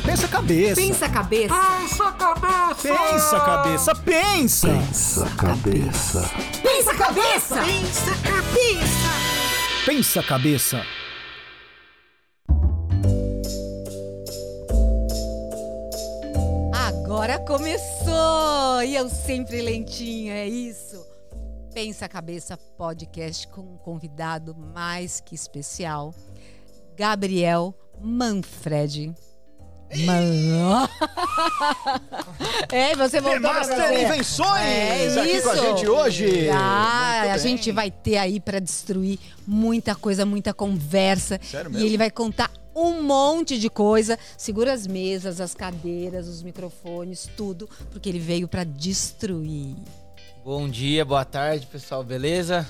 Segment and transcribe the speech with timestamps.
[0.00, 0.06] calma.
[0.06, 0.74] Pensa a cabeça.
[0.80, 1.54] Pensa a cabeça.
[1.72, 2.82] Pensa cabeça!
[2.82, 3.94] Pensa a cabeça.
[3.94, 4.68] Pensa.
[4.68, 6.30] Pensa cabeça.
[6.62, 7.56] Pensa a cabeça.
[7.64, 9.30] Pensa cabeça!
[9.86, 10.82] Pensa a cabeça.
[16.74, 18.82] Agora começou!
[18.84, 21.04] E eu sempre lentinho, é isso.
[21.74, 26.12] Pensa a Cabeça Podcast com um convidado mais que especial,
[26.96, 29.14] Gabriel Manfred.
[29.98, 30.88] Man...
[32.70, 34.02] é, você voltou Master você.
[34.04, 35.62] Invenções É aqui com a isso.
[35.62, 36.48] gente hoje.
[36.50, 37.38] Ah, Muito a bem.
[37.42, 41.40] gente vai ter aí pra destruir muita coisa, muita conversa.
[41.42, 41.86] Sério E mesmo?
[41.88, 44.18] ele vai contar um monte de coisa.
[44.36, 49.74] Segura as mesas, as cadeiras, os microfones, tudo, porque ele veio pra destruir.
[50.44, 52.66] Bom dia, boa tarde, pessoal, beleza?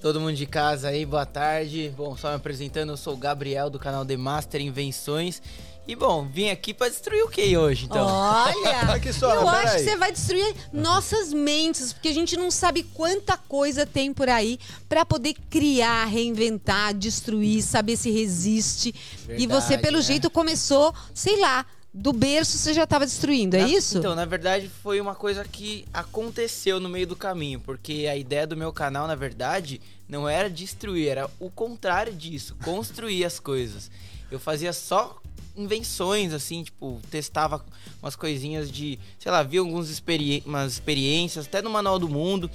[0.00, 1.92] Todo mundo de casa aí, boa tarde.
[1.96, 5.40] Bom, só me apresentando, eu sou o Gabriel do canal The Master Invenções.
[5.86, 8.06] E bom, vim aqui pra destruir o que hoje, então?
[8.06, 12.52] Olha, Aqui só, eu acho que você vai destruir nossas mentes, porque a gente não
[12.52, 18.94] sabe quanta coisa tem por aí pra poder criar, reinventar, destruir, saber se resiste.
[19.28, 20.02] e você, Verdade, pelo né?
[20.02, 23.98] jeito, começou, sei lá, do berço você já estava destruindo, é Na- isso?
[23.98, 28.46] Então, na verdade, foi uma coisa que aconteceu no meio do caminho, porque a ideia
[28.46, 33.90] do meu canal, na verdade, não era destruir, era o contrário disso, construir as coisas.
[34.30, 35.20] Eu fazia só
[35.56, 37.64] invenções, assim, tipo, testava
[38.02, 42.50] umas coisinhas de, sei lá, vi algumas experi umas experiências, até no Manual do Mundo,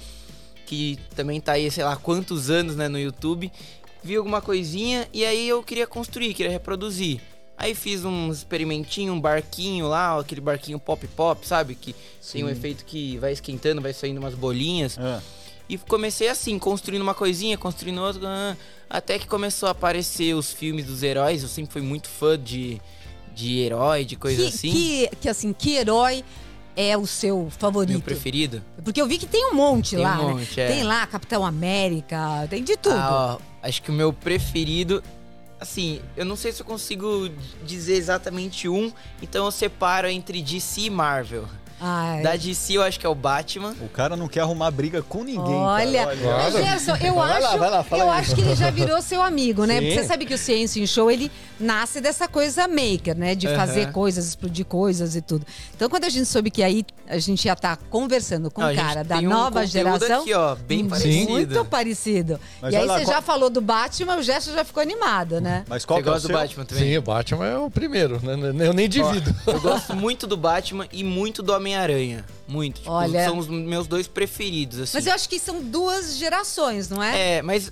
[0.66, 3.50] que também tá aí, sei lá, quantos anos, né, no YouTube.
[4.02, 7.20] Vi alguma coisinha e aí eu queria construir, queria reproduzir.
[7.56, 11.74] Aí fiz um experimentinho, um barquinho lá, aquele barquinho pop-pop, sabe?
[11.74, 11.92] Que
[12.32, 14.96] tem um efeito que vai esquentando, vai saindo umas bolinhas.
[14.96, 15.20] Ah,
[15.68, 18.56] E comecei assim, construindo uma coisinha, construindo outra, ah,
[18.88, 21.42] até que começou a aparecer os filmes dos heróis.
[21.42, 22.80] Eu sempre fui muito fã de,
[23.34, 24.72] de herói, de coisa que, assim.
[24.72, 26.24] que, que, assim, que herói
[26.74, 27.90] é o seu favorito?
[27.90, 28.62] Meu preferido.
[28.82, 30.22] Porque eu vi que tem um monte Tem um lá, né?
[30.22, 30.68] monte, é.
[30.68, 32.96] Tem lá Capitão América, tem de tudo.
[32.96, 35.02] Ah, ó, acho que o meu preferido.
[35.60, 37.28] Assim, eu não sei se eu consigo
[37.64, 41.46] dizer exatamente um, então eu separo entre DC e Marvel.
[41.80, 42.22] Ai.
[42.22, 43.74] Da DC eu acho que é o Batman.
[43.80, 45.54] o cara não quer arrumar briga com ninguém.
[45.54, 46.16] Olha, cara.
[46.42, 48.20] mas Gerson, eu Vai lá, acho, vai lá, fala eu aí.
[48.20, 49.78] acho que ele já virou seu amigo, né?
[49.80, 49.86] Sim.
[49.86, 51.30] Porque você sabe que o Ciência em Show ele
[51.60, 53.34] nasce dessa coisa maker, né?
[53.34, 55.46] De fazer coisas, explodir coisas e tudo.
[55.74, 58.72] Então, quando a gente soube que aí a gente ia estar conversando com Não, a
[58.72, 60.22] um cara da um nova geração.
[60.22, 60.88] aqui, ó, bem Sim.
[60.88, 61.30] parecido.
[61.32, 62.40] Muito parecido.
[62.60, 65.40] Mas e aí lá, você qual- já falou do Batman, o Gerson já ficou animado,
[65.40, 65.64] né?
[65.68, 66.38] Mas qual que é o gosta do seu?
[66.38, 66.84] Batman também?
[66.84, 68.66] Sim, o Batman é o primeiro, né?
[68.66, 69.34] Eu nem divido.
[69.46, 72.24] Eu gosto muito do Batman e muito do Homem-Aranha.
[72.46, 72.78] Muito.
[72.80, 73.24] Tipo, Olha.
[73.24, 74.96] São os meus dois preferidos, assim.
[74.96, 77.36] Mas eu acho que são duas gerações, não é?
[77.36, 77.70] É, mas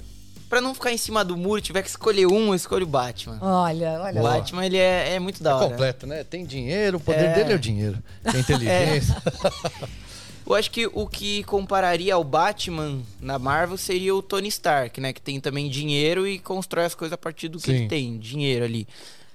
[0.48, 3.38] pra não ficar em cima do muro, tiver que escolher um, eu escolho o Batman.
[3.40, 4.20] Olha, olha.
[4.20, 4.22] O.
[4.22, 5.68] Batman, ele é, é muito da É hora.
[5.70, 6.22] completo, né?
[6.24, 7.34] Tem dinheiro, o poder É.
[7.34, 7.98] dele é o dinheiro.
[8.30, 9.16] Tem inteligência.
[10.46, 15.12] Eu acho que o que compararia ao Batman na Marvel seria o Tony Stark, né?
[15.12, 17.74] Que tem também dinheiro e constrói as coisas a partir do que Sim.
[17.74, 18.86] ele tem, dinheiro ali.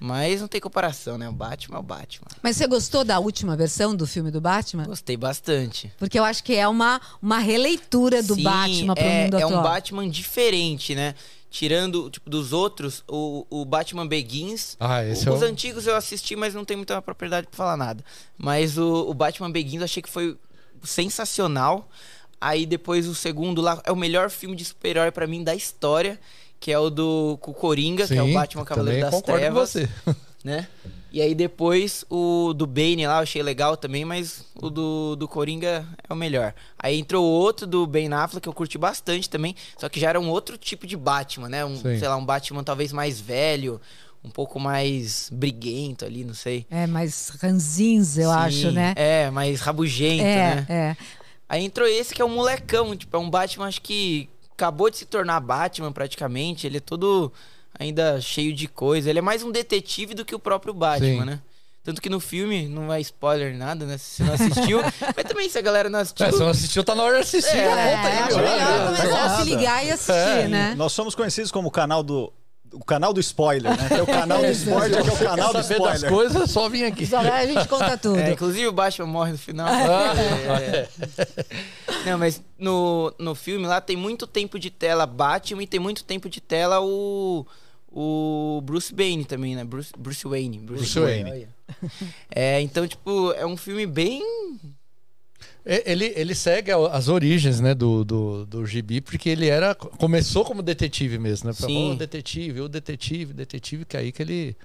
[0.04, 1.30] Mas não tem comparação, né?
[1.30, 2.28] O Batman é o Batman.
[2.42, 4.86] Mas você gostou da última versão do filme do Batman?
[4.86, 5.94] Gostei bastante.
[6.00, 9.44] Porque eu acho que é uma, uma releitura do Sim, Batman pro é, mundo é
[9.44, 9.60] atual.
[9.60, 11.14] um Batman diferente, né?
[11.52, 14.76] Tirando, tipo, dos outros, o, o Batman Begins.
[14.80, 15.46] Ah, esse é Os o...
[15.46, 18.04] antigos eu assisti, mas não tenho muita propriedade pra falar nada.
[18.36, 20.36] Mas o, o Batman Begins eu achei que foi
[20.84, 21.88] sensacional.
[22.40, 26.20] Aí depois o segundo lá é o melhor filme de super-herói pra mim da história,
[26.62, 29.34] que é o do com o Coringa, que é o Sim, Batman Cavaleiro das concordo
[29.34, 29.90] com Trevas, você.
[30.46, 30.68] né?
[31.12, 35.28] E aí depois o do Bane lá eu achei legal também, mas o do, do
[35.28, 36.54] Coringa é o melhor.
[36.78, 40.20] Aí entrou outro do Ben Affleck que eu curti bastante também, só que já era
[40.20, 41.66] um outro tipo de Batman, né?
[41.66, 41.98] Um, Sim.
[41.98, 43.82] sei lá, um Batman talvez mais velho,
[44.24, 46.68] um pouco mais briguento ali, não sei.
[46.70, 48.94] É, mais ranzinza, eu Sim, acho, né?
[48.96, 50.66] É, mais rabugento, é, né?
[50.70, 50.98] é.
[51.50, 54.30] Aí entrou esse que é um molecão, tipo, é um Batman, acho que
[54.62, 56.68] acabou de se tornar Batman praticamente.
[56.68, 57.34] Ele é todo
[57.78, 59.10] ainda cheio de coisa.
[59.10, 61.26] Ele é mais um detetive do que o próprio Batman, Sim.
[61.26, 61.40] né?
[61.84, 63.98] Tanto que no filme, não é spoiler nada, né?
[63.98, 64.82] Se você não assistiu.
[65.18, 66.28] mas também, se a galera não assistiu.
[66.28, 67.58] É, se não assistiu, tá na hora de assistir.
[67.58, 70.76] É, conta É, aí, acho melhor começar a se ligar e assistir, É, né?
[70.78, 72.32] Nós somos conhecidos como o canal do.
[72.74, 73.90] O canal do spoiler, né?
[73.90, 76.10] Tem o canal do spoiler, que é o canal do Quer saber das spoiler.
[76.10, 77.06] coisas, só vim aqui.
[77.06, 78.18] Só a gente conta tudo.
[78.20, 79.68] É, inclusive o Batman morre no final.
[79.68, 80.14] Ah,
[80.62, 80.88] É.
[82.06, 86.04] Não, mas no, no filme lá tem muito tempo de tela Batman e tem muito
[86.04, 87.46] tempo de tela o.
[87.94, 89.66] O Bruce Wayne também, né?
[89.66, 90.60] Bruce, Bruce Wayne.
[90.60, 91.30] Bruce Wayne.
[91.30, 91.50] olha.
[92.34, 94.24] É, então, tipo, é um filme bem.
[95.66, 99.76] É, Ele, ele segue as origens, né, do, do, do gibi, porque ele era.
[99.76, 101.54] Começou como detetive mesmo, né?
[101.54, 101.92] Sim.
[101.92, 104.56] Oh, detetive, o detetive, detetive, que é aí que ele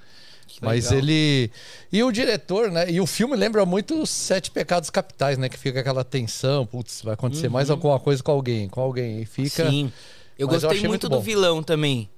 [0.63, 0.99] Mas legal.
[0.99, 1.51] ele.
[1.93, 2.91] E o diretor, né?
[2.91, 5.49] E o filme lembra muito os Sete Pecados Capitais, né?
[5.51, 9.21] Que fica aquela tensão, putz, vai acontecer mais alguma coisa com alguém, com alguém.
[9.21, 9.65] E fica.
[9.65, 9.71] Uhum.
[9.71, 9.93] Sim.
[10.39, 12.11] Eu Mas eu gostei achei muito, muito do vilão também,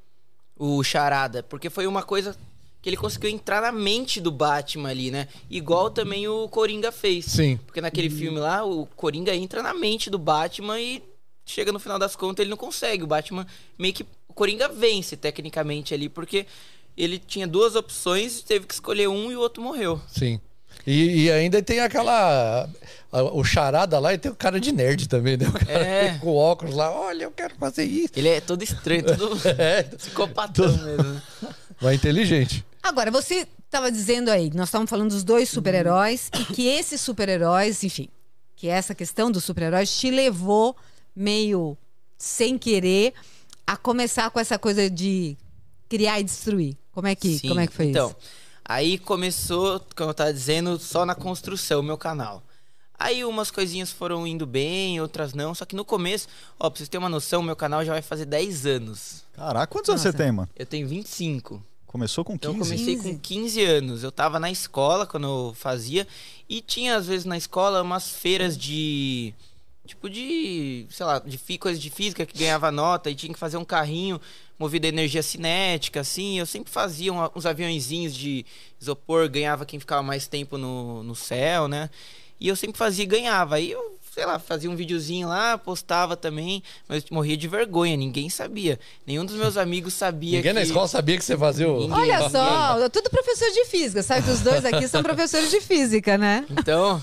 [0.57, 2.37] o Charada, porque foi uma coisa
[2.89, 5.29] que ele conseguiu entrar na mente do Batman ali, né?
[5.51, 7.27] Igual também o Coringa fez.
[7.27, 7.59] Sim.
[7.67, 11.03] Porque naquele filme lá, o Coringa entra na mente do Batman e
[11.45, 13.03] chega no final das contas ele não consegue.
[13.05, 13.47] O Batman
[13.79, 14.07] meio que.
[14.27, 16.47] O Coringa vence tecnicamente ali, porque
[16.97, 20.01] ele tinha duas opções, teve que escolher um e o outro morreu.
[20.09, 20.41] Sim.
[20.87, 22.69] E, e ainda tem aquela.
[23.13, 25.47] a- O charada lá e tem o cara de nerd também, né?
[25.49, 26.19] O cara É.
[26.23, 28.13] com óculos lá, olha, eu quero fazer isso.
[28.17, 31.03] Ele é todo estranho, todo É, psicopatão mesmo.
[31.03, 31.23] né?
[31.81, 32.65] mas inteligente.
[32.83, 37.83] Agora, você estava dizendo aí, nós estávamos falando dos dois super-heróis e que esses super-heróis,
[37.85, 38.09] enfim,
[38.57, 40.77] que essa questão dos super-heróis te levou
[41.15, 41.77] meio
[42.17, 43.13] sem querer
[43.67, 45.37] a começar com essa coisa de
[45.89, 46.77] criar e destruir.
[46.93, 48.17] Como é que, Sim, como é que foi então, isso?
[48.65, 52.43] aí começou, como eu tava dizendo, só na construção, o meu canal.
[52.99, 55.55] Aí umas coisinhas foram indo bem, outras não.
[55.55, 56.27] Só que no começo,
[56.59, 59.23] ó, pra vocês terem uma noção, meu canal já vai fazer 10 anos.
[59.37, 60.17] Caraca, quantos anos Nossa.
[60.17, 60.49] você tem, mano?
[60.57, 61.63] Eu tenho 25.
[61.89, 62.71] Começou com Então 15?
[62.71, 63.11] eu comecei 15.
[63.15, 64.03] com 15 anos.
[64.05, 66.07] Eu tava na escola quando eu fazia.
[66.49, 69.35] E tinha, às vezes, na escola umas feiras de.
[69.87, 70.87] Tipo de.
[70.91, 73.65] sei lá, de fi- coisa de física que ganhava nota e tinha que fazer um
[73.65, 74.21] carrinho
[74.59, 76.39] movido a energia cinética, assim.
[76.39, 78.45] Eu sempre fazia um- uns aviãozinhos de
[78.81, 81.89] isopor, ganhava quem ficava mais tempo no, no céu, né?
[82.39, 83.55] E eu sempre fazia e ganhava.
[83.57, 87.97] Aí eu, sei lá, fazia um videozinho lá, postava também, mas eu morria de vergonha,
[87.97, 88.77] ninguém sabia.
[89.07, 90.59] Nenhum dos meus amigos sabia Ninguém que...
[90.59, 91.79] na escola sabia que você fazia o.
[91.83, 91.97] Ninguém.
[92.01, 94.03] Olha só, tudo professor de física.
[94.03, 96.45] Sabe que os dois aqui são professores de física, né?
[96.51, 97.01] Então,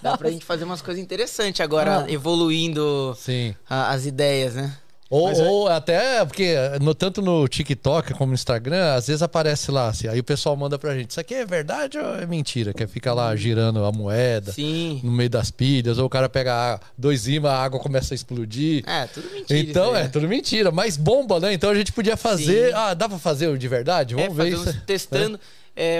[0.00, 2.10] dá pra gente fazer umas coisas interessantes agora, Ah.
[2.12, 3.52] evoluindo Sim.
[3.68, 4.76] a- as ideias, né?
[5.08, 9.70] Ou, é- ou até, porque no, tanto no TikTok como no Instagram, às vezes aparece
[9.70, 12.72] lá, assim, aí o pessoal manda pra gente, isso aqui é verdade ou é mentira?
[12.74, 15.00] Que fica lá girando a moeda Sim.
[15.04, 18.82] no meio das pilhas, ou o cara pega dois imãs, a água começa a explodir.
[18.88, 19.60] É, tudo mentira.
[19.60, 20.08] Então, é né?
[20.08, 21.52] tudo mentira, mas bomba, né?
[21.52, 22.70] Então a gente podia fazer.
[22.70, 22.74] Sim.
[22.74, 24.14] Ah, dá pra fazer de verdade?
[24.14, 24.80] É, Vamos ver fazer isso.
[24.84, 25.36] testando.
[25.36, 25.38] É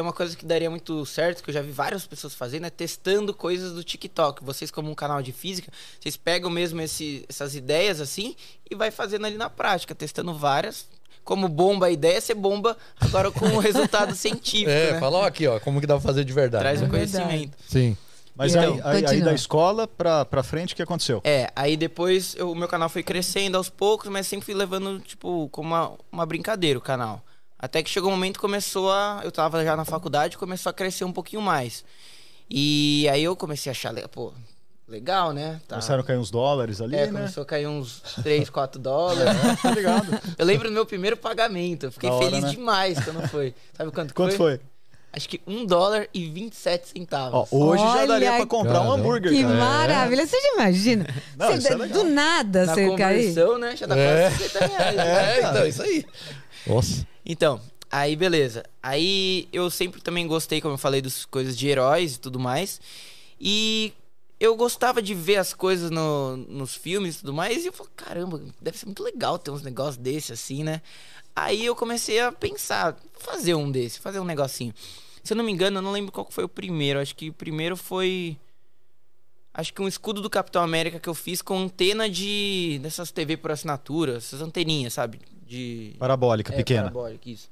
[0.01, 3.35] uma coisa que daria muito certo, que eu já vi várias pessoas fazendo, é testando
[3.35, 4.43] coisas do TikTok.
[4.43, 5.71] Vocês, como um canal de física,
[6.01, 8.35] vocês pegam mesmo esse- essas ideias assim
[8.71, 10.87] e vai fazendo ali na prática, testando várias.
[11.25, 15.01] Como bomba a ideia, você bomba agora com o resultado científico, É, né?
[15.01, 16.63] fala ó, aqui, ó, como que dá pra fazer de verdade.
[16.63, 16.87] Traz né?
[16.87, 17.57] o É conhecimento.
[17.69, 17.97] Sim.
[18.35, 21.21] Mas Então, aí, aí- aí da escola pra, pra frente, o que aconteceu?
[21.25, 25.01] É, aí depois eu- o meu canal foi crescendo aos poucos, mas sempre fui levando,
[25.01, 27.23] tipo, como uma, uma brincadeira o canal.
[27.59, 29.21] Até que chegou um momento que começou a.
[29.25, 31.85] Eu tava já na faculdade, começou a crescer um pouquinho mais.
[32.49, 34.33] E aí eu comecei a achar, pô,
[34.87, 35.61] legal, né?
[35.67, 35.77] Tá.
[35.77, 37.13] Começaram a cair uns dólares ali, É, né?
[37.21, 39.33] começou a cair uns 3, 4 dólares.
[39.63, 40.07] Tá ligado?
[40.39, 41.87] Eu lembro do meu primeiro pagamento.
[41.87, 42.51] Eu fiquei hora, feliz né?
[42.51, 43.55] demais quando foi.
[43.77, 44.61] Sabe quanto, Quanto foi?
[45.13, 47.49] Acho que 1 dólar e 27 centavos.
[47.51, 48.95] Ó, hoje já Olha daria pra comprar um Caramba.
[48.97, 49.55] hambúrguer, Que cara.
[49.55, 50.27] maravilha.
[50.27, 51.07] Você já imagina?
[51.39, 52.05] Não, Você- isso é legal.
[52.05, 53.23] do nada Na você cair.
[53.33, 53.77] conversão, né?
[53.77, 54.29] Já dá É.
[54.31, 54.99] quase 50 reais.
[54.99, 55.55] É, cara.
[55.57, 56.05] então, isso aí.
[56.67, 57.07] Nossa.
[57.25, 57.61] Então,
[57.91, 58.65] aí beleza.
[58.83, 62.81] Aí eu sempre também gostei, como eu falei, das coisas de heróis e tudo mais.
[63.41, 63.93] E
[64.39, 67.65] eu gostava de ver as coisas no- nos filmes e tudo mais.
[67.65, 70.83] E eu falei, caramba, deve ser muito legal ter uns negócios desse assim, né?
[71.35, 74.75] Aí eu comecei a pensar, fazer um desse, fazer um negocinho.
[75.23, 77.01] Se eu não me engano, eu não lembro qual foi o primeiro.
[77.01, 78.39] Acho que o primeiro foi.
[79.59, 82.79] Acho que um escudo do Capitão América que eu fiz com antena de.
[82.83, 85.19] dessas TV por assinatura, essas anteninhas, sabe?
[85.47, 85.95] De.
[85.99, 86.83] Parabólica, É, pequena.
[86.83, 87.49] parabólica, isso.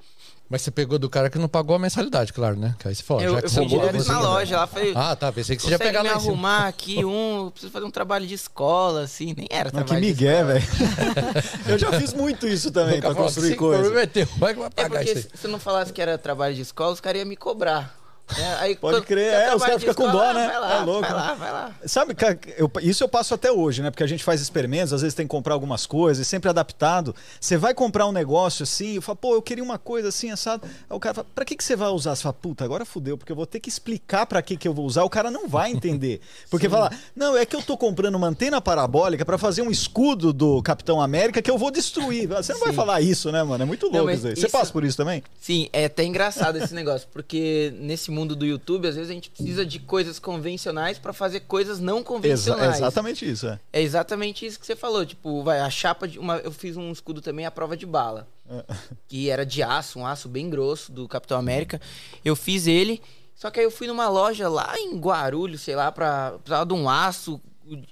[0.50, 2.76] Mas você pegou do cara que não pagou a mensalidade, claro, né?
[2.78, 4.56] Que aí você falou, eu já eu que fui você botou direto você- na loja
[4.58, 5.32] lá, falei, Ah, tá.
[5.32, 6.32] Pensei que você já pegava me lá em cima.
[6.32, 9.86] arrumar aqui um, eu preciso fazer um trabalho de escola, assim, nem era Não, que
[9.86, 10.64] trabalho migué, velho.
[11.66, 13.82] eu já fiz muito isso também, pra construir "Se coisa.
[13.82, 15.36] comprometeu, vai que vai É pagar porque isso aí.
[15.36, 17.98] se se eu não falasse que era trabalho de escola, os caras iam me cobrar.
[18.36, 18.56] Né?
[18.60, 20.46] Aí, Pode crer, é, os caras ficam com dó, né?
[20.48, 21.16] Vai lá, É louco, vai né?
[21.16, 21.74] lá, vai lá.
[21.86, 23.90] Sabe, cara, eu- isso eu passo até hoje, né?
[23.90, 27.14] Porque a gente faz experimentos, às vezes tem que comprar algumas coisas, sempre adaptado.
[27.40, 30.66] Você vai comprar um negócio assim, eu falo, pô, eu queria uma coisa assim, assado.
[30.66, 32.14] Aí o cara fala, pra que, que você vai usar?
[32.16, 34.72] Você fala, puta, agora fudeu, porque eu vou ter que explicar pra que, que eu
[34.74, 35.04] vou usar.
[35.04, 36.20] O cara não vai entender.
[36.50, 40.32] Porque fala, não, é que eu tô comprando uma antena parabólica pra fazer um escudo
[40.32, 42.26] do Capitão América que eu vou destruir.
[42.28, 42.76] Você não vai Sim.
[42.76, 43.62] falar isso, né, mano?
[43.64, 44.36] É muito louco mas isso aí.
[44.36, 45.22] Você passa por isso também?
[45.40, 49.28] Sim, é até engraçado esse negócio, porque nesse mundo do YouTube, às vezes a gente
[49.28, 52.76] precisa de coisas convencionais pra fazer coisas não Exa convencionais.
[52.76, 53.60] exatamente isso, é.
[53.72, 55.04] É exatamente isso que você falou.
[55.04, 56.18] Tipo, vai, a chapa de.
[56.18, 58.26] Uma, eu fiz um escudo também à prova de bala.
[59.08, 61.80] Que era de aço, um aço bem grosso do Capitão América.
[62.24, 63.02] Eu fiz ele.
[63.34, 66.32] Só que aí eu fui numa loja lá em Guarulhos, sei lá, pra.
[66.38, 67.40] Precisava de um aço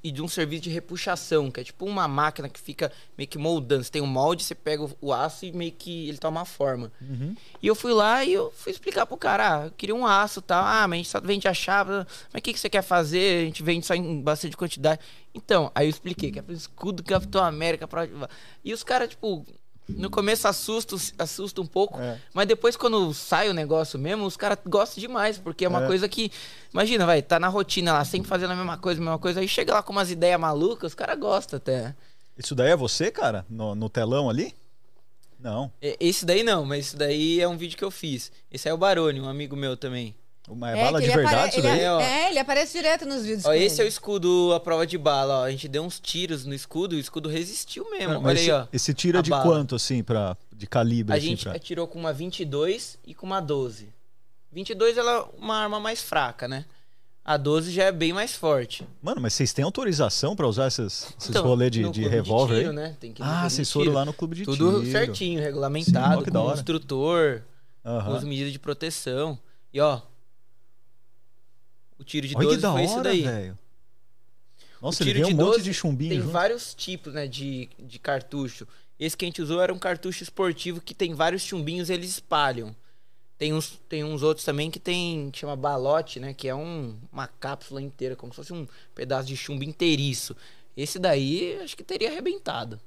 [0.03, 3.39] e de um serviço de repuxação, que é tipo uma máquina que fica meio que
[3.39, 3.85] moldando.
[3.85, 6.93] Você tem um molde, você pega o, aço e meio que ele toma forma.
[7.63, 10.41] E eu fui lá e eu fui explicar pro cara, ah, eu queria um aço
[10.41, 10.65] e tal.
[10.65, 11.93] Ah, mas a gente só vende a chave.
[12.33, 13.43] Mas o que, que você quer fazer?
[13.43, 15.01] A gente vende só em bastante quantidade.
[15.35, 17.89] Então, aí eu expliquei que é pro escudo Capitão América.
[17.89, 18.07] Pra...
[18.65, 19.47] E os caras, tipo,
[19.97, 22.19] no começo assusta, assusta um pouco, É.
[22.35, 25.87] mas depois quando sai o negócio mesmo, os caras gostam demais, porque é uma É.
[25.87, 26.31] coisa que,
[26.73, 29.49] imagina, vai, tá na rotina lá, sempre fazendo a mesma coisa, a mesma coisa, aí
[29.49, 31.95] chega lá com umas ideias malucas, os caras gostam até.
[32.37, 33.45] Isso daí é você, cara?
[33.49, 34.55] No, no telão ali?
[35.39, 35.73] Não.
[35.83, 38.31] E- Esse daí não, mas esse daí é um vídeo que eu fiz.
[38.51, 40.15] Esse é o Barone, um amigo meu também.
[40.57, 41.87] Mas é, bala que de ele verdade ele daí?
[41.87, 42.01] ó.
[42.01, 43.45] É, ele aparece direto nos vídeos.
[43.45, 45.45] Ó, com esse é o escudo à prova de bala, ó.
[45.45, 48.15] A gente deu uns tiros no escudo e o escudo resistiu mesmo.
[48.15, 48.67] Ah, Olha Mas aí, esse, ó.
[48.73, 49.43] esse tira a de bala.
[49.45, 51.15] quanto, assim, pra, de calibre?
[51.15, 51.53] A assim, gente pra...
[51.55, 53.89] atirou com uma 22 e com uma 12.
[54.51, 56.65] 22 ela é uma arma mais fraca, né?
[57.25, 58.85] A 12 já é bem mais forte.
[59.01, 62.71] Mano, mas vocês têm autorização pra usar esses, esses Então, rolê de, de revólver tiro,
[62.71, 62.75] aí?
[62.77, 62.97] né?
[62.99, 63.95] Tem que Ah, de vocês foram tiro.
[63.97, 64.91] lá no clube de Tudo tiro.
[64.91, 66.57] certinho, Sim, regulamentado, que com hora.
[66.59, 67.43] instrutor,
[67.85, 68.17] com Aham.
[68.17, 69.39] as medidas de proteção.
[69.73, 70.01] E ó,
[71.99, 73.23] o tiro de Olha 12 que da foi isso hora, daí.
[73.23, 73.59] velho.
[74.81, 76.33] Nossa, O ele tiro um de monte 12 de chumbinho Tem junto.
[76.33, 78.67] vários tipos, né, de, de cartucho.
[78.99, 82.75] Esse que a gente usou era um cartucho esportivo que tem vários chumbinhos eles espalham.
[83.39, 86.97] Tem uns, tem uns outros também que tem, que chama balote, né, que é um,
[87.13, 90.37] uma cápsula inteira, como se fosse um pedaço de chumbo inteiriço.
[90.77, 92.81] Esse daí, acho que teria arrebentado.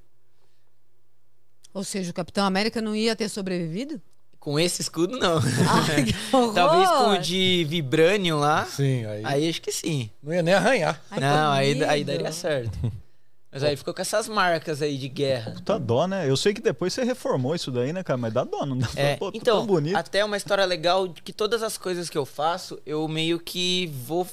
[1.74, 4.02] Ou seja, o Capitão América não ia ter sobrevivido?
[4.46, 5.40] Com esse escudo, não.
[5.40, 6.06] Ai!
[6.54, 8.64] Talvez com o de Vibranium lá.
[8.66, 10.08] Sim, aí, Aí acho que sim.
[10.22, 11.02] não ia nem arranhar.
[11.10, 12.78] Ai, não, aí, aí daria certo.
[13.52, 15.56] Mas aí ficou com essas marcas aí de guerra.
[15.66, 16.30] Tá dó, né?
[16.30, 18.18] Eu sei que depois você reformou isso daí, né, cara?
[18.18, 19.96] Mas dá dó, não dá É, Pô, então, tão bonito.
[19.96, 23.88] até uma história legal de que todas as coisas que eu faço, eu meio que
[24.06, 24.28] vou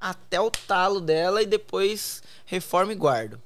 [0.00, 3.38] até o talo dela e depois reformo e guardo.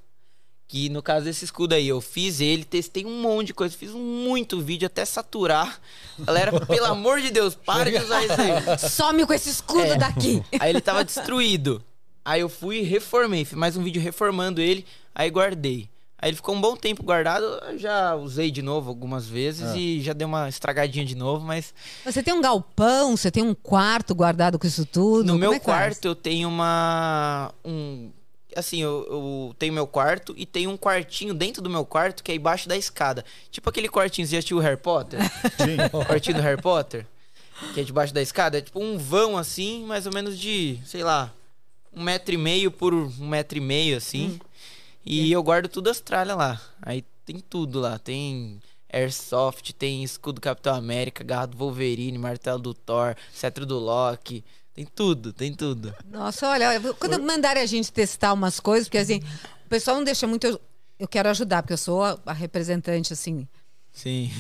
[0.73, 3.91] Que no caso desse escudo aí, eu fiz ele, testei um monte de coisa, fiz
[3.91, 5.79] muito vídeo até saturar.
[6.19, 8.79] Galera, pelo amor de Deus, para de usar isso aí.
[8.89, 9.97] Some com esse escudo É.
[9.99, 10.43] daqui!
[10.59, 11.85] Aí ele tava destruído.
[12.25, 15.91] Aí eu fui e reformei, fiz mais um vídeo reformando ele, aí guardei.
[16.19, 19.77] Aí ele ficou um bom tempo guardado, eu já usei de novo algumas vezes Ah.
[19.77, 23.55] e já deu uma estragadinha de novo, mas Você tem um galpão, você tem um
[23.55, 25.25] quarto guardado com isso tudo?
[25.27, 27.53] no Como meu é quarto eu tenho uma.
[27.63, 28.11] Um,
[28.57, 32.33] assim, eu, eu tenho meu quarto e tenho um quartinho dentro do meu quarto que
[32.33, 33.25] é embaixo da escada.
[33.51, 35.21] Tipo aquele quartinho, você já assistiu o Harry Potter?
[35.57, 35.77] Sim.
[35.93, 37.07] o quartinho do Harry Potter?
[37.75, 38.59] Que é debaixo da escada?
[38.59, 41.33] É tipo um vão assim, mais ou menos de, sei lá,
[41.95, 44.41] um metro e meio por um metro e meio, assim.
[45.05, 46.61] E eu guardo tudo as tralhas lá.
[46.81, 47.99] Aí tem tudo lá.
[47.99, 48.61] Tem
[48.93, 54.45] Airsoft, tem escudo Capitão América, garra do Wolverine, martelo do Thor, cetro do Loki.
[54.75, 55.95] Tem tudo, tem tudo.
[56.11, 59.21] Nossa, olha, quando mandarem a gente testar umas coisas, porque assim,
[59.67, 60.47] o pessoal não deixa muito.
[60.47, 60.61] Eu,
[60.99, 63.47] eu quero ajudar, porque eu sou a, a representante, assim,
[63.93, 64.31] Sim.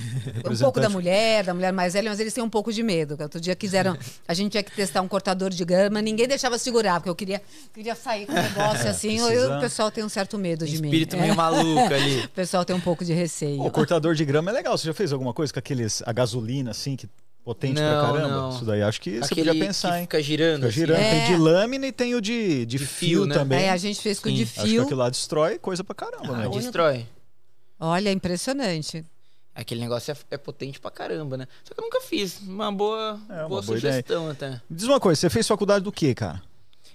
[0.50, 3.14] um pouco da mulher, da mulher mais velha, mas eles têm um pouco de medo.
[3.20, 3.94] Outro dia quiseram.
[4.26, 7.42] A gente tinha que testar um cortador de grama, ninguém deixava segurar, porque eu queria,
[7.74, 9.18] queria sair com um negócio assim.
[9.18, 10.88] eu- o pessoal tem um certo medo de mim.
[10.88, 11.20] Espírito É.
[11.20, 12.20] meio maluco ali.
[12.24, 13.60] O pessoal tem um pouco de receio.
[13.62, 14.78] O cortador de grama é legal.
[14.78, 16.02] Você já fez alguma coisa com aqueles.
[16.06, 17.06] a gasolina, assim, que
[17.44, 18.28] potente pra Não, caramba?
[18.28, 18.50] não.
[18.50, 20.02] Isso daí acho que você Aquele podia pensar, que hein?
[20.02, 20.54] fica girando.
[20.56, 20.80] Fica assim.
[20.80, 20.98] girando.
[21.00, 21.10] É.
[21.10, 23.34] Tem de lâmina e tem o de, de, De fio, fio, né?
[23.34, 23.62] também.
[23.64, 24.34] É, a gente fez com Sim.
[24.36, 24.82] de Acho que fio.
[24.82, 26.44] aquilo lá destrói coisa pra caramba, né?
[26.46, 27.06] Ah, destrói.
[27.78, 29.04] Olha, impressionante.
[29.54, 31.46] Aquele negócio é, é potente pra caramba, né?
[31.64, 32.40] Só que eu nunca fiz.
[32.40, 34.50] Uma boa, É, uma boa boa sugestão até.
[34.50, 36.40] Me Diz uma coisa, você fez faculdade do quê, cara?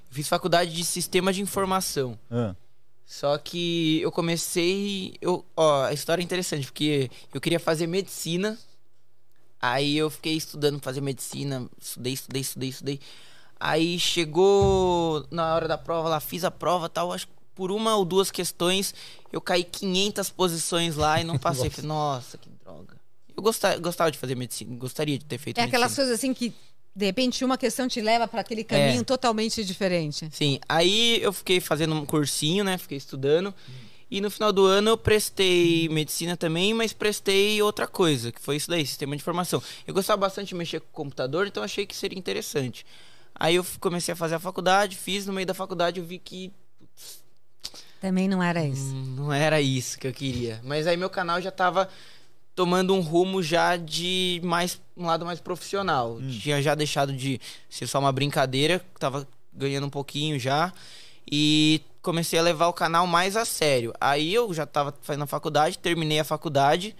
[0.10, 2.18] Fiz faculdade de sistema de informação.
[2.32, 2.56] Ah,
[3.06, 5.14] Só que eu comecei.
[5.22, 8.58] Eu, ó, a história é interessante, porque eu queria fazer medicina.
[9.62, 11.68] Aí eu fiquei estudando fazer medicina.
[11.82, 13.00] Estudei, estudei, estudei, estudei.
[13.60, 17.12] Aí chegou na hora da prova lá, fiz a prova tal.
[17.12, 18.94] Acho que por uma ou duas questões
[19.32, 21.70] eu caí 500 posições lá e não passei.
[21.70, 22.96] Falei, nossa, que droga.
[23.36, 26.06] Eu gostava, gostava de fazer medicina, gostaria de ter feito É aquelas medicina.
[26.08, 26.54] coisas assim que,
[26.96, 29.04] de repente, uma questão te leva para aquele caminho É.
[29.04, 30.28] totalmente diferente.
[30.32, 32.78] Sim, aí eu fiquei fazendo um cursinho, né?
[32.78, 33.54] Fiquei estudando.
[34.10, 38.56] E no final do ano eu prestei medicina também, mas prestei outra coisa, que foi
[38.56, 39.62] isso daí, sistema de informação.
[39.86, 42.86] Eu gostava bastante de mexer com computador, então achei que seria interessante.
[43.36, 46.52] Aí eu comecei a fazer a faculdade, fiz, no meio da faculdade eu vi que
[48.00, 48.96] Também não era isso.
[48.96, 50.60] hum, não era isso que eu queria.
[50.64, 51.90] Mas aí meu canal já tava
[52.56, 56.20] tomando um rumo já de mais um lado mais profissional.
[56.42, 60.72] Tinha já deixado de ser só uma brincadeira, tava ganhando um pouquinho já
[61.32, 63.94] e comecei a levar o canal mais a sério.
[64.00, 66.96] Aí eu já tava fazendo a faculdade, terminei a faculdade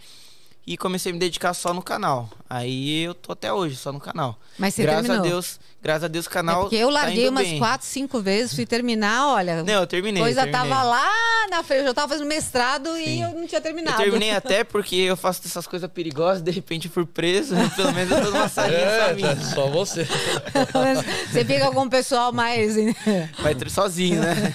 [0.68, 2.30] e comecei a me dedicar só no canal.
[2.50, 4.38] Aí eu tô até hoje só no canal.
[4.58, 5.26] Mas você graças terminou.
[5.26, 7.58] a Deus, graças a Deus o É canal porque eu tá larguei indo umas bem.
[7.60, 9.64] quatro, cinco vezes, fui terminar, olha.
[9.64, 10.22] Não, eu terminei.
[10.22, 10.70] coisa terminei.
[10.70, 11.10] tava lá
[11.50, 13.24] na frente, eu já tava fazendo mestrado e Sim.
[13.24, 13.98] eu não tinha Eu terminado.
[13.98, 18.12] terminei até porque eu faço essas coisas perigosas, de repente eu fui preso, pelo menos
[18.12, 20.08] eu tô numa salinha É, só tá, só você.
[21.32, 22.76] Você fica com o pessoal mais.
[23.42, 24.54] Vai ter sozinho, né?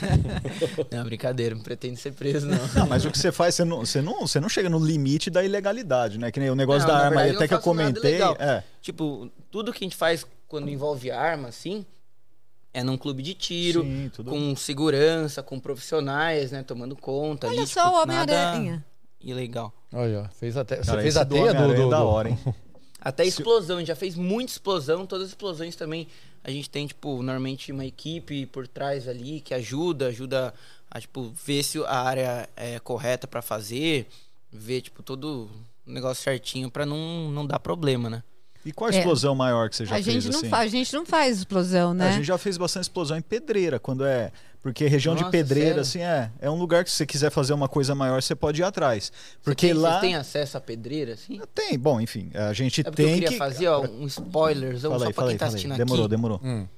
[0.91, 2.59] Não, brincadeira, não pretendo ser preso, não.
[2.75, 5.31] Não, mas o que você faz, você não, você, não, você não chega no limite
[5.31, 6.31] da ilegalidade, né?
[6.31, 8.21] Que nem o negócio Não, da arma aí, verdade, até que eu comentei.
[8.39, 8.63] É.
[8.81, 11.85] Tipo, tudo que a gente faz quando envolve arma, assim,
[12.75, 14.31] é num clube de tiro, Sim, tudo.
[14.31, 16.63] com segurança, com profissionais, né?
[16.63, 17.47] Tomando conta.
[17.49, 18.85] Olha ali, só tipo, o Homem-Aranha.
[19.21, 19.73] Ilegal.
[19.93, 20.77] Olha, fez até.
[20.77, 21.67] Você Cara, fez a do teia do.
[21.69, 22.39] Do, é da do- hora, hein?
[23.05, 26.07] Até explosão, a gente já fez muita explosão, todas as explosões também.
[26.45, 30.55] A gente tem, tipo, normalmente uma equipe por trás ali que ajuda, ajuda
[30.89, 34.07] a, tipo, ver se a área é correta pra fazer,
[34.53, 35.51] ver, tipo, todo
[35.87, 38.23] o negócio certinho pra não, não dar problema, né?
[38.65, 38.99] E qual a É.
[38.99, 40.23] explosão maior que você já A fez?
[40.23, 40.49] gente, não assim?
[40.49, 42.09] faz, a gente não faz explosão, né?
[42.09, 44.31] A gente já fez bastante explosão em pedreira, quando é.
[44.63, 45.83] Porque região de Nossa, pedreira, sério?
[45.83, 46.31] assim, é.
[46.41, 49.11] É um lugar que se você quiser fazer uma coisa maior, você pode ir atrás.
[49.43, 49.91] Porque Você tem, lá.
[49.91, 51.41] Vocês têm acesso à pedreira, assim?
[51.53, 53.37] Tem, bom, enfim, a gente É porque eu tem queria que.
[53.39, 55.55] fazer, ó, um spoilerzão Fala só aí, pra quem aí, tá fala aí.
[55.57, 56.11] assistindo Demorou, aqui.
[56.11, 56.41] demorou.
[56.45, 56.69] Hum.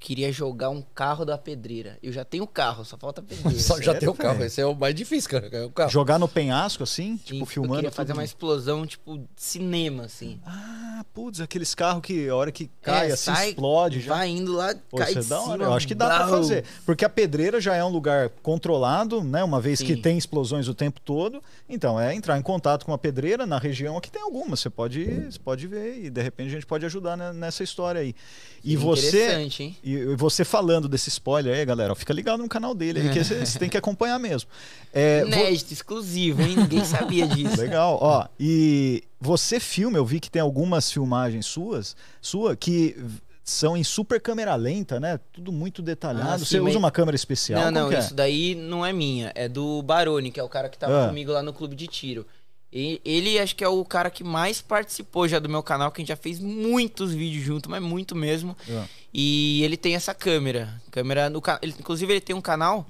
[0.00, 1.98] Queria jogar um carro da pedreira.
[2.00, 3.58] Eu já tenho o carro, só falta a pedreira.
[3.58, 4.44] Só já tem o carro.
[4.44, 5.48] Esse é o mais difícil, cara.
[5.50, 5.90] É o carro.
[5.90, 7.74] Jogar no penhasco, assim, Sim, tipo, Eu filmando.
[7.76, 8.18] queria fazer tudo.
[8.18, 10.40] uma explosão, tipo, cinema, assim.
[10.46, 14.14] Ah, putz, aqueles carros que a hora que cai, É, assim, sai, explode já.
[14.14, 15.50] Vai indo lá, Pô, cai é de da cima.
[15.50, 15.64] hora.
[15.64, 16.28] Eu acho que dá pra blau.
[16.38, 16.64] fazer.
[16.86, 19.42] Porque a pedreira já é um lugar controlado, né?
[19.42, 20.00] Uma vez que Sim.
[20.02, 21.42] tem explosões o tempo todo.
[21.68, 24.60] Então, é entrar em contato com a pedreira na região aqui tem algumas.
[24.60, 28.00] Você pode, você pode ver e de repente a gente pode ajudar né, nessa história
[28.00, 28.14] aí.
[28.62, 29.08] E você.
[29.24, 29.76] Interessante, hein?
[29.90, 33.22] E você falando desse spoiler aí, galera, ó, fica ligado no canal dele aí, que
[33.24, 34.50] você tem que acompanhar mesmo.
[34.92, 36.56] É, Inédito, exclusivo, hein?
[36.56, 37.56] Ninguém sabia disso.
[37.60, 38.26] Legal, ó.
[38.38, 42.96] E você filma, eu vi que tem algumas filmagens suas, sua, que
[43.42, 45.18] são em super câmera lenta, né?
[45.32, 46.28] Tudo muito detalhado.
[46.32, 47.58] Ah, sim, você mas- usa uma câmera especial?
[47.62, 47.98] Não, Como não, é?
[48.00, 49.32] isso daí não é minha.
[49.34, 51.08] É do Baroni, que é o cara que tava Ah.
[51.08, 52.26] comigo lá no clube de tiro.
[52.72, 56.00] E ele acho que é o cara que mais participou já do meu canal, que
[56.00, 58.56] a gente já fez muitos vídeos junto, mas muito mesmo.
[58.70, 58.86] Ah.
[59.12, 60.80] E ele tem essa câmera.
[60.90, 62.86] Câmera no ele, Inclusive, ele tem um canal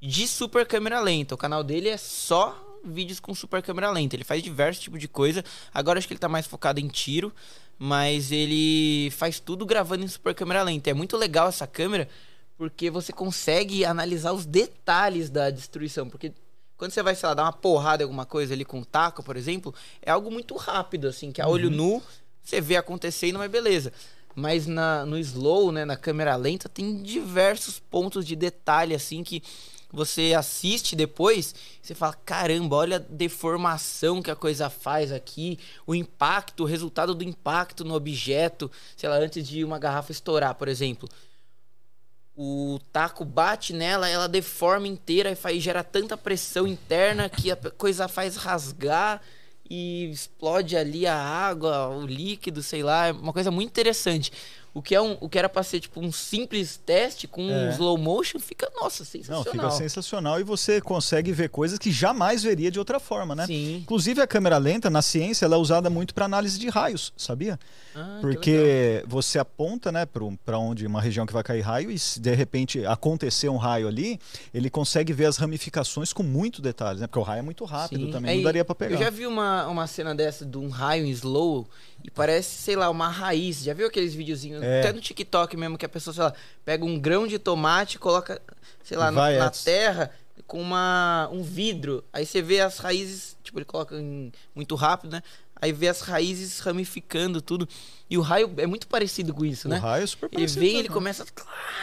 [0.00, 1.34] de super câmera lenta.
[1.34, 4.16] O canal dele é só vídeos com super câmera lenta.
[4.16, 5.44] Ele faz diversos tipos de coisa.
[5.72, 7.32] Agora acho que ele tá mais focado em tiro.
[7.78, 10.90] Mas ele faz tudo gravando em super câmera lenta.
[10.90, 12.08] É muito legal essa câmera
[12.56, 16.08] porque você consegue analisar os detalhes da destruição.
[16.08, 16.32] Porque
[16.80, 19.22] quando você vai, sei lá, dar uma porrada em alguma coisa ali com um taco,
[19.22, 22.02] por exemplo, é algo muito rápido, assim, que a olho nu
[22.42, 23.92] você vê acontecendo, mas beleza.
[24.34, 29.42] Mas na, no slow, né, na câmera lenta, tem diversos pontos de detalhe, assim, que
[29.92, 35.94] você assiste depois, você fala, caramba, olha a deformação que a coisa faz aqui, o
[35.94, 40.66] impacto, o resultado do impacto no objeto, sei lá, antes de uma garrafa estourar, por
[40.66, 41.06] exemplo
[42.42, 47.56] o taco bate nela, ela deforma inteira e faz, gera tanta pressão interna que a
[47.56, 49.20] coisa faz rasgar
[49.68, 54.32] e explode ali a água, o líquido, sei lá, é uma coisa muito interessante.
[54.72, 57.50] O que, é um, o que era pra ser tipo um simples teste com um
[57.50, 57.70] É.
[57.72, 59.44] slow motion fica, nossa, Não, sensacional.
[59.52, 63.46] fica sensacional e você consegue ver coisas que jamais veria de outra forma, né?
[63.46, 63.78] Sim.
[63.78, 67.58] Inclusive a câmera lenta na ciência ela é usada muito para análise de raios, sabia?
[67.96, 68.18] Ah.
[68.20, 72.32] Porque você aponta, né, para onde uma região que vai cair raio e se de
[72.34, 74.20] repente acontecer um raio ali,
[74.54, 77.08] ele consegue ver as ramificações com muito detalhes, né?
[77.08, 78.12] Porque o raio é muito rápido Sim.
[78.12, 78.94] também, Aí, não daria para pegar.
[78.94, 81.66] Eu já vi uma, uma cena dessa de um raio em slow
[82.04, 83.62] e parece, sei lá, uma raiz.
[83.62, 84.80] Já viu aqueles videozinhos, É.
[84.80, 88.40] até no TikTok mesmo, que a pessoa, sei lá, pega um grão de tomate, coloca,
[88.84, 90.10] sei lá, na, na terra
[90.46, 92.02] com uma, um vidro.
[92.12, 95.22] Aí você vê as raízes, tipo, ele coloca em- muito rápido, né?
[95.62, 97.68] Aí vê as raízes ramificando tudo.
[98.08, 99.76] E o raio é muito parecido com isso, O né?
[99.76, 100.60] raio é super Ele parecido.
[100.60, 101.24] vem, ele começa.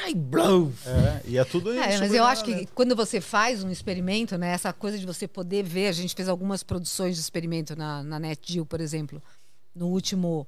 [0.04, 0.74] Ai, blow!
[0.84, 2.72] É, e é tudo É, mas super eu acho que lenta.
[2.74, 6.28] quando você faz um experimento, né, essa coisa de você poder ver, a gente fez
[6.28, 9.22] algumas produções de experimento na, na NetGeo, por exemplo,
[9.76, 10.48] no último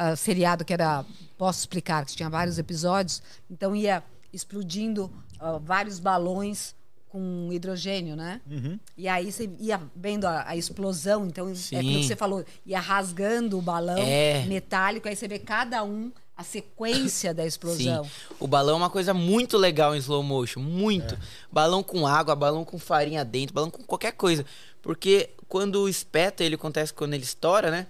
[0.00, 1.04] ah, seriado que era
[1.36, 6.74] Posso Explicar, que tinha vários episódios, então ia explodindo ah, vários balões
[7.10, 8.40] com hidrogênio, né?
[8.50, 8.78] Uhum.
[8.96, 11.76] E aí você ia vendo a, a explosão, então é Sim.
[11.76, 14.46] aquilo que você falou, ia rasgando o balão É.
[14.46, 18.04] metálico, aí você vê cada um a sequência da explosão.
[18.08, 18.10] Sim.
[18.38, 21.18] O balão é uma coisa muito legal em slow motion, muito.
[21.52, 24.46] Balão com água, balão com farinha dentro, balão com qualquer coisa.
[24.80, 27.86] Porque quando espeta, ele acontece quando ele estoura, né?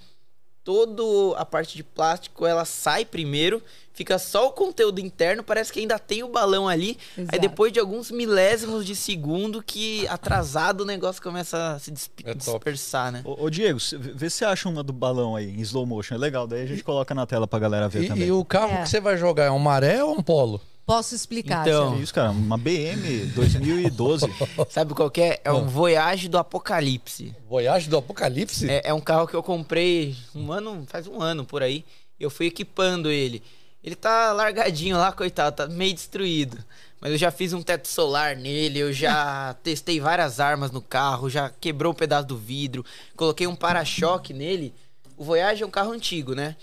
[0.64, 5.80] Toda a parte de plástico ela sai primeiro, fica só o conteúdo interno, parece que
[5.80, 6.96] ainda tem o balão ali.
[7.16, 7.38] Aí Exato.
[7.40, 12.34] depois de alguns milésimos de segundo que atrasado o negócio começa a se dis- É
[12.34, 13.22] dispersar, né?
[13.24, 13.78] Ô, ô, Diego,
[14.14, 16.14] vê se acha uma do balão aí, em slow motion.
[16.14, 18.28] É legal, daí a gente coloca na tela pra galera ver E, também.
[18.28, 18.82] e o carro É.
[18.82, 20.60] que você vai jogar é um maré ou um polo?
[20.90, 21.64] Posso explicar.
[21.64, 22.02] Então.
[22.02, 24.26] Isso, cara, uma BM 2012.
[24.70, 25.40] Sabe qual que é?
[25.44, 27.32] É um Voyage do Apocalipse.
[27.48, 28.68] Voyage do Apocalipse?
[28.68, 31.84] É, é um carro que eu comprei um ano, faz um ano por aí.
[32.18, 33.40] Eu fui equipando ele.
[33.84, 36.58] Ele tá largadinho lá, coitado, tá meio destruído.
[37.00, 41.30] Mas eu já fiz um teto solar nele, eu já testei várias armas no carro,
[41.30, 44.74] já quebrou um pedaço do vidro, coloquei um para-choque nele.
[45.16, 46.56] O Voyage é um carro antigo, né?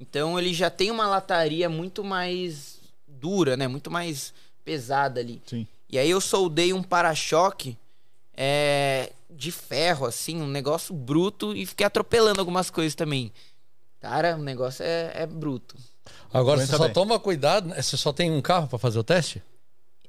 [0.00, 2.73] Então ele já tem uma lataria muito mais
[3.24, 3.66] dura, né?
[3.66, 5.40] Muito mais pesada ali.
[5.46, 5.66] Sim.
[5.88, 7.78] E aí eu soldei um para-choque
[8.36, 13.32] é, de ferro, assim, um negócio bruto e fiquei atropelando algumas coisas também.
[13.98, 15.74] Cara, o negócio é, é bruto.
[16.30, 16.92] Agora Aguenta você só bem.
[16.92, 17.80] toma cuidado, né?
[17.80, 19.42] você só tem um carro pra fazer o teste?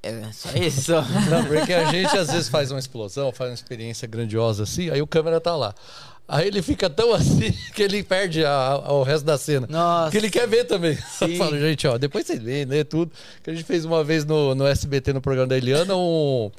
[0.03, 0.91] É só isso.
[1.29, 5.01] Não, porque a gente às vezes faz uma explosão, faz uma experiência grandiosa assim, aí
[5.01, 5.73] o câmera tá lá.
[6.27, 9.67] Aí ele fica tão assim que ele perde a- a- o resto da cena.
[9.69, 10.11] Nossa.
[10.11, 10.95] Que ele quer ver também.
[11.19, 11.33] Sim.
[11.33, 12.83] Eu falo, gente, ó, depois vocês veem, né?
[12.83, 13.11] Tudo.
[13.43, 16.49] Que a gente fez uma vez no, no SBT, no programa da Eliana, um.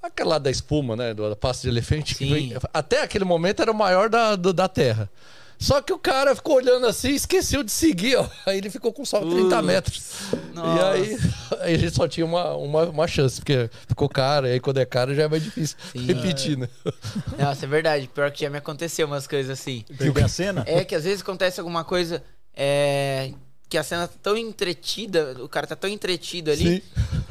[0.00, 1.12] Aquela lá da espuma, né?
[1.12, 2.14] Do, da pasta de elefante.
[2.14, 5.10] foi- até aquele momento era o maior da, do- da Terra.
[5.58, 8.26] Só que o cara ficou olhando assim e esqueceu de seguir, ó.
[8.46, 9.66] Aí ele ficou com só 30 Putz.
[9.66, 10.02] metros.
[10.32, 10.90] E Nossa.
[10.90, 11.18] aí,
[11.60, 14.78] aí a gente só tinha uma, uma, uma chance, porque ficou caro, e aí quando
[14.78, 16.06] é caro já é mais difícil Sim.
[16.06, 16.68] repetir, né?
[17.38, 18.08] Nossa, é verdade.
[18.14, 19.84] Pior que já me aconteceu umas coisas assim.
[19.96, 20.64] Perder a cena?
[20.66, 22.22] É que às vezes acontece alguma coisa
[22.54, 23.32] é,
[23.68, 26.82] que a cena tá tão entretida, o cara tá tão entretido ali,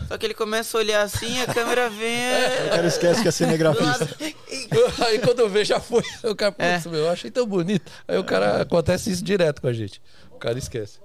[0.08, 2.08] só que ele começa a olhar assim, a câmera vem.
[2.68, 3.88] O cara esquece que é do cinegrafista.
[4.20, 6.04] lado, Aí quando eu vejo já foi.
[6.24, 6.74] O cara, É.
[6.76, 7.92] putz, meu, eu achei tão bonito.
[8.08, 10.00] Aí o cara acontece isso direto com a gente.
[10.32, 11.00] O cara esquece.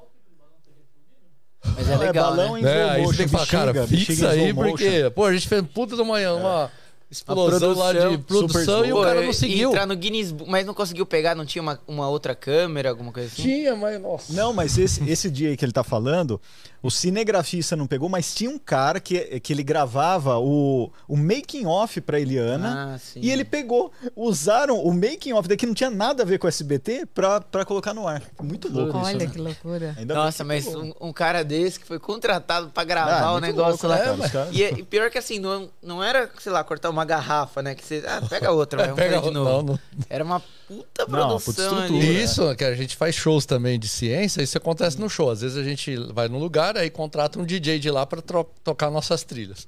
[1.65, 2.61] Mas é Não, é legal, balão né?
[2.61, 5.63] em É, aí você tem que falar, cara, fixa aí, porque, pô, a gente fez
[5.73, 6.71] puta da manhã, uma
[7.13, 9.69] explosão lá de produção, e o cara não seguiu.
[9.71, 13.13] Entrar no Guinness, Book, mas não conseguiu pegar, não tinha uma, uma outra câmera, alguma
[13.13, 13.43] coisa assim?
[13.43, 14.33] Tinha, mas nossa.
[14.33, 16.41] Não, mas esse, esse dia aí que ele tá falando,
[16.83, 21.67] o cinegrafista não pegou, mas tinha um cara que, que ele gravava o, o making
[21.67, 22.95] off pra Eliana.
[22.95, 23.21] Ah, sim.
[23.23, 26.49] E ele pegou, usaram o making off daqui não tinha nada a ver com o
[26.49, 28.23] SBT pra, pra colocar no ar.
[28.43, 29.27] Muito louco isso, Olha né?
[29.27, 29.95] que loucura.
[29.99, 33.87] Ainda Nossa, mas um, um cara desse que foi contratado pra gravar Ah, o negócio
[33.89, 34.17] louco, lá.
[34.17, 34.49] né, cara?
[34.51, 37.75] E, é- e pior que assim, não, não era, sei lá, cortar uma garrafa, né?
[37.75, 38.03] Que você.
[38.07, 39.51] Ah, pega outra, vai, vamos Pega de novo.
[39.51, 39.79] não, não.
[40.09, 42.01] Era uma puta Não, puta produção ali.
[42.01, 45.31] E isso, que a gente faz shows também de ciência, isso acontece no show.
[45.31, 48.21] Às vezes a gente vai num lugar, aí contrata um DJ de lá pra
[48.65, 49.67] tocar nossas trilhas.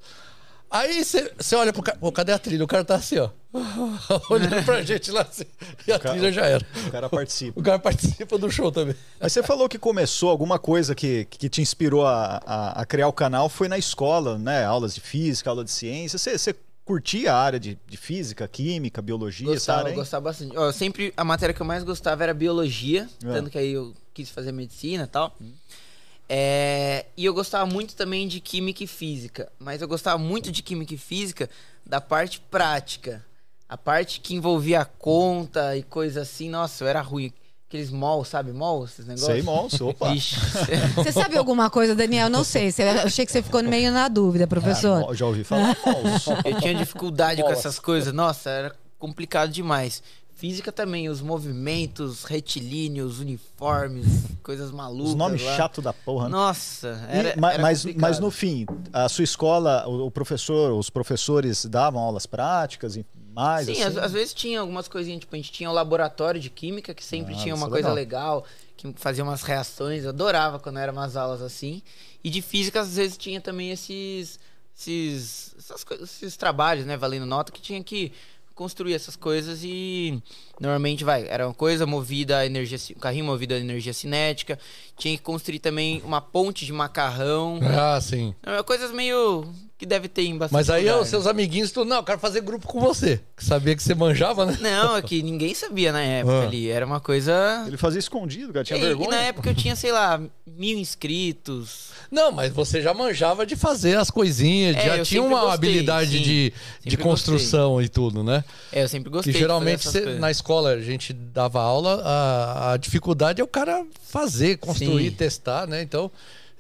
[0.71, 2.65] Aí você olha pro cara, pô, cadê a trilha?
[2.65, 3.29] O cara tá assim, ó.
[4.29, 5.45] Olhando pra gente lá assim,
[5.87, 6.67] e a cara- trilha já era.
[6.89, 7.61] O cara participa.
[7.61, 8.97] O cara participa do show também.
[9.21, 13.07] Mas você falou que começou alguma coisa que, que te inspirou a, a, a criar
[13.07, 14.65] o canal foi na escola, né?
[14.65, 16.19] Aulas de física, aula de ciência.
[16.19, 16.53] Você
[16.85, 19.97] curtia a área de, de física, química, biologia, essa Gostava, área, hein?
[19.97, 20.57] gostava bastante.
[20.57, 23.33] Ó, sempre a matéria que eu mais gostava era biologia, É.
[23.33, 25.35] tanto que aí eu quis fazer medicina e tal.
[26.29, 30.63] É, e eu gostava muito também de química e física, mas eu gostava muito de
[30.63, 31.49] química e física
[31.85, 33.25] da parte prática.
[33.69, 37.33] A parte que envolvia a conta e coisa assim, nossa, eu era ruim.
[37.69, 38.53] Aqueles mol, sabe?
[38.53, 39.27] Mol, esses negócios?
[39.33, 40.15] Sei, monstro, opa.
[40.15, 40.37] Ixi,
[40.95, 42.29] Você sabe alguma coisa, Daniel?
[42.31, 42.71] Não sei.
[42.71, 45.07] Você- Eu achei que você ficou meio na dúvida, professor.
[45.11, 45.77] Ah, já ouvi falar.
[45.85, 46.35] monstro.
[46.45, 48.13] eu tinha dificuldade com essas coisas.
[48.13, 50.03] Nossa, era complicado demais.
[50.37, 54.05] Física também, os movimentos retilíneos, uniformes,
[54.43, 55.11] coisas malucas.
[55.11, 55.57] Os nomes lá.
[55.57, 56.25] chatos da porra.
[56.25, 56.31] né?
[56.33, 58.01] Nossa, E- era, ma- era mas, complicado.
[58.03, 63.07] mas no fim, a sua escola, o, o professor, os professores davam aulas práticas e
[63.35, 63.83] mais Sim, assim?
[63.83, 67.05] às, às vezes tinha algumas coisinhas, tipo, a gente tinha o laboratório de química, que
[67.05, 68.37] sempre Ah, tinha uma é coisa legal.
[68.37, 71.83] legal, que fazia umas reações, eu adorava quando eram umas aulas assim.
[72.23, 74.39] E de física, às vezes, tinha também esses,
[74.77, 75.55] esses,
[76.03, 78.13] esses trabalhos, né, valendo nota, que tinha que
[78.55, 80.23] construir essas coisas e
[80.61, 84.59] normalmente vai, era uma coisa movida a energia, um carrinho movido a energia cinética,
[84.97, 88.35] tinha que construir também uma ponte de macarrão, Ah, sim.
[88.45, 91.11] É, coisas meio que deve ter em bastante Mas aí lugar, os né?
[91.11, 93.21] seus amiguinhos, tu, não, eu quero fazer grupo com você.
[93.37, 94.57] Que sabia que você manjava, né?
[94.61, 96.47] Não, é que ninguém sabia na época Ah.
[96.47, 96.71] ali.
[96.71, 97.65] Era uma coisa.
[97.67, 99.11] Ele fazia escondido, cara, tinha E- e, vergonha.
[99.11, 101.91] na época eu tinha, sei lá, mil inscritos.
[102.11, 106.19] Não, mas você já manjava de fazer as coisinhas, É, já tinha uma gostei, habilidade
[106.19, 106.23] sim.
[106.23, 106.53] de,
[106.85, 108.45] de construção e tudo, né?
[108.73, 109.33] É, eu sempre gostei.
[109.33, 110.21] Fazer geralmente essas cê- coisas.
[110.21, 115.17] na escola a gente dava aula, a, a dificuldade é o cara fazer, construir, Sim.
[115.17, 115.83] testar, né?
[115.83, 116.11] Então,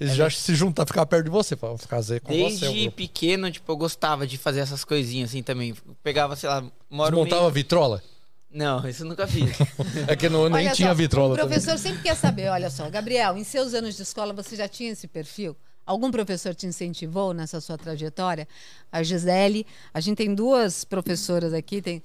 [0.00, 2.66] eles já se juntam, ficar perto de você, pra fazer com você.
[2.66, 5.70] o Desde pequeno, tipo, eu gostava de fazer essas coisinhas assim também.
[5.70, 7.52] Eu Pegava, sei lá, moro Desmontava meio...
[7.52, 8.02] vitrola?
[8.50, 9.50] Não, isso eu nunca fiz.
[10.06, 11.58] É que não, nem Olha tinha só, vitrola O também.
[11.58, 14.92] professor sempre quer saber, olha só, Gabriel, em seus anos de escola você já tinha
[14.92, 15.56] esse perfil?
[15.86, 18.48] Algum professor te incentivou nessa sua trajetória?
[18.90, 22.02] A Gisele, a gente tem duas professoras aqui, tem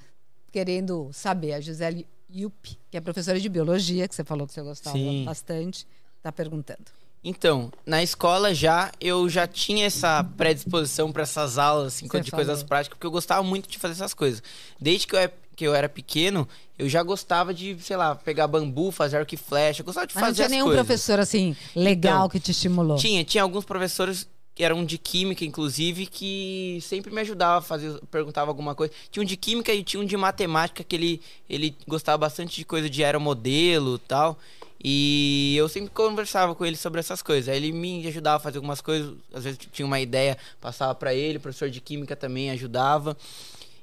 [0.51, 1.53] querendo saber.
[1.53, 5.23] A Gisele Yup, que é professora de biologia, que você falou que você gostava Sim.
[5.25, 6.85] bastante, está perguntando.
[7.23, 12.59] Então, na escola já eu já tinha essa predisposição para essas aulas assim, de coisas
[12.59, 12.67] falou.
[12.67, 14.41] práticas, porque eu gostava muito de fazer essas coisas.
[14.79, 18.47] Desde que eu, é- que eu era pequeno, eu já gostava de, sei lá, pegar
[18.47, 20.85] bambu, fazer arco e flecha, eu gostava de Mas não fazer tinha as nenhum coisas.
[20.85, 22.95] professor assim legal Então, que te estimulou.
[22.95, 24.25] Tinha, tinha alguns professores
[24.59, 28.93] que eram de química, inclusive, que sempre me ajudavam a fazer, perguntava alguma coisa.
[29.09, 32.65] Tinha um de química e tinha um de matemática que ele, ele gostava bastante de
[32.65, 34.37] coisa de aeromodelo e tal.
[34.83, 37.47] E eu sempre conversava com ele sobre essas coisas.
[37.47, 41.13] Aí ele me ajudava a fazer algumas coisas, às vezes tinha uma ideia, passava pra
[41.13, 43.15] ele, o professor de química também ajudava.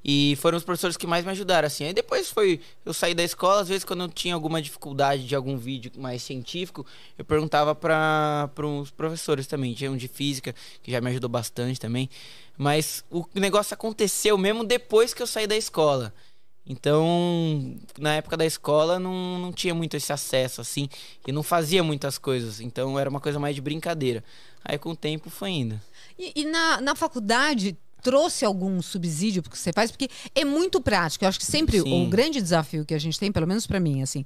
[0.08, 1.82] E foram os professores que mais me ajudaram, assim.
[1.82, 2.60] Aí depois foi.
[2.84, 6.22] Eu saí da escola, às vezes, quando eu tinha alguma dificuldade de algum vídeo mais
[6.22, 6.86] científico,
[7.18, 9.74] eu perguntava para uns professores também.
[9.74, 12.08] Tinha um de física, que já me ajudou bastante também.
[12.56, 16.14] Mas o negócio aconteceu mesmo depois que eu saí da escola.
[16.64, 20.88] Então, na época da escola, não, não tinha muito esse acesso, assim.
[21.26, 22.60] E não fazia muitas coisas.
[22.60, 24.22] Então, era uma coisa mais de brincadeira.
[24.64, 25.80] Aí, com o tempo, foi indo.
[26.16, 29.90] E, e na, na faculdade trouxe algum subsídio porque você faz?
[29.90, 31.24] Porque é muito prático.
[31.24, 32.06] Eu acho que sempre Sim.
[32.06, 34.24] o grande desafio que a gente tem, pelo menos pra mim, assim,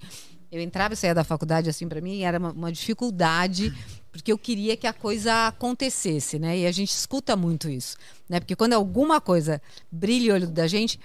[0.51, 3.73] eu entrava e saía da faculdade, assim, pra mim era uma, uma dificuldade,
[4.11, 6.59] porque eu queria que a coisa acontecesse, né?
[6.59, 7.97] E a gente escuta muito isso,
[8.29, 8.41] né?
[8.41, 10.99] Porque quando alguma coisa brilha o olho da gente,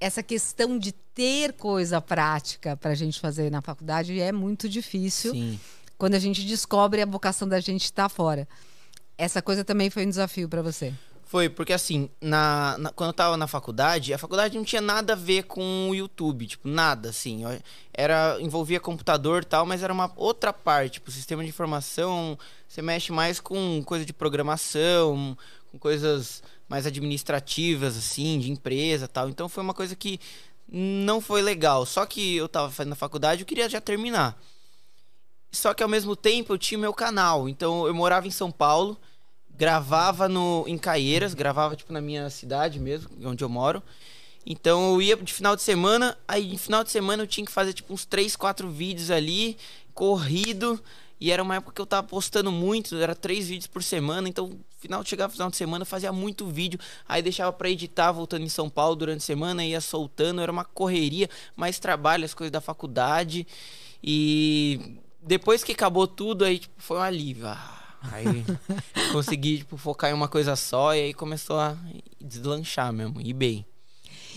[0.00, 5.60] essa questão de ter coisa prática pra gente fazer na faculdade é muito difícil Sim.
[5.96, 8.48] quando a gente descobre a vocação da gente estar fora.
[9.16, 10.94] Essa coisa também foi um desafio pra você.
[11.28, 15.12] Foi, porque assim, na, na- quando eu tava na faculdade, a faculdade não tinha nada
[15.12, 17.42] a ver com o YouTube, tipo, nada, assim.
[17.92, 22.80] Era, envolvia computador e tal, mas era uma outra parte, tipo, sistema de informação, você
[22.80, 25.36] mexe mais com coisa de programação,
[25.70, 29.28] com coisas mais administrativas, assim, de empresa tal.
[29.28, 30.18] Então foi uma coisa que
[30.66, 31.84] não foi legal.
[31.84, 34.40] Só que eu tava fazendo a faculdade, eu queria já terminar.
[35.52, 37.50] Só que ao mesmo tempo eu tinha meu canal.
[37.50, 38.98] Então eu morava em São Paulo,
[39.58, 43.82] gravava no em Caieiras, gravava tipo na minha cidade mesmo, onde eu moro.
[44.46, 47.52] Então eu ia de final de semana, aí de final de semana eu tinha que
[47.52, 49.58] fazer tipo uns 3, 4 vídeos ali,
[49.92, 50.80] corrido.
[51.20, 54.56] E era uma época que eu tava postando muito, era três vídeos por semana, então
[54.78, 58.70] final chegava final de semana, fazia muito vídeo, aí deixava pra editar voltando em São
[58.70, 63.44] Paulo durante a semana, ia soltando, era uma correria, mais trabalho, as coisas da faculdade.
[64.00, 67.48] E depois que acabou tudo, aí tipo, foi um alívio.
[67.48, 68.44] Ah, Aí
[69.12, 71.76] consegui tipo, focar em uma coisa só e aí começou a
[72.20, 73.66] deslanchar mesmo, ir bem.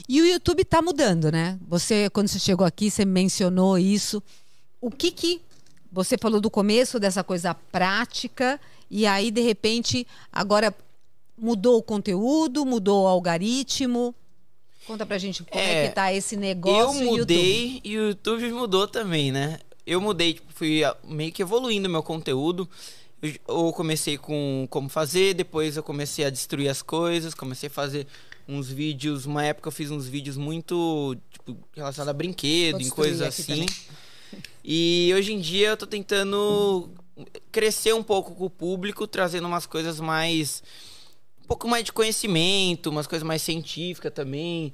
[0.09, 1.59] E o YouTube tá mudando, né?
[1.67, 4.21] Você, quando você chegou aqui, você mencionou isso.
[4.79, 5.41] O que que
[5.91, 10.73] você falou do começo dessa coisa prática e aí de repente agora
[11.37, 14.15] mudou o conteúdo, mudou o algoritmo?
[14.87, 16.99] Conta pra gente como é, É, que tá esse Eu negócio.
[17.03, 17.19] YouTube.
[17.19, 19.59] mudei e o YouTube mudou também, né?
[19.85, 22.67] Eu mudei, tipo, fui meio que evoluindo meu conteúdo.
[23.47, 28.07] Eu, comecei com como fazer, depois eu comecei a destruir as coisas, comecei a fazer
[28.47, 29.25] uns vídeos.
[29.25, 33.65] Uma época eu fiz uns vídeos muito tipo, relacionados a brinquedo, em coisas assim.
[33.65, 33.67] também.
[34.63, 36.89] E hoje em dia eu tô tentando
[37.51, 40.63] crescer um pouco com o público, trazendo umas coisas mais.
[41.43, 44.73] um pouco mais de conhecimento, umas coisas mais científicas também.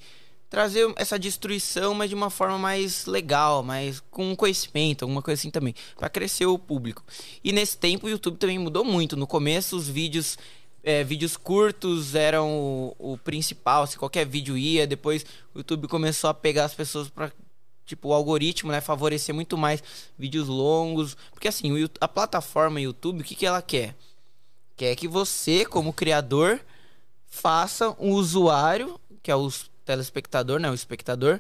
[0.50, 5.52] Trazer essa destruição, mas de uma forma mais legal, mais com conhecimento, alguma coisa assim
[5.52, 7.04] também, Pra crescer o público.
[7.44, 9.18] E nesse tempo o YouTube também mudou muito.
[9.18, 10.38] No começo os vídeos
[10.84, 12.50] é, vídeos curtos eram
[12.98, 17.10] o, o principal, se qualquer vídeo ia, depois o YouTube começou a pegar as pessoas
[17.10, 17.30] pra
[17.86, 19.82] tipo, o algoritmo, né, favorecer muito mais
[20.18, 23.96] vídeos longos, porque assim, o a plataforma YouTube, o que que ela quer?
[24.76, 26.60] Quer que você, como criador,
[27.26, 29.50] faça um usuário, que é o
[29.88, 31.40] telespectador, né, o espectador,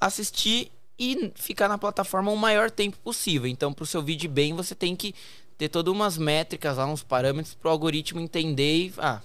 [0.00, 3.48] assistir e ficar na plataforma o maior tempo possível.
[3.48, 5.14] Então, para o seu vídeo bem, você tem que
[5.58, 9.20] ter todas umas métricas lá, uns parâmetros para o algoritmo entender e, ah,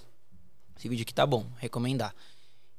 [0.76, 2.14] esse vídeo aqui tá bom, recomendar.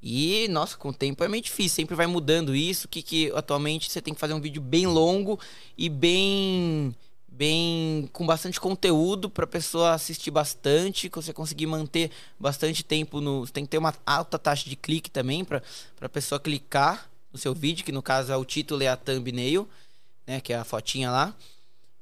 [0.01, 3.89] E, nossa, com o tempo é meio difícil, sempre vai mudando isso, que, que atualmente
[3.89, 5.39] você tem que fazer um vídeo bem longo
[5.77, 6.95] e bem
[7.27, 13.63] bem com bastante conteúdo para pessoa assistir bastante, você conseguir manter bastante tempo no, tem
[13.63, 15.61] que ter uma alta taxa de clique também para
[15.95, 19.67] para pessoa clicar no seu vídeo, que no caso é o título e a thumbnail,
[20.25, 21.35] né, que é a fotinha lá.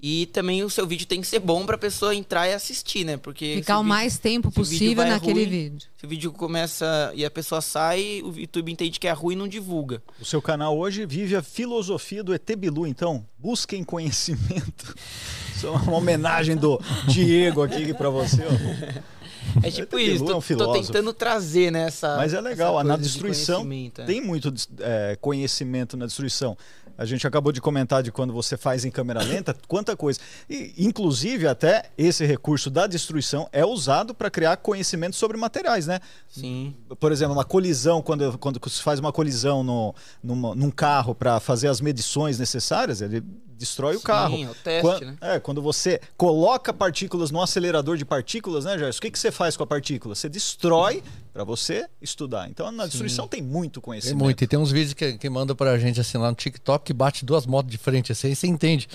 [0.07, 3.17] E também o seu vídeo tem que ser bom pra pessoa entrar e assistir, né?
[3.17, 5.87] Porque Ficar o vídeo- mais tempo vídeo possível vai naquele ruim, vídeo.
[5.97, 9.37] Se o vídeo começa e a pessoa sai, o YouTube entende que é ruim e
[9.39, 10.03] não divulga.
[10.21, 14.93] O seu canal hoje vive a filosofia do ET Bilu, então busquem conhecimento.
[15.55, 18.43] Isso é uma homenagem do Diego aqui pra você.
[18.43, 19.15] ó.
[19.63, 22.17] É tipo isso, é tô, um tô tentando trazer nessa.
[22.17, 24.05] Mas é legal, essa na de destruição conhecimento, é.
[24.05, 26.57] tem muito é, conhecimento na destruição.
[26.97, 30.19] A gente acabou de comentar de quando você faz em câmera lenta, quanta coisa.
[30.49, 35.99] E, inclusive, até esse recurso da destruição é usado para criar conhecimento sobre materiais, né?
[36.29, 36.75] Sim.
[36.99, 41.39] Por exemplo, uma colisão, quando, quando se faz uma colisão no, numa- num carro para
[41.39, 43.21] fazer as medições necessárias, ele
[43.57, 44.35] destrói o Sim, carro.
[44.43, 45.17] é o teste, Quan- né?
[45.21, 48.97] É, quando você coloca partículas no acelerador de partículas, né, Gerson?
[48.99, 50.13] O que, que você faz com a partícula?
[50.15, 51.01] Você destrói
[51.35, 52.49] para você estudar.
[52.49, 54.23] Então, na destruição tem muito Tem conhecimento.
[54.23, 54.41] muito.
[54.41, 57.25] E tem uns vídeos que, que manda pra gente assim lá no TikTok que bate
[57.25, 58.87] duas motos de frente, assim, aí você entende.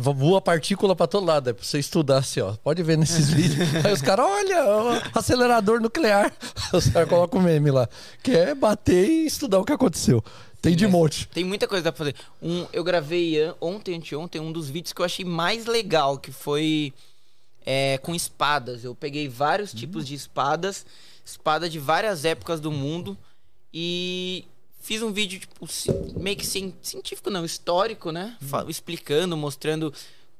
[0.00, 2.54] Voa partícula pra todo lado, é pra você estudar assim, ó.
[2.54, 3.84] Pode ver nesses vídeos.
[3.84, 6.32] Aí os caras, olha, o acelerador nuclear.
[6.74, 7.88] Os caras colocam o meme lá.
[8.20, 10.24] Que é bater e estudar o que aconteceu.
[10.60, 11.28] Tem de monte.
[11.28, 12.16] Tem muita coisa pra fazer.
[12.42, 16.92] Um, eu gravei ontem, anteontem, um dos vídeos que eu achei mais legal, que foi
[17.64, 18.82] é, com espadas.
[18.82, 20.84] Eu peguei vários tipos de espadas,
[21.26, 23.18] espada de várias épocas do mundo,
[23.74, 24.46] e
[24.80, 25.66] fiz um vídeo, tipo,
[26.18, 28.36] meio que cien- científico, não, histórico, né?
[28.40, 29.92] Fa- explicando, mostrando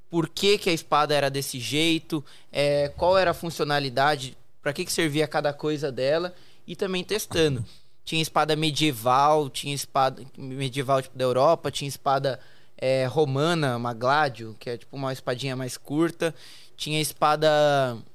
[0.08, 4.84] por que, que a espada era desse jeito, é, qual era a funcionalidade, para que,
[4.84, 6.32] que servia cada coisa dela,
[6.66, 7.64] e também testando.
[8.04, 12.38] Tinha espada medieval, tinha espada medieval tipo da Europa, tinha espada
[12.78, 16.32] é, romana, uma gládio, que é tipo uma espadinha mais curta.
[16.76, 17.48] Tinha espada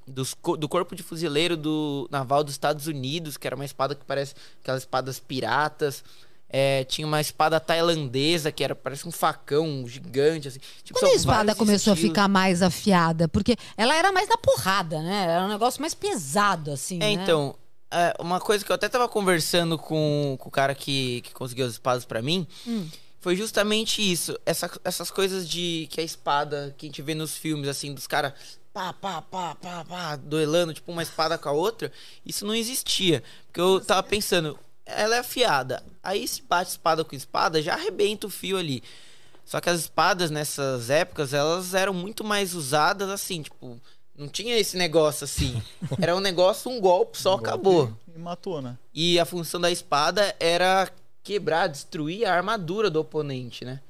[0.06, 4.04] dos do corpo de fuzileiro do naval dos Estados Unidos, que era uma espada que
[4.04, 6.04] parece aquelas espadas piratas.
[6.54, 10.48] É, tinha uma espada tailandesa, que era parece um facão gigante.
[10.48, 10.60] Assim.
[10.84, 12.12] Tipo, Quando a espada começou a estilos.
[12.12, 13.26] ficar mais afiada?
[13.26, 15.24] Porque ela era mais na porrada, né?
[15.30, 17.10] Era um negócio mais pesado, assim, É, né?
[17.12, 17.54] então,
[17.90, 21.64] é, uma coisa que eu até tava conversando com, com o cara que, que conseguiu
[21.66, 22.86] as espadas pra mim Hum.
[23.22, 24.36] Foi justamente isso.
[24.44, 28.08] Essa, essas coisas de que a espada que a gente vê nos filmes, assim, dos
[28.08, 28.34] caras
[28.74, 31.92] pá, pá, pá, pá, pá, duelando, tipo, uma espada com a outra,
[32.26, 33.22] isso não existia.
[33.46, 35.84] Porque eu tava pensando, ela é afiada.
[36.02, 38.82] Aí se bate espada com espada, já arrebenta o fio ali.
[39.44, 43.80] Só que as espadas nessas épocas, elas eram muito mais usadas assim, tipo,
[44.16, 45.62] não tinha esse negócio assim.
[46.00, 47.92] Era um negócio, um golpe só, acabou.
[48.14, 48.76] E matou, né?
[48.92, 50.90] E a função da espada era
[51.22, 53.80] quebrar, destruir a armadura do oponente, né?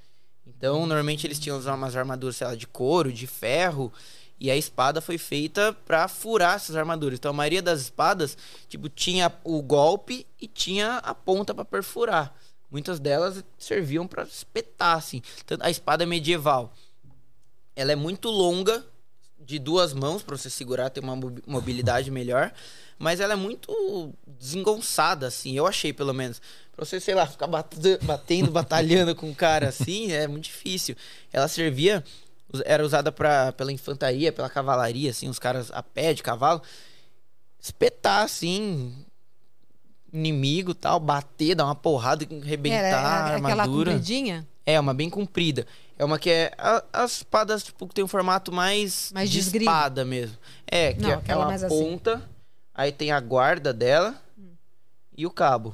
[0.46, 3.92] Então, normalmente eles tinham umas armaduras, sei lá, de couro, de ferro,
[4.38, 7.18] e a espada foi feita pra furar essas armaduras.
[7.18, 8.36] Então, a maioria das espadas,
[8.68, 12.34] tipo, tinha o golpe e tinha a ponta pra perfurar.
[12.70, 15.22] Muitas delas serviam pra espetar, assim.
[15.46, 16.72] Tanto- A espada medieval,
[17.76, 18.84] ela é muito longa,
[19.44, 22.52] de duas mãos pra você segurar, ter uma mobi- mobilidade melhor.
[22.98, 26.40] Mas ela é muito desengonçada, assim, eu achei pelo menos.
[26.74, 30.94] Pra você, sei lá, ficar bate- batendo, batalhando com um cara assim, é muito difícil.
[31.32, 32.04] Ela servia,
[32.64, 36.62] era usada pra, pela infantaria, pela cavalaria, assim, os caras a pé de cavalo.
[37.60, 38.94] Espetar, assim,
[40.12, 43.92] inimigo tal, bater, dar uma porrada, arrebentar Era, era aquela armadura.
[43.92, 44.46] compridinha?
[44.64, 45.66] É, uma bem comprida.
[46.02, 46.50] É uma que é.
[46.58, 49.12] a- as espadas, tipo, que tem um formato mais.
[49.14, 50.36] Mais de espada mesmo.
[50.66, 51.68] É, que Não, é, é aquela assim.
[51.68, 52.28] ponta,
[52.74, 54.16] aí tem a guarda dela
[55.16, 55.72] e o cabo.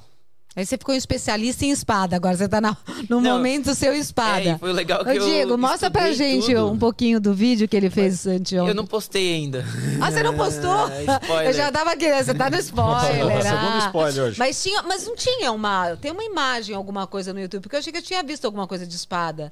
[0.55, 2.77] Aí você ficou um especialista em espada, agora você tá na-
[3.09, 4.43] no Não, momento seu É, espada.
[4.51, 5.25] e foi legal que Ô, eu.
[5.25, 6.73] Diego, mostra pra gente tudo.
[6.73, 8.69] um pouquinho do vídeo que ele fez anteontem.
[8.69, 9.64] Eu não postei ainda.
[9.99, 10.91] Ah, você não postou?
[10.91, 11.47] É, spoiler.
[11.47, 13.43] Eu já tava querendo, você tá no spoiler.
[13.43, 13.83] Segundo ah.
[13.87, 14.38] spoiler hoje.
[14.38, 15.97] Mas, tinha, mas não tinha uma.
[15.97, 18.67] Tem uma imagem, alguma coisa no YouTube, porque eu achei que eu tinha visto alguma
[18.67, 19.51] coisa de espada.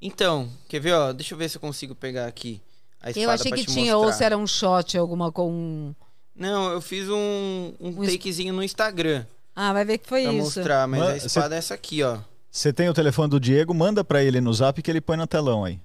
[0.00, 1.12] Então, quer ver, ó?
[1.12, 2.60] Deixa eu ver se eu consigo pegar aqui
[3.00, 4.06] a espada eu achei pra que te tinha, mostrar.
[4.06, 5.94] ou se era um shot, alguma com.
[6.36, 10.32] Não, eu fiz um, um es- takezinho no Instagram Ah, vai ver que foi pra
[10.32, 10.42] isso.
[10.58, 12.18] mostrar, mas Mas a espada é essa aqui, ó.
[12.50, 15.26] Você tem o telefone do Diego, manda pra ele no zap que ele põe no
[15.26, 15.78] telão aí.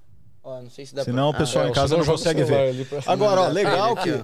[0.43, 1.41] Ó, não sei se dá Senão o pra...
[1.41, 2.85] pessoal É, em casa senão não o consegue ver.
[2.85, 4.23] pra- Agora, ó, legal que.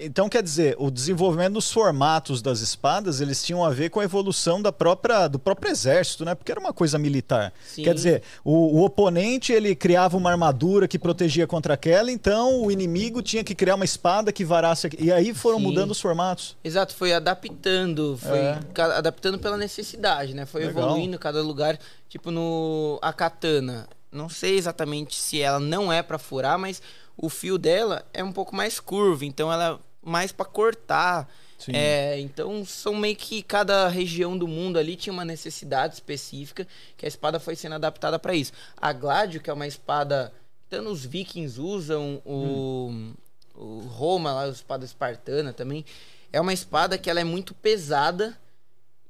[0.00, 4.04] Então, quer dizer, o desenvolvimento dos formatos das espadas, eles tinham a ver com a
[4.04, 6.34] evolução da própria, do próprio exército, né?
[6.34, 7.52] Porque era uma coisa militar.
[7.62, 7.82] Sim.
[7.82, 12.70] Quer dizer, o, o oponente, ele criava uma armadura que protegia contra aquela, então o
[12.70, 14.88] inimigo tinha que criar uma espada que varasse...
[14.98, 15.64] E aí foram Sim.
[15.64, 16.56] mudando os formatos.
[16.64, 18.58] Exato, foi adaptando, foi É.
[18.94, 20.46] adaptando pela necessidade, né?
[20.46, 20.84] Foi Legal.
[20.84, 23.86] evoluindo cada lugar, tipo no a katana.
[24.10, 26.80] Não sei exatamente se ela não é pra furar, mas
[27.16, 31.28] o fio dela é um pouco mais curvo, então ela é mais pra cortar.
[31.68, 36.66] É, então são meio que cada região do mundo ali tinha uma necessidade específica
[36.98, 38.52] que a espada foi sendo adaptada pra isso.
[38.76, 40.32] A Gladio, que é uma espada
[40.68, 43.12] Tanto os vikings usam, o,
[43.54, 45.84] o Roma, lá, a espada espartana também.
[46.32, 48.36] É uma espada que ela é muito pesada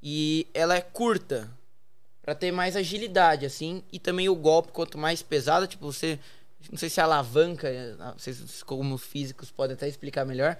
[0.02, 1.50] e ela é curta.
[2.22, 3.82] Pra ter mais agilidade, assim.
[3.90, 6.18] E também o golpe, quanto mais pesado, tipo, você.
[6.70, 7.68] Não sei se a alavanca,
[8.16, 10.56] vocês como físicos podem até explicar melhor.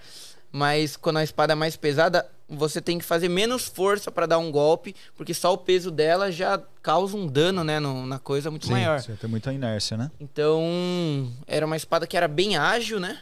[0.51, 4.37] Mas quando a espada é mais pesada, você tem que fazer menos força pra dar
[4.37, 8.49] um golpe, porque só o peso dela já causa um dano, né, no- na coisa
[8.49, 9.01] muito maior.
[9.01, 10.09] Você tem muita inércia, né?
[10.19, 13.19] Então, era uma espada que era bem ágil, né?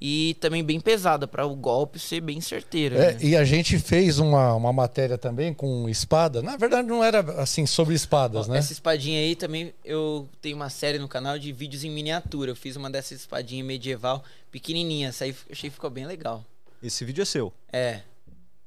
[0.00, 2.96] E também bem pesada, pra o golpe ser bem certeiro.
[2.96, 3.18] É, né?
[3.20, 6.40] e a gente fez uma, uma matéria também com espada.
[6.40, 8.58] Na verdade, não era assim sobre espadas, Ó, né?
[8.58, 12.52] Essa espadinha aí também, eu tenho uma série no canal de vídeos em miniatura.
[12.52, 14.22] Eu fiz uma dessas espadinhas medieval,
[14.52, 15.08] pequenininha.
[15.08, 16.44] Essa aí eu achei que ficou bem legal.
[16.82, 17.52] Esse vídeo é seu.
[17.72, 18.02] É.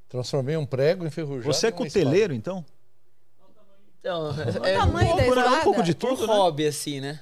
[0.10, 1.54] Transformei um prego enferrujado.
[1.54, 2.66] Você é em cuteleiro, então?
[4.02, 5.48] Então, O é tamanho da pouco, né?
[5.48, 6.34] Um pouco de tudo, né?
[6.34, 7.22] hobby, assim, né?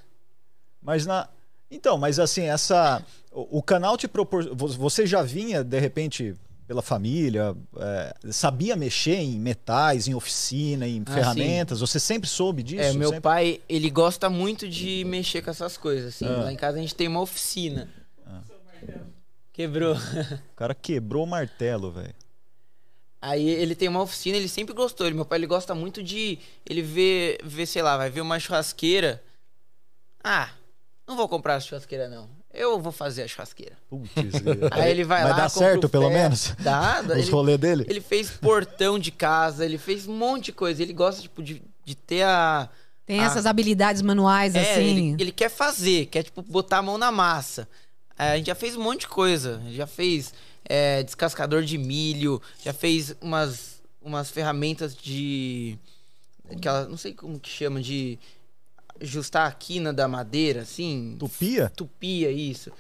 [0.82, 1.30] Mas na.
[1.70, 3.06] Então, mas assim, essa.
[3.32, 4.50] O, o canal te propor.
[4.56, 6.36] vo- Você já vinha, de repente,
[6.68, 11.80] pela família, é, sabia mexer em metais, em oficina, em Ah, ferramentas?
[11.80, 12.82] Você sempre soube disso?
[12.84, 16.26] É, meu Sempre- pai, ele gosta muito de mexer com essas coisas, assim.
[16.26, 16.44] Ah.
[16.44, 17.88] Lá em casa a gente tem uma oficina.
[19.54, 19.96] Quebrou.
[19.96, 22.14] O cara quebrou o martelo, velho.
[23.22, 25.06] Aí ele tem uma oficina, ele sempre gostou.
[25.06, 26.40] Ele, meu pai ele gosta muito de.
[26.66, 29.22] Ele vê, vê, sei lá, vai ver uma churrasqueira.
[30.24, 30.50] Ah,
[31.06, 32.30] não vou comprar a churrasqueira, não.
[32.54, 33.78] Eu vou fazer a churrasqueira.
[33.90, 34.10] Putz,
[34.72, 35.38] Aí ele vai Mas lá.
[35.38, 36.54] dá compra certo, o pelo menos?
[36.60, 37.14] Dá, dá.
[37.18, 37.86] Os Ele, rolês dele?
[37.88, 40.82] ele fez portão de casa, ele fez um monte de coisa.
[40.82, 42.68] Ele gosta, tipo, de, de ter a.
[43.06, 43.26] Tem Ah.
[43.26, 45.14] essas habilidades manuais, É, assim.
[45.14, 47.68] ele, ele quer fazer, quer, tipo, botar a mão na massa.
[48.18, 49.62] É, a gente já fez um monte de coisa.
[49.72, 50.34] Já fez
[50.66, 55.78] é, descascador de milho, já fez umas, umas ferramentas de.
[56.52, 58.18] Aquela, não sei como que chama, de
[59.02, 61.16] ajustar a quina da madeira, assim.
[61.20, 61.72] Tupia?
[61.76, 62.72] Tupia, isso.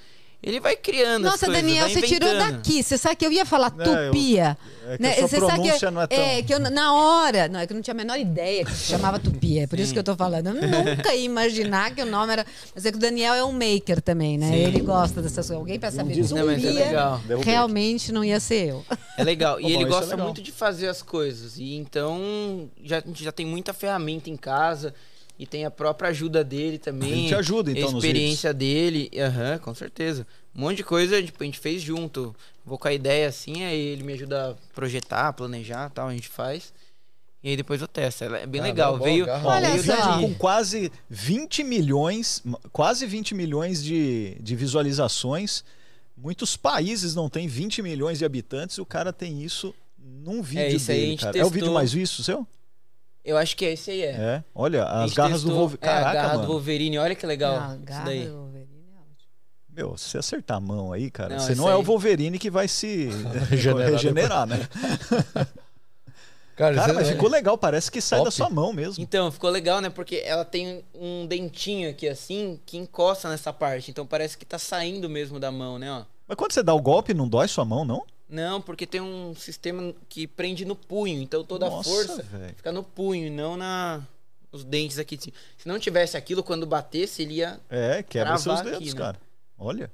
[0.41, 2.81] Ele vai criando as Nossa, coisas, Daniel, você tirou daqui.
[2.81, 4.57] Você sabe que eu ia falar Não, eu- tupia.
[4.87, 5.11] É que né?
[5.11, 6.17] a sua Você sabe pronúncia que, não é tão...
[6.17, 8.71] é que eu, na hora, não, é que eu não tinha a menor ideia que
[8.71, 9.63] se chamava tupia.
[9.63, 10.47] É por isso que eu tô falando.
[10.47, 10.53] Eu
[10.95, 12.45] nunca ia imaginar que o nome era.
[12.73, 14.49] Mas é que o Daniel é um maker também, né?
[14.49, 14.55] Sim.
[14.63, 15.57] Ele gosta dessas coisas.
[15.57, 18.85] Alguém pra saber diz Não, mas é tupia, realmente não ia ser eu.
[19.17, 19.59] É legal.
[19.59, 21.57] E bom, ele é gosta muito de fazer as coisas.
[21.57, 24.95] E então já, a gente já tem muita ferramenta em casa.
[25.39, 27.11] E tem a própria ajuda dele também.
[27.11, 29.09] Ele te ajuda, então, A nos experiência dele.
[29.17, 30.27] Aham, com certeza.
[30.53, 32.35] Um monte de coisa tipo, a gente fez junto.
[32.65, 36.27] Vou com a ideia assim, aí ele me ajuda a projetar, planejar tal, a gente
[36.27, 36.73] faz.
[37.41, 38.25] E aí depois eu testo.
[38.25, 38.97] É bem Ah, legal.
[38.97, 39.47] bom, veio agarra.
[39.47, 40.19] Olha veio só.
[40.19, 45.63] com quase 20 milhões, quase 20 milhões de, de visualizações.
[46.17, 50.75] Muitos países não têm 20 milhões de habitantes e o cara tem isso num vídeo
[50.75, 51.37] isso aí a dele, gente cara.
[51.37, 51.73] É o vídeo testou.
[51.75, 52.45] mais visto seu?
[53.23, 54.09] Eu acho que esse aí é.
[54.11, 54.43] É.
[54.55, 55.79] Olha, A as garras do Wolverine.
[55.81, 56.41] É, a Caraca, garra mano.
[56.47, 57.55] do Wolverine, olha que legal.
[57.59, 58.25] Ah, isso garra daí.
[58.25, 59.29] do Wolverine é ótimo.
[59.69, 62.39] Meu, se você acertar a mão aí, cara, Não, você não é aí- o Wolverine
[62.39, 63.09] que vai se
[63.49, 64.67] Regenerar regenerar, né?
[66.55, 68.27] Cara, Cara, mas ficou legal, parece que sai Top.
[68.27, 69.01] da sua mão mesmo.
[69.01, 69.89] Então, ficou legal, né?
[69.89, 73.89] Porque ela tem um dentinho aqui assim que encosta nessa parte.
[73.91, 75.89] Então parece que tá saindo mesmo da mão, né?
[75.89, 76.03] Ó.
[76.27, 78.03] Mas quando você dá o golpe, não dói sua mão, não?
[78.29, 81.21] Não, porque tem um sistema que prende no punho.
[81.21, 82.53] Então toda a Nossa, força velho.
[82.55, 84.05] fica no punho e não na
[84.51, 85.17] nos dentes aqui.
[85.17, 85.31] Se
[85.65, 87.59] não tivesse aquilo, quando batesse, ele ia.
[87.69, 88.99] É, quebra seus aqui, dedos, né?
[88.99, 89.19] cara.
[89.57, 89.91] Olha.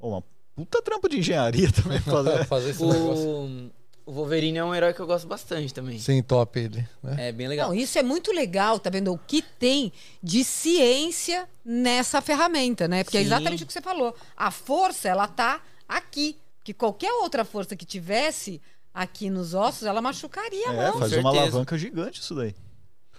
[0.00, 0.22] Uma
[0.54, 2.44] puta trampo de engenharia também fazer.
[2.46, 3.28] fazer esse negócio.
[3.28, 3.70] O,
[4.06, 5.98] o Wolverine é um herói que eu gosto bastante também.
[5.98, 6.88] Sim, top ele.
[7.02, 7.28] Né?
[7.28, 7.68] É bem legal.
[7.68, 9.12] Não, isso é muito legal, tá vendo?
[9.12, 13.04] O que tem de ciência nessa ferramenta, né?
[13.04, 13.26] Porque é Sim.
[13.26, 14.14] exatamente o que você falou.
[14.36, 16.36] A força, ela tá aqui.
[16.68, 18.60] Que qualquer outra força que tivesse
[18.92, 20.98] aqui nos ossos, ela machucaria a É, mão.
[20.98, 22.54] faz uma alavanca gigante isso daí.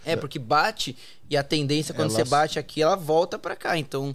[0.06, 0.96] É, porque bate
[1.28, 3.76] e a tendência quando Ela- você bate aqui, ela volta pra cá.
[3.76, 4.14] Então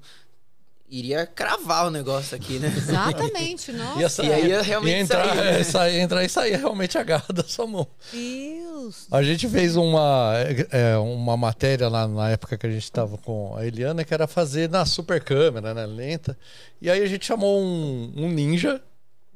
[0.90, 2.74] iria cravar o negócio aqui, né?
[2.78, 4.00] Exatamente, nossa.
[4.00, 5.60] Ia sair, E aí ia realmente ia entrar, sair, né?
[5.60, 7.86] é, sair, entrar e sair realmente a garra da sua mão.
[8.14, 9.06] Deus.
[9.12, 10.32] A gente fez uma,
[10.72, 14.28] é, uma matéria lá na época que a gente estava com a Eliana, que era
[14.28, 16.38] fazer na super câmera, né, lenta.
[16.82, 18.82] E aí a gente chamou um, um ninja,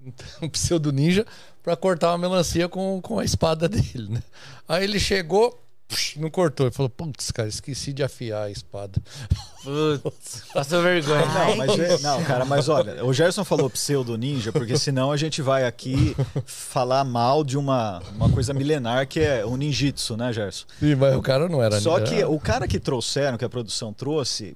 [0.42, 1.26] um pseudo ninja,
[1.64, 4.24] para cortar uma melancia com, com a espada dele, né?
[4.68, 6.68] Aí ele chegou, psh, não cortou.
[6.68, 9.02] Ele falou, putz, cara, esqueci de afiar a espada.
[9.64, 11.26] Putz, passou vergonha.
[11.28, 15.12] Ai, Não, mas é- não, cara, mas olha, o Gerson falou pseudo ninja, porque senão
[15.12, 20.16] a gente vai aqui falar mal de uma, uma coisa milenar que é o ninjitsu,
[20.16, 20.66] né, Gerson?
[20.80, 22.16] Sim, mas o cara não era Só ninja.
[22.16, 24.56] que o cara que trouxeram, que a produção trouxe,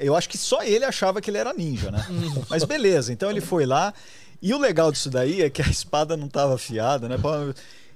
[0.00, 2.04] eu acho que só ele achava que ele era ninja, né?
[2.48, 3.94] Mas beleza, então ele foi lá.
[4.42, 7.16] E o legal disso daí é que a espada não tava afiada, né?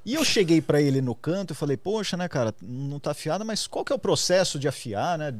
[0.04, 3.44] E eu cheguei pra ele no canto e falei, poxa, né, cara, não tá afiada,
[3.44, 5.34] mas qual que é o processo de afiar, né?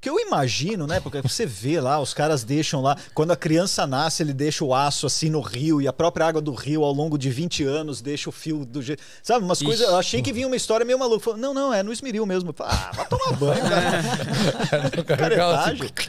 [0.00, 0.98] Porque eu imagino, né?
[0.98, 2.96] Porque você vê lá, os caras deixam lá.
[3.12, 6.40] Quando a criança nasce, ele deixa o aço assim no rio e a própria água
[6.40, 9.02] do rio, ao longo de 20 anos, deixa o fio do jeito.
[9.22, 9.86] Sabe, umas coisas.
[9.86, 11.22] Eu achei que vinha uma história meio maluca.
[11.22, 12.50] Falei, não, não, é no esmeril mesmo.
[12.54, 15.04] Falei, ah, vai tomar banho, cara.
[15.16, 15.90] Caretagem.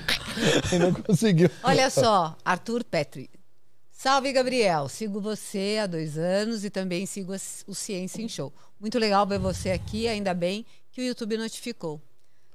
[0.72, 1.52] E não conseguiu.
[1.62, 3.30] Olha só, Arthur Petri.
[4.02, 4.90] Salve, Gabriel.
[4.90, 7.36] Sigo você há dois anos e também sigo
[7.68, 8.52] o Ciência em Show.
[8.80, 12.02] Muito legal ver você aqui, ainda bem que o YouTube notificou.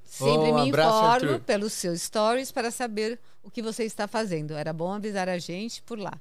[0.04, 1.40] Sempre Oh, um me abraço, informo Arthur.
[1.46, 4.54] pelos seus stories para saber o que você está fazendo.
[4.54, 6.14] Era bom avisar a gente por lá.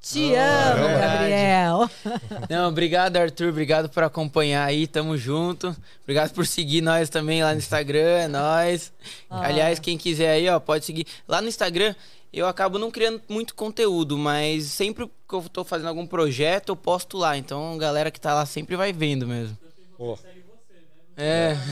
[0.00, 1.12] Te amo, verdade.
[1.12, 1.90] Gabriel.
[2.48, 3.48] Não, obrigado, Arthur.
[3.48, 4.86] Obrigado por acompanhar aí.
[4.86, 5.76] Tamo junto.
[6.04, 8.18] Obrigado por seguir nós também lá no Instagram.
[8.18, 8.92] É nóis.
[9.28, 11.06] Aliás, quem quiser aí, ó, pode seguir.
[11.28, 11.94] Lá no Instagram,
[12.32, 16.76] eu acabo não criando muito conteúdo, mas sempre que eu tô fazendo algum projeto, eu
[16.76, 17.36] posto lá.
[17.36, 19.56] Então, a galera que tá lá sempre vai vendo mesmo.
[21.16, 21.54] É.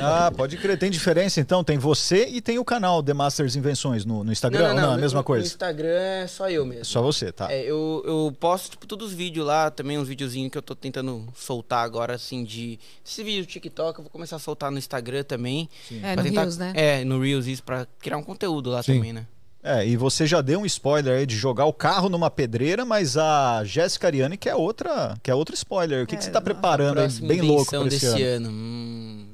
[0.00, 0.78] Ah, pode crer.
[0.78, 1.62] Tem diferença então?
[1.62, 4.70] Tem você e tem o canal The Masters Invenções no, no Instagram?
[4.70, 5.42] ou não, a mesma no, coisa?
[5.42, 6.84] No Instagram é só eu mesmo.
[6.84, 7.52] Só você, tá?
[7.52, 10.74] É, eu, eu posto, tipo, todos os vídeos lá, também uns videozinhos que eu tô
[10.74, 12.78] tentando soltar agora, assim, de...
[13.04, 15.68] Esse vídeo do TikTok eu vou começar a soltar no Instagram também.
[16.02, 16.72] É, Pra no tentar- Reels, né?
[16.74, 18.94] É, no Reels, isso, pra criar um conteúdo lá Sim.
[18.94, 19.26] também, né?
[19.62, 23.16] É, e você já deu um spoiler aí de jogar o carro numa pedreira, mas
[23.16, 26.02] a Jéssica Ariane quer outra, quer outro spoiler.
[26.02, 28.46] O que, que você tá preparando aí, bem louco pra esse ano?
[28.46, 28.50] ano.
[28.50, 29.26] Hum,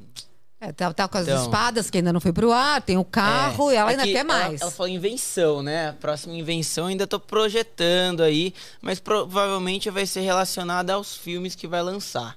[0.60, 1.42] É, tá, tá com as Então.
[1.42, 3.74] espadas que ainda não foi pro ar, tem o carro é.
[3.74, 4.60] e ela ainda quer mais.
[4.60, 5.88] Ela, ela falou invenção, né?
[5.90, 8.52] A próxima invenção ainda tô projetando aí,
[8.82, 12.36] mas provavelmente vai ser relacionada aos filmes que vai lançar.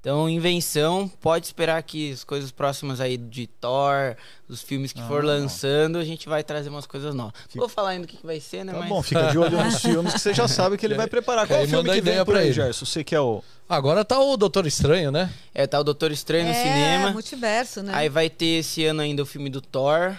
[0.00, 4.14] Então, invenção, pode esperar que as coisas próximas aí de Thor,
[4.48, 5.26] os filmes que for Ah.
[5.26, 7.32] lançando, a gente vai trazer umas coisas novas.
[7.52, 8.72] Não Vou falar ainda o que, vai ser, né?
[8.72, 8.88] Tá mas...
[8.88, 11.46] bom, fica de olho nos filmes que você já sabe que ele vai preparar.
[11.46, 12.52] Qual é Aí o filme que ideia vem por aí.
[12.52, 12.86] Gerson?
[12.86, 13.42] Você que é o...
[13.68, 15.32] Agora tá o Doutor Estranho, né?
[15.52, 17.10] É, tá o Doutor Estranho no é, cinema.
[17.10, 17.92] multiverso, né?
[17.92, 20.16] Aí vai ter esse ano ainda o filme do Thor.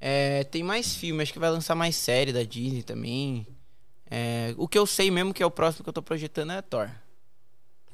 [0.00, 3.46] É, tem mais filme, acho que vai lançar mais série da Disney também.
[4.08, 6.62] É, o que eu sei mesmo que é o próximo que eu tô projetando é
[6.62, 6.88] Thor.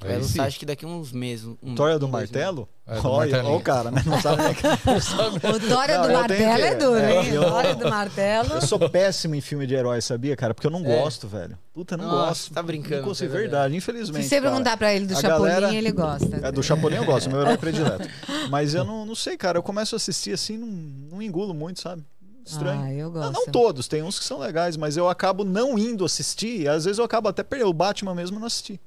[0.00, 0.40] Aí sim.
[0.40, 1.44] acho que daqui uns meses.
[1.62, 2.68] Um, é do um, martelo?
[2.86, 4.00] É, do Olha, o cara, né?
[4.06, 4.62] Não sabe nem que...
[5.48, 7.28] O Dória Não, do Martelo é duro, é, hein?
[7.34, 8.54] eu- Dória do Martelo.
[8.54, 10.54] Eu sou péssimo em filme de herói, sabia, cara?
[10.54, 11.00] Porque eu não É.
[11.00, 11.58] gosto, velho.
[11.74, 12.54] Puta, não Nossa, gosto.
[12.54, 13.50] tá brincando, Não consigo, é verdade.
[13.50, 14.28] verdade, Se infelizmente.
[14.28, 14.50] você cara.
[14.50, 16.40] perguntar pra ele do A Chapolin, galera- ele gosta.
[16.46, 18.08] É, do Chapolin eu gosto, meu herói predileto.
[18.50, 19.58] Mas eu não, não sei, cara.
[19.58, 22.04] Eu começo a assistir assim, não, não engulo muito, sabe?
[22.46, 22.80] Estranho.
[22.82, 23.32] Ah, eu Não, gosto.
[23.32, 26.62] não todos, tem uns que são legais, mas eu acabo não indo assistir.
[26.62, 27.68] E às vezes eu acabo até perdendo.
[27.68, 28.80] O Batman mesmo não assisti.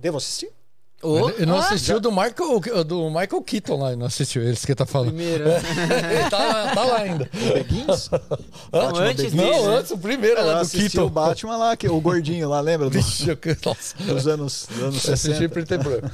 [0.00, 0.50] Devo assistir?
[1.00, 4.64] Ô, Ele não Ah, assistiu do Michael, do Michael Keaton lá, ele não assistiu, eles
[4.64, 5.10] que tá falando.
[5.14, 5.44] primeiro.
[5.48, 7.30] Ele tá, tá lá ainda.
[7.32, 8.10] Begins?
[8.72, 9.32] Não, antes Begins.
[9.32, 9.76] dele, Não, né?
[9.76, 11.04] antes, o primeiro Eu lá do Keaton.
[11.04, 12.88] o Batman lá, que, o gordinho lá, lembra?
[12.90, 13.96] Eu- nossa.
[13.96, 15.48] dos anos, dos anos Eu assisti 60.
[15.50, 16.10] preto e branco.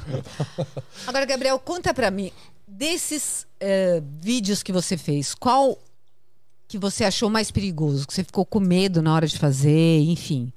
[1.07, 2.31] Agora, Gabriel, conta pra mim,
[2.67, 5.79] desses eh, vídeos que você fez, qual
[6.67, 8.05] que você achou mais perigoso?
[8.05, 10.53] Que você ficou com medo na hora de fazer, enfim.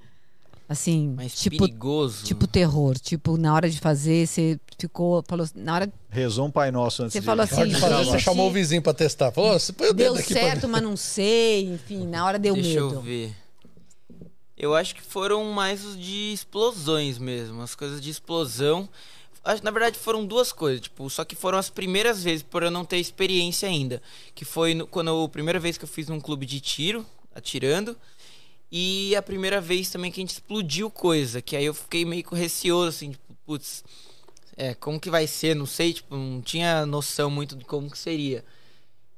[0.69, 2.27] Assim, Mas tipo, perigoso.
[2.27, 2.99] tipo terror.
[2.99, 5.25] Tipo, na hora de fazer, você ficou.
[5.27, 7.27] Falou, na hora Rezou um Pai Nosso antes Você de...
[7.27, 8.11] falou Na hora de Sim, fazer, gente.
[8.11, 9.33] você chamou o vizinho pra testar.
[9.33, 12.25] Falou, "Ô, você põe o dedo deu aqui pra certo, mas não sei, enfim, na
[12.27, 12.95] hora deu Deixa medo.
[12.97, 13.35] eu ver.
[14.57, 18.89] Eu acho que foram mais os de explosões mesmo, as coisas de explosão.
[19.45, 22.71] Acho- Na verdade foram duas coisas, tipo, só que foram as primeiras vezes por eu
[22.71, 24.03] não ter experiência ainda,
[24.35, 27.07] que foi no- quando eu- a primeira vez que eu fiz num clube de tiro,
[27.35, 27.97] atirando,
[28.71, 32.25] e a primeira vez também que a gente explodiu coisa, que aí eu fiquei meio
[32.31, 33.83] receoso assim, tipo, putz,
[34.57, 37.99] é, como que vai ser, não sei, tipo, não tinha noção muito de como que
[37.99, 38.45] seria.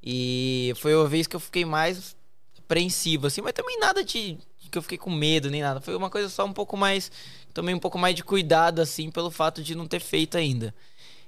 [0.02, 2.16] E foi a vez que eu fiquei mais
[2.58, 5.80] apreensivo, assim, mas também nada de, de que eu fiquei com medo nem nada.
[5.80, 7.10] Foi uma coisa só um pouco mais.
[7.52, 10.72] Tomei um pouco mais de cuidado, assim, pelo fato de não ter feito ainda.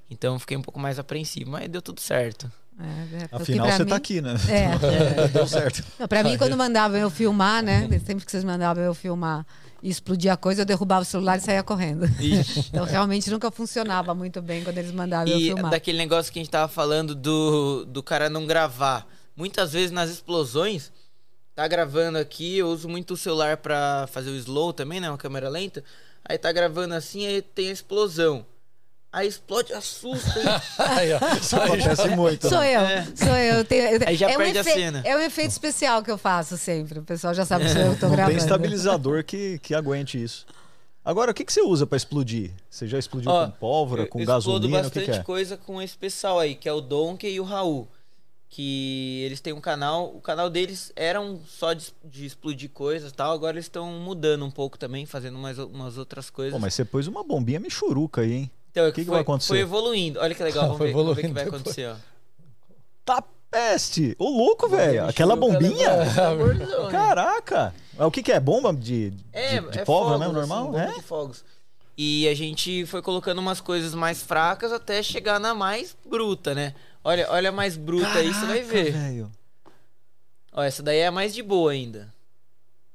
[0.08, 2.50] Então fiquei um pouco mais apreensivo, mas deu tudo certo.
[2.80, 2.84] É,
[3.24, 4.34] é, Afinal, você mim- tá aqui, né?
[4.48, 5.28] É.
[5.32, 5.84] Deu certo.
[6.08, 7.88] Pra mim, quando mandavam eu filmar, né?
[8.04, 9.46] Sempre que vocês mandavam eu filmar
[9.82, 12.06] e explodir a coisa, eu derrubava o celular e saía correndo.
[12.68, 15.70] Então realmente nunca funcionava muito bem quando eles mandavam eu E filmar.
[15.70, 19.06] daquele negócio que a gente tava falando do, do cara não gravar.
[19.36, 20.90] Muitas vezes nas explosões,
[21.54, 25.08] tá gravando aqui, eu uso muito o celular pra fazer o slow também, né?
[25.10, 25.82] Uma câmera lenta.
[26.24, 28.46] Aí tá gravando assim, aí tem a explosão.
[29.12, 30.40] Aí explode, assusta.
[30.78, 31.18] Aí, ó.
[31.36, 32.48] Isso acontece muito.
[32.48, 33.06] Sou né?
[33.06, 33.54] eu, sou eu.
[33.58, 35.02] eu tenho- eu- Aí já é um perde a efe- cena.
[35.04, 36.98] É um efeito especial que eu faço sempre.
[36.98, 38.36] O pessoal já sabe que sou eu que tô Não gravando.
[38.38, 40.46] tem estabilizador que, que aguente isso.
[41.04, 42.52] Agora, o que, que você usa pra explodir?
[42.70, 44.78] Você já explodiu Ó, com pólvora, com eu explodo gasolina?
[44.78, 45.22] O que, bastante que é?
[45.22, 47.88] coisa com esse pessoal aí, que é o Donkey e o Raul.
[48.48, 50.14] Que eles têm um canal.
[50.14, 53.32] O canal deles era um só de, de explodir coisas e tal.
[53.32, 56.52] Agora eles estão mudando um pouco também, fazendo mais umas outras coisas.
[56.52, 58.50] Pô, mas você pôs uma bombinha michuruca aí, hein?
[58.72, 59.48] Então, que que foi, vai acontecer?
[59.48, 60.18] Foi evoluindo.
[60.18, 61.96] Olha que legal, vamos ver, vamos ver o que vai acontecer, ó.
[63.04, 64.16] Tá peste!
[64.18, 65.06] Ô, louco, velho.
[65.06, 66.06] Aquela bombinha?
[66.10, 66.90] Saborzão, né?
[66.90, 67.74] Caraca!
[67.96, 68.40] Mas O que, que é?
[68.40, 70.64] Bomba de, de, É, de é pólvora mesmo, assim, normal?
[70.66, 70.92] bomba é?
[70.94, 71.44] de fogos.
[71.96, 76.74] E a gente foi colocando umas coisas mais fracas até chegar na mais bruta, né?
[77.04, 78.92] Olha, olha a mais bruta aí, você vai Caraca, ver.
[78.92, 79.30] velho.
[80.52, 82.12] Ó, essa daí é a mais de boa ainda.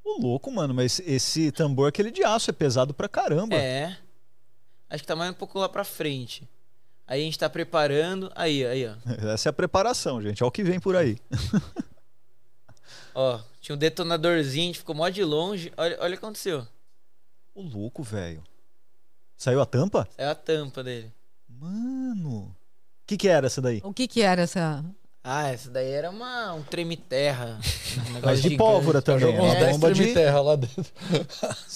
[0.04, 3.54] Ô, louco, mano, mas esse tambor é aquele de aço, é pesado pra caramba.
[3.54, 3.96] É.
[4.90, 6.48] Acho que tá mais um pouco lá pra frente.
[7.06, 8.30] Aí a gente tá preparando.
[8.34, 8.94] Aí, aí, ó.
[9.32, 10.42] Essa é a preparação, gente.
[10.42, 11.18] Olha o que vem por aí.
[13.14, 15.72] Ó, tinha um detonadorzinho, a gente ficou mó de longe.
[15.76, 16.64] Olha, olha o que aconteceu.
[17.52, 18.44] Ô, louco, velho.
[19.36, 20.08] Saiu a tampa?
[20.16, 21.12] É a tampa dele.
[21.48, 22.42] Mano.
[22.42, 22.54] O
[23.06, 23.80] que, que era essa daí?
[23.82, 24.84] O que que era essa?
[25.22, 27.58] Ah, essa daí era uma, um treme-terra.
[27.98, 28.56] Um negócio Mas de gigante.
[28.58, 29.20] pólvora também.
[29.20, 30.14] Jogou uns É, 10 bomba de...
[30.14, 30.84] terra lá dentro.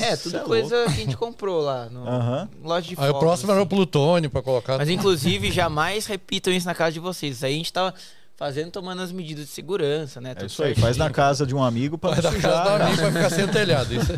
[0.00, 2.48] É, Cê tudo é coisa que a gente comprou lá no Aham.
[2.62, 3.68] loja de Aí o próximo era o assim.
[3.68, 4.78] plutônio pra colocar.
[4.78, 7.36] Mas inclusive, jamais repitam isso na casa de vocês.
[7.36, 7.92] Isso aí a gente tava
[8.42, 10.34] fazendo, tomando as medidas de segurança, né?
[10.36, 10.74] É isso aí.
[10.74, 12.40] Faz na casa de um amigo não da sujar.
[12.40, 12.84] casa do né?
[12.86, 13.94] amigo vai ficar sem telhado.
[13.94, 14.12] Isso...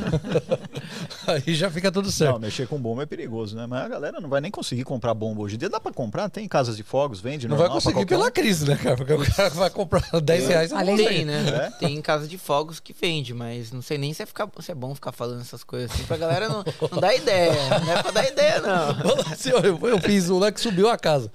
[1.29, 2.41] Aí já fica tudo Não, certo.
[2.41, 3.67] mexer com bomba é perigoso, né?
[3.67, 5.69] Mas a galera não vai nem conseguir comprar bomba hoje em dia.
[5.69, 8.31] Dá pra comprar, tem casas de fogos, vende Não vai conseguir pela um.
[8.31, 8.97] crise, né, cara?
[8.97, 10.97] Porque o cara vai comprar 10 reais e não Além.
[10.97, 11.71] Tem, né?
[11.75, 11.79] É?
[11.79, 14.75] Tem casa de fogos que vende, mas não sei nem se é, ficar, se é
[14.75, 17.53] bom ficar falando essas coisas assim pra galera não, não dar ideia.
[17.85, 18.95] Não é pra dar ideia, não.
[19.17, 21.31] Fala assim, eu, eu fiz um lá que subiu a casa.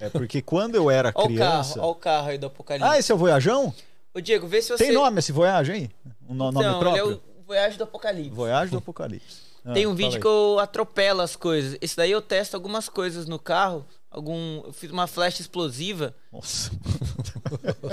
[0.00, 1.74] É porque quando eu era Olha o criança.
[1.74, 2.88] carro, olha o carro aí do Apocalipse.
[2.92, 3.72] Ah, esse é o Voyajão?
[4.14, 4.84] Ô, Diego, vê se você.
[4.84, 5.90] Tem nome esse Voyage aí?
[6.28, 7.04] Um no- nome Não, próprio?
[7.06, 8.30] ele é o Voyage do Apocalipse.
[8.30, 9.50] Voyage do Apocalipse.
[9.64, 10.20] Ah, Tem um vídeo aí.
[10.20, 11.76] que eu atropelo as coisas.
[11.80, 13.84] Esse daí eu testo algumas coisas no carro.
[14.10, 16.72] Algum, eu fiz uma flecha explosiva Nossa,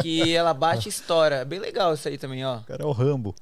[0.02, 1.36] que ela bate e estoura.
[1.38, 2.58] É Bem legal isso aí também, ó.
[2.58, 3.36] o cara é o Rambo.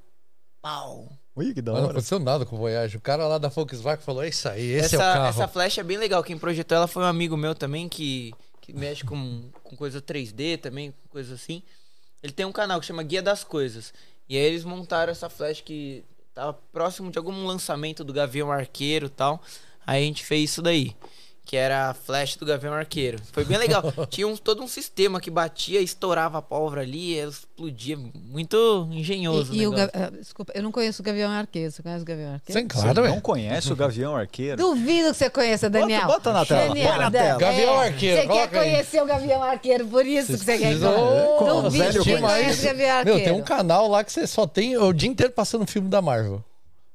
[0.62, 1.08] Pau.
[1.36, 1.98] Ui, que da Mas não hora.
[1.98, 2.98] aconteceu nada com o Voyage.
[2.98, 5.28] O cara lá da Volkswagen falou: é isso aí, esse essa, é o carro.
[5.28, 6.24] essa flecha é bem legal.
[6.24, 10.58] Quem projetou ela foi um amigo meu também que, que mexe com, com coisa 3D
[10.60, 11.62] também, com coisa assim.
[12.24, 13.94] Ele tem um canal que chama Guia das Coisas.
[14.28, 19.08] E aí eles montaram essa flecha que tava próximo de algum lançamento do Gavião Arqueiro
[19.08, 19.42] e tal.
[19.86, 20.96] Aí a gente fez isso daí.
[21.46, 23.20] Que era a flecha do Gavião Arqueiro.
[23.32, 23.84] Foi bem legal.
[24.10, 27.96] Tinha um, todo um sistema que batia, estourava a pólvora ali, explodia.
[27.96, 29.54] Muito engenhoso.
[29.54, 29.92] E, e o negócio.
[29.94, 31.72] ga- ah, Desculpa, eu não conheço o Gavião Arqueiro.
[31.72, 32.60] Você conhece o Gavião Arqueiro?
[32.62, 33.22] Sim, Você claro, não velho.
[33.22, 34.58] conhece o Gavião Arqueiro?
[34.58, 36.08] Duvido que você conheça, Daniel.
[36.08, 37.40] bota na tela, Daniel, põe na tela.
[37.40, 41.62] Gavião é, Arqueiro, Você quer conhecer o Gavião Arqueiro, por isso que você quer conhecer.
[41.62, 42.62] Duvido que você conhece.
[42.62, 43.18] o Gavião Arqueiro.
[43.20, 46.02] Meu, tem um canal lá que você só tem o dia inteiro passando filme da
[46.02, 46.44] Marvel.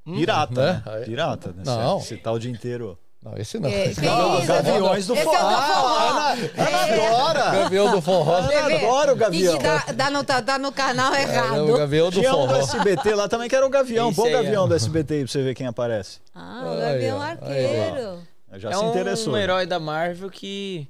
[0.05, 0.83] Pirata, né?
[0.99, 1.05] né?
[1.05, 1.63] Pirata, né?
[1.65, 2.01] Não.
[2.01, 2.99] Você tá o dia inteiro.
[3.23, 3.69] Não, esse não.
[3.69, 4.47] É, que Não, isso?
[4.47, 5.37] Gaviões do Esse Forró.
[5.37, 5.97] é o do Forró.
[5.99, 7.51] Ah, Ana, Ana adora!
[7.51, 8.41] Gavião do forró.
[8.43, 8.55] Vê?
[8.57, 9.55] adoro o Gavião.
[9.55, 11.71] E que dá, dá no, tá, tá no canal É, errado.
[11.71, 12.61] o Gavião do Tinha um do forró.
[12.61, 14.11] SBT lá também que era o Gavião.
[14.11, 14.67] Esse o aí, Gavião ó.
[14.67, 16.19] do SBT aí pra você ver quem aparece.
[16.35, 17.23] Ah, o Gavião ó.
[17.23, 18.19] Aí, Arqueiro.
[18.57, 19.35] Já é se interessou.
[19.35, 20.89] um herói da Marvel que.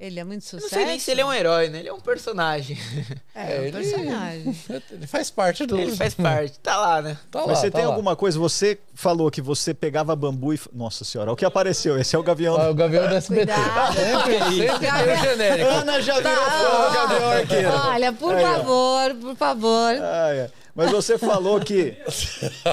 [0.00, 0.62] Ele é muito Eu sucesso.
[0.62, 1.80] não sei nem se ele é um herói, né?
[1.80, 2.78] Ele é um personagem.
[3.34, 4.56] É, um ele- personagem.
[4.90, 5.78] Ele faz parte do.
[5.78, 6.58] Ele faz parte.
[6.60, 7.16] Tá lá, né?
[7.30, 7.92] Tá lá, Mas você tá tem lá.
[7.92, 8.38] alguma coisa?
[8.38, 10.60] Você falou que você pegava bambu e.
[10.72, 11.98] Nossa senhora, o que apareceu?
[11.98, 12.56] Esse é o Gavião.
[12.60, 13.52] Ah, o Gavião do SBT.
[13.94, 15.68] Sempre, sempre tem o genérico.
[15.70, 16.50] Ana já virou Tá.
[16.50, 17.70] fã do Gavião Arqueiro.
[17.70, 19.94] Olha, por Aí, favor, por favor.
[20.02, 20.50] Ah, é.
[20.74, 21.96] Mas você falou que,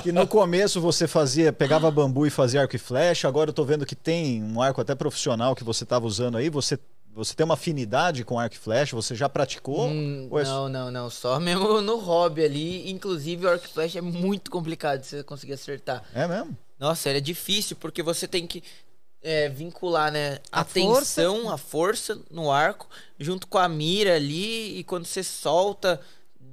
[0.03, 3.27] que no começo você fazia, pegava bambu e fazia arco e flecha.
[3.27, 6.49] Agora eu tô vendo que tem um arco até profissional que você tava usando aí.
[6.49, 6.77] Você,
[7.13, 8.95] você tem uma afinidade com arco e flecha?
[8.95, 9.87] Você já praticou?
[9.87, 11.09] Hum, é- não, não, não.
[11.09, 12.89] Só mesmo no hobby ali.
[12.91, 16.03] Inclusive, o arco e flecha é muito complicado de você conseguir acertar.
[16.13, 16.55] É mesmo?
[16.79, 18.63] Nossa, ele é difícil porque você tem que
[19.23, 20.39] é, vincular, né?
[20.51, 22.87] A, A tensão, a força no arco,
[23.19, 24.77] junto com a mira ali.
[24.77, 25.99] E quando você solta,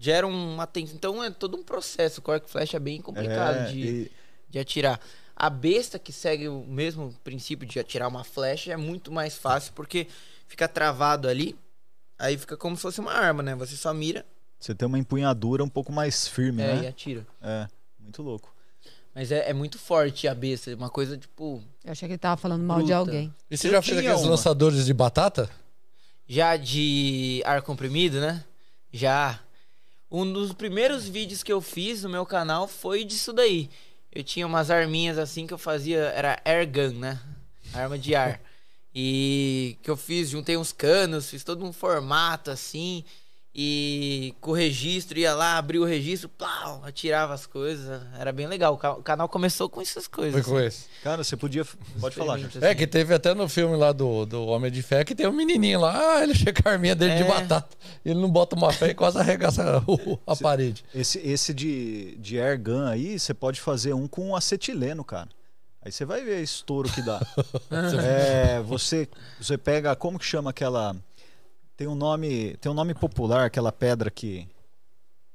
[0.01, 0.95] gera uma tensão.
[0.97, 2.23] Então é todo um processo.
[2.25, 4.11] O arco e flecha é bem complicado É, de, e-
[4.49, 4.99] de atirar.
[5.37, 9.73] A besta que segue o mesmo princípio de atirar uma flecha é muito mais fácil
[9.75, 10.07] porque
[10.47, 11.57] fica travado ali.
[12.19, 13.55] Aí fica como se fosse uma arma, né?
[13.55, 14.25] Você só mira
[14.65, 16.89] você tem uma empunhadura um pouco mais firme, é, e né?
[16.89, 17.27] atira.
[17.43, 17.69] É,
[17.99, 18.51] muito louco.
[19.15, 20.71] Mas é, é muito forte a besta.
[20.71, 21.63] é Uma coisa tipo.
[21.85, 22.97] Eu achei que ele tava falando mal de Bruta.
[22.97, 23.35] alguém.
[23.51, 24.31] E você Eu já fez aqueles uma.
[24.31, 25.51] lançadores de batata?
[26.27, 28.43] Já de ar comprimido, né?
[28.91, 29.39] Já.
[30.11, 33.69] Um dos primeiros vídeos que eu fiz no meu canal foi disso daí.
[34.11, 35.99] Eu tinha umas arminhas assim que eu fazia.
[35.99, 37.21] Era air gun, né?
[37.75, 38.41] Arma de ar.
[38.95, 43.05] E que eu fiz, juntei uns canos, fiz todo um formato assim.
[43.57, 48.03] E com o registro, ia lá, abria o registro, plau, atirava as coisas.
[48.19, 48.75] Era bem legal.
[48.75, 50.45] O ca- O canal começou com essas Foi coisas.
[50.45, 50.85] com assim, esse.
[51.05, 51.65] Cara, você podia.
[52.01, 52.59] Pode falar, gente.
[52.61, 52.79] É, assim.
[52.79, 55.79] que teve até no filme lá do, do Homem de Fé que tem um menininho
[55.81, 57.29] lá, ah, ele chega a arminha dele de É.
[57.29, 57.77] batata.
[58.05, 60.85] Ele não bota uma fé e quase arregaça o- a parede.
[60.93, 65.29] Esse, esse de, de air gun aí, você pode fazer um com acetileno, cara.
[65.85, 67.21] Aí você vai ver estouro que dá.
[68.03, 69.09] é, você,
[69.39, 69.95] você pega.
[69.95, 70.97] Como que chama aquela.
[71.77, 74.49] Tem um nome, tem um nome popular, aquela pedra que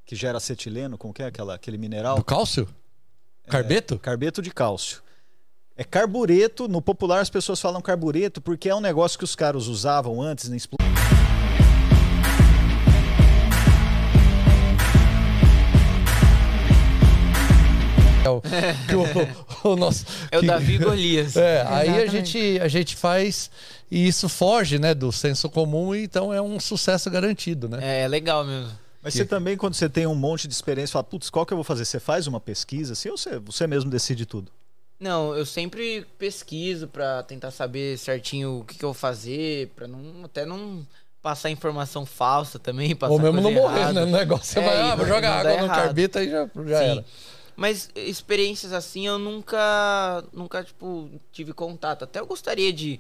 [0.10, 2.16] que gera acetileno, como que é aquela, aquele mineral?
[2.16, 2.68] Do cálcio?
[3.48, 4.00] Carbeto?
[4.00, 5.04] Carbeto de cálcio.
[5.78, 9.68] É carbureto, no popular as pessoas falam carbureto porque é um negócio que os caras
[9.68, 10.89] usavam antes na explosão.
[18.30, 18.42] É o,
[18.88, 20.06] que o, o nosso.
[20.32, 21.36] É o que- Davi Golias.
[21.38, 23.50] É, aí a gente, a gente faz
[23.92, 27.80] e isso foge, né, do senso comum, então é um sucesso garantido, né?
[27.82, 28.72] É, é legal mesmo.
[29.02, 31.58] Mas você também, quando você tem um monte de experiência, fala, putz, qual que eu
[31.58, 31.86] vou fazer?
[31.86, 34.52] Você faz uma pesquisa assim ou você, você mesmo decide tudo?
[35.00, 39.88] Não, eu sempre pesquiso pra tentar saber certinho o que, que eu vou fazer, pra
[39.88, 40.86] não até não
[41.22, 43.94] passar informação falsa também, passar Ou mesmo não coisa morrer, errada.
[44.02, 44.06] né?
[44.12, 46.44] No negócio, você É, vai, ah, vou não- jogar não água no carbita e já,
[46.68, 46.86] já Sim.
[46.92, 47.06] era.
[47.60, 52.04] Mas experiências assim eu nunca, nunca tipo tive contato.
[52.04, 52.98] Até eu gostaria de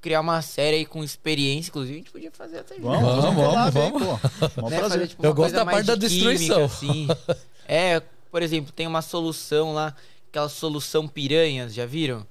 [0.00, 2.88] criar uma série aí com experiência, inclusive a gente podia fazer até junto.
[2.88, 4.02] Vamos, um vamos, vamos.
[4.02, 4.62] pô.
[4.62, 4.78] Mó né?
[4.78, 6.64] Fazer, tipo, Eu uma gosto da parte da de química, destruição.
[6.64, 7.06] assim.
[7.66, 8.00] É,
[8.30, 9.94] por exemplo, tem uma solução lá,
[10.30, 12.22] aquela solução piranhas, já viram?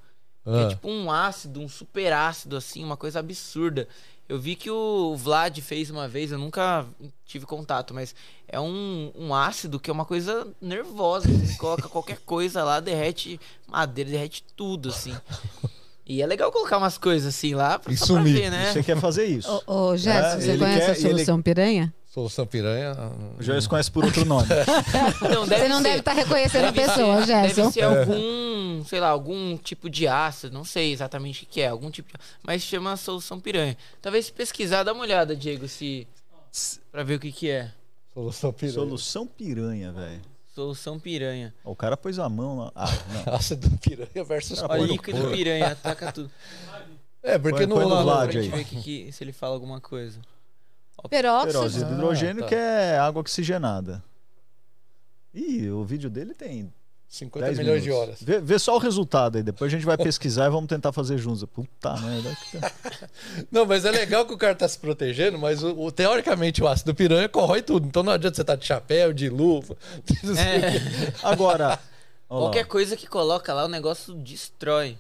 [0.43, 0.61] Que Ah.
[0.61, 3.87] É tipo um ácido, um super ácido, assim, uma coisa absurda.
[4.29, 6.85] Eu vi que o Vlad fez uma vez, eu nunca
[7.25, 8.13] tive contato, mas
[8.47, 11.29] é um, um ácido que é uma coisa nervosa.
[11.29, 15.15] Você coloca qualquer coisa lá, derrete madeira, derrete tudo, assim.
[16.05, 18.33] E é legal colocar umas coisas assim lá pra, E sumir.
[18.33, 18.71] ver, né?
[18.73, 19.49] Você quer fazer isso.
[19.65, 21.93] Ô, ô Gerson, É, você ele conhece quer- a solução piranha?
[22.17, 22.95] Solução piranha.
[23.39, 24.47] O Joyce conhece por outro nome.
[25.31, 27.61] Não, Você não ser- deve estar reconhecendo a pessoa, ser, Gerson.
[27.61, 31.67] Deve ser algum, sei lá, algum tipo de ácido, não sei exatamente o que é,
[31.67, 32.15] algum tipo de...
[32.41, 33.77] Mas chama solução piranha.
[34.01, 36.07] Talvez se pesquisar, dá uma olhada, Diego, se...
[36.91, 37.71] Pra ver o que que é.
[38.15, 38.73] Solução piranha.
[38.73, 40.21] Solução piranha, velho.
[40.55, 41.53] Solução piranha.
[41.63, 42.71] O cara pôs a mão lá.
[42.75, 42.89] Ah,
[43.27, 43.29] não.
[43.35, 45.35] Ácido piranha versus no líquido couro.
[45.35, 46.31] piranha, ataca tudo.
[47.21, 48.57] É, porque Põe- no, põe no lá no- gente aí.
[48.57, 50.19] ver que, que- se ele fala alguma coisa.
[51.09, 51.53] Peróxido.
[51.53, 52.47] Peróxido de hidrogênio, tá.
[52.49, 54.03] que é água oxigenada.
[55.33, 56.73] Ih, o vídeo dele tem
[57.07, 57.83] 50 10 milhões minutos.
[57.83, 58.21] de horas.
[58.23, 59.43] Vê, vê só o resultado aí.
[59.43, 61.43] Depois a gente vai pesquisar e vamos tentar fazer juntos.
[61.45, 62.35] Puta merda.
[63.51, 66.67] Não, mas é legal que o cara tá se protegendo, mas o, o- teoricamente o
[66.67, 67.87] ácido piranha corrói tudo.
[67.87, 69.77] Então não adianta você estar de chapéu, de luva.
[70.05, 70.15] quê.
[71.23, 71.67] Agora.
[71.69, 71.79] lá,
[72.27, 72.67] Qualquer ó.
[72.67, 74.97] coisa que coloca lá, o negócio destrói.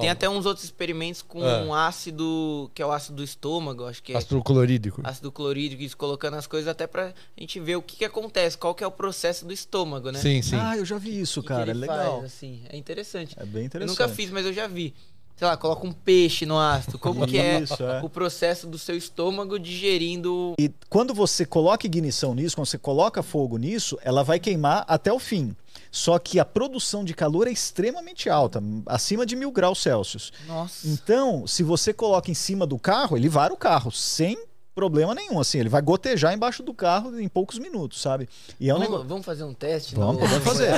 [0.00, 1.62] Tem até uns outros experimentos com Ah.
[1.62, 5.00] um ácido, que é o ácido do estômago, acho que é Ácido clorídrico.
[5.04, 8.74] ácido clorídrico, isso colocando as coisas até pra gente ver o que, que acontece, qual
[8.74, 10.18] que é o processo do estômago, né?
[10.18, 10.56] Sim, sim.
[10.56, 11.66] Ah, eu já vi isso, que que cara.
[11.66, 12.20] É ele legal.
[12.20, 13.34] faz, assim, é interessante.
[13.38, 13.98] É bem Eu interessante.
[13.98, 14.94] nunca fiz, mas eu já vi.
[15.36, 16.98] Sei lá, coloca um peixe no ácido.
[16.98, 18.02] Como que é, Isso, é.
[18.02, 20.54] o processo do seu estômago digerindo.
[20.58, 25.12] E quando você coloca ignição nisso, quando você coloca fogo nisso, ela vai queimar até
[25.12, 25.54] o fim.
[25.90, 30.32] Só que a produção de calor é extremamente alta, acima de mil graus Celsius.
[30.46, 30.86] Nossa.
[30.86, 34.36] Então, se você coloca em cima do carro, ele vara o carro sem
[34.74, 35.40] problema nenhum.
[35.40, 38.28] Assim, ele vai gotejar embaixo do carro em poucos minutos, sabe?
[38.60, 39.08] E é um vamos, negócio.
[39.08, 39.96] vamos fazer um teste?
[39.96, 40.70] Vamos, no- no fazer.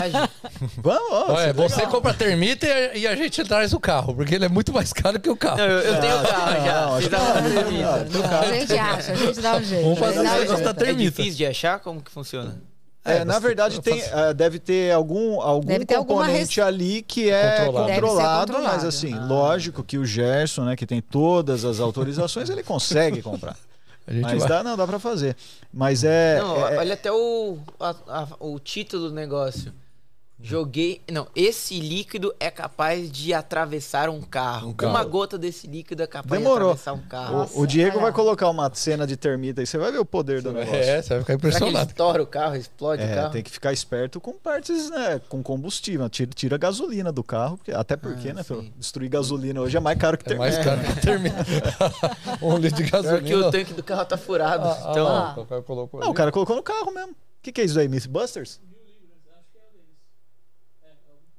[0.79, 1.91] Vamos, ó, Olha, é você legal.
[1.91, 4.73] compra a termita e a, e a gente traz o carro, porque ele é muito
[4.73, 5.59] mais caro que o carro.
[5.59, 6.87] Não, eu, eu tenho carro já.
[6.87, 8.05] Não, a não, termita.
[8.05, 8.41] não, não.
[8.41, 9.83] A gente acha, a gente dá um jeito.
[9.85, 11.11] Vamos a fazer gente dá um um da É termita.
[11.11, 11.81] difícil de achar?
[11.81, 12.63] Como que funciona?
[13.05, 17.01] É, É, na verdade, tem, ah, deve ter algum, algum Deve ter componente res- ali
[17.01, 17.93] que é Controlado.
[17.93, 18.75] Controlado, controlado.
[18.77, 19.25] mas assim, Ah.
[19.27, 23.57] lógico que o Gerson, né, que tem todas as autorizações, ele consegue comprar.
[24.07, 24.49] Mas vai.
[24.49, 25.37] dá, não, dá pra fazer.
[25.73, 26.41] Mas é.
[26.41, 29.73] Não, é- olha até o, a- a- o título do negócio.
[30.43, 31.01] Joguei.
[31.11, 34.71] Não, esse líquido é capaz de atravessar um carro.
[34.71, 34.93] Um carro.
[34.93, 36.75] Uma gota desse líquido é capaz Demorou.
[36.75, 37.51] de atravessar um carro.
[37.55, 40.41] o, o Diego vai colocar uma cena de termita aí, você vai ver o poder
[40.43, 40.75] do negócio.
[40.75, 41.91] É, você vai ficar Será impressionado.
[41.91, 43.31] estoura o carro, explode o É, carro?
[43.33, 46.09] tem que ficar esperto com partes, né, com combustível.
[46.09, 48.73] Tira, tira a gasolina do carro, porque- até porque, Ah, né, sim.
[48.79, 50.51] destruir gasolina hoje é mais caro que É termina.
[50.51, 51.37] mais caro que termina.
[52.41, 53.21] um litro de gasolina.
[53.29, 54.67] que o tanque do carro tá furado.
[54.67, 56.13] Ah, ah, então, lá, o cara colocou Não, ali.
[56.13, 57.13] o cara colocou no carro mesmo.
[57.13, 58.61] O que, que é isso aí, Mythbusters?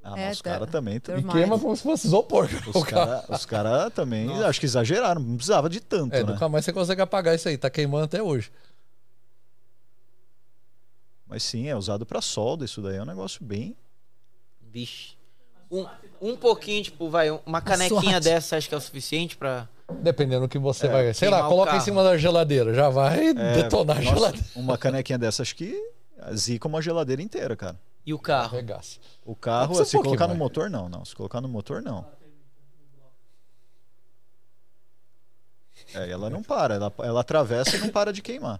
[0.03, 0.95] Ah, É, mas os tá- caras também.
[0.95, 2.49] E queima como se fosse isopor.
[2.73, 5.21] Os caras cara também, acho que exageraram.
[5.21, 6.31] Não precisava de tanto, É, né?
[6.33, 7.57] nunca mais você consegue apagar isso aí.
[7.57, 8.51] Tá queimando até hoje.
[11.27, 12.65] Mas sim, é usado pra solda.
[12.65, 13.75] Isso daí é um negócio bem.
[14.61, 15.15] vixe.
[15.69, 15.85] Um,
[16.21, 19.69] um pouquinho, tipo, vai, uma canequinha dessa, acho que é o suficiente pra.
[20.01, 21.13] Dependendo do que você É, vai.
[21.13, 22.73] Sei lá, coloca em cima da geladeira.
[22.73, 24.47] Já vai é, detonar a nossa, geladeira.
[24.55, 25.73] Uma canequinha dessa, acho que
[26.33, 27.79] zica uma geladeira inteira, cara.
[28.05, 28.57] E o carro?
[28.57, 28.99] Arregaça.
[29.31, 30.39] O carro, se um colocar no mais.
[30.39, 31.05] motor, não, não.
[31.05, 32.05] Se colocar no motor, não.
[35.93, 38.59] É, ela não para, ela, ela atravessa e não para de queimar.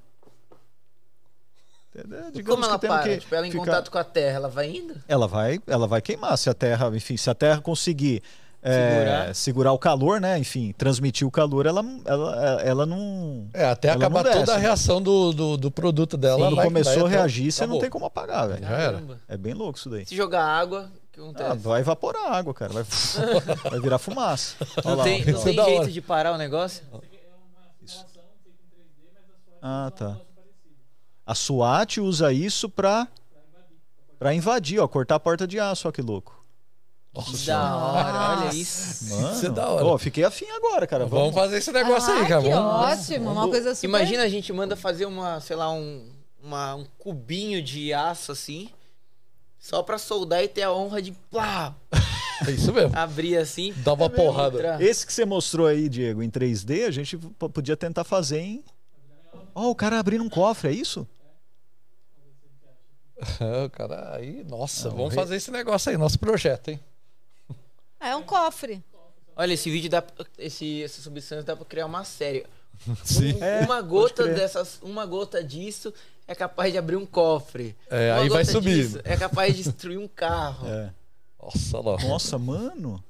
[1.94, 2.32] Entendeu?
[2.32, 3.04] Digamos como ela para?
[3.04, 4.96] que tipo, ela em ficar- contato com a terra, ela vai indo?
[5.10, 6.38] ela vai, ela vai queimar.
[6.38, 8.24] Se a Terra, enfim, se a Terra conseguir
[8.64, 9.36] Segurar.
[9.36, 9.72] segurar.
[9.74, 10.38] o calor, né?
[10.38, 13.48] Enfim, transmitir o calor, ela, ela, ela não.
[13.54, 14.62] É, até Ela não acabar desce, toda a né?
[14.62, 16.38] reagir do, do, do produto dela.
[16.46, 17.82] Quando vai- começou a até- reagir, você não acabou.
[17.82, 18.62] tem como apagar, velho.
[18.62, 18.92] Já era.
[18.94, 19.20] Caramba.
[19.28, 20.06] É bem louco isso daí.
[20.06, 21.58] Se jogar água, o que Ah, acontece?
[21.58, 22.72] vai evaporar a água, cara.
[22.74, 22.84] Vai,
[23.72, 24.56] vai virar fumaça.
[24.86, 25.92] Não lá, tem, não Isso tem é da jeito hora.
[25.92, 26.84] de parar o negócio?
[29.62, 30.18] Ah, tá.
[31.26, 33.08] A SWAT usa isso pra,
[34.18, 36.41] pra invadir, ó, cortar a porta de aço, ó, que louco.
[37.14, 39.10] Que da hora, olha isso.
[39.14, 39.86] Mano, Isso é da hora.
[39.86, 41.06] Ó, fiquei afim agora, cara.
[41.06, 42.42] Vamos fazer esse negócio aí, Ah, cara.
[42.42, 43.88] que Vamos- ótimo, uma coisa super...
[43.88, 46.10] Imagina a gente manda fazer uma, sei lá, um,
[46.42, 48.70] uma- um cubinho de aço assim,
[49.60, 51.76] só pra soldar e ter a honra de plá,
[52.48, 52.98] É isso mesmo.
[52.98, 53.74] abrir assim.
[53.78, 54.58] Dá uma porrada.
[54.58, 54.82] entrar.
[54.82, 58.64] Esse que você mostrou aí, Diego, em 3D, a gente podia tentar fazer em.
[59.54, 61.06] Ó, o cara abrindo um cofre, é isso?
[63.40, 66.80] É, cara, aí, nossa, Não, vamos re- fazer esse negócio aí, nosso projeto, hein?
[68.02, 68.84] É um cofre.
[69.36, 70.04] Olha, esse vídeo dá.
[70.38, 72.46] Esse, essa substância dá pra criar uma série.
[73.04, 73.36] Sim.
[73.36, 74.80] Um- É, uma gota dessas.
[74.82, 75.94] Uma gota disso
[76.28, 77.76] é capaz de abrir um cofre.
[77.90, 78.60] É, Uma aí vai disso
[79.06, 80.68] É capaz de destruir um carro.
[80.68, 80.92] É.
[81.42, 81.98] Nossa, lá.
[82.04, 83.04] Nossa, mano.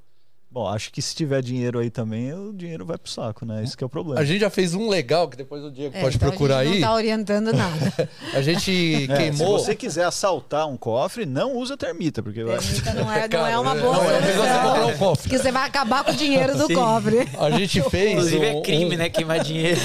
[0.54, 3.64] Bom, acho que se tiver dinheiro aí também, o dinheiro vai pro saco, né?
[3.64, 4.20] Esse que é o problema.
[4.20, 6.64] A gente já fez um legal, que depois o Diego É, pode então procurar a
[6.66, 6.80] gente aí.
[6.82, 8.10] não tá orientando nada.
[8.34, 9.60] A gente É, queimou.
[9.60, 12.58] Se você quiser assaltar um cofre, não usa termita, porque vai.
[12.58, 14.98] Termita não é, não é uma boa não, é melhor você comprar um solução.
[15.00, 15.24] cofre.
[15.30, 16.74] Porque você vai acabar com o dinheiro do Sim.
[16.76, 17.30] cofre.
[17.40, 18.12] A gente fez.
[18.12, 19.10] Inclusive um- é crime, um- né?
[19.10, 19.80] Queimar dinheiro.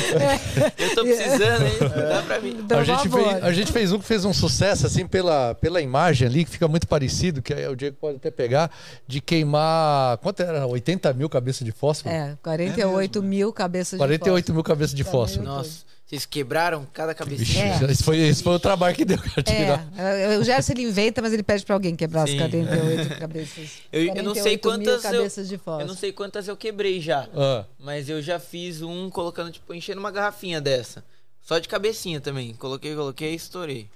[0.79, 1.79] Eu tô precisando, hein?
[2.09, 2.57] Dá pra mim.
[2.59, 5.81] Então, A gente, fez, a gente fez um que fez um sucesso, assim, pela, pela
[5.81, 8.69] imagem ali, que fica muito parecido, que aí o Diego pode até pegar,
[9.07, 10.19] de queimar.
[10.19, 10.56] Quanto era?
[10.65, 12.15] 80 mil cabeças de fósforo?
[12.15, 15.45] É, 48 mil cabeças de 48 mil cabeças de fósforo.
[15.45, 17.65] Nossa, vocês quebraram cada cabecinha.
[17.83, 17.91] É.
[17.91, 19.85] esse, foi, esse foi o trabalho que deu pra tirar.
[19.99, 22.35] É, o Gerson ele inventa, mas ele pede pra alguém quebrar Sim.
[22.41, 23.71] as 48 cabeças.
[23.93, 25.83] Eu, eu não sei 48 mil quantas eu, cabeças de fósforo.
[25.83, 29.75] eu não sei quantas eu quebrei já, Ah, mas eu já fiz um colocando tipo
[29.75, 31.03] enchendo uma garrafinha dessa,
[31.43, 32.55] só de cabecinha também.
[32.55, 33.89] Coloquei, coloquei, e estourei.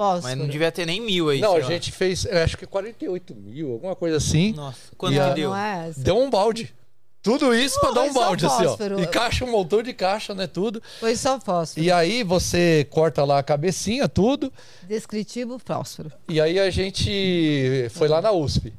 [0.00, 0.22] Fósforo.
[0.22, 1.40] Mas não devia ter nem mil aí.
[1.40, 1.60] não, a lá.
[1.60, 4.52] gente fez, eu acho que 48 mil, alguma coisa assim.
[4.52, 5.50] Nossa, quanto E que deu?
[5.50, 5.90] Não é?
[5.94, 6.74] Deu um balde.
[7.22, 8.98] Tudo isso pra Não, dar é um só balde, assim, ó.
[8.98, 10.46] E caixa, um montão de caixa, né?
[10.46, 10.82] Tudo.
[11.00, 11.84] Foi só fósforo.
[11.84, 14.50] E aí você corta lá a cabecinha, tudo.
[14.88, 16.10] Descritivo fósforo.
[16.30, 18.72] E aí a gente foi lá na USP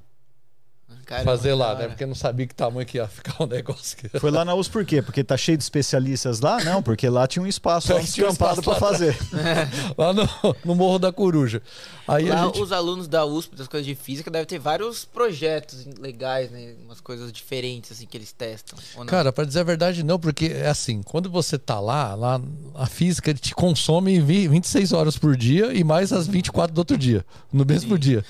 [1.12, 1.88] Caramba, fazer lá, da né?
[1.89, 3.97] Porque não sabia que tamanho que ia ficar o negócio.
[4.03, 4.20] aqui.
[4.20, 5.01] Foi lá na USP por quê?
[5.01, 6.64] Porque tá cheio de especialistas lá?
[6.64, 9.18] Não, porque lá tinha um espaço um descampado espaço pra lá fazer.
[9.97, 10.28] lá no,
[10.66, 11.62] no Morro da Coruja.
[12.07, 12.62] Aí a Lá gente.
[12.62, 16.74] os alunos da USP, das coisas de física, devem ter vários projetos legais, né?
[16.86, 18.78] Umas coisas diferentes, assim, que eles testam.
[18.95, 19.05] ou não?
[19.07, 22.41] Cara, pra dizer a verdade, não, porque é assim, quando você tá lá, lá
[22.76, 26.97] a física te consome vi- 26 horas por dia e mais as 24 do outro
[26.97, 28.26] dia, no mesmo dia.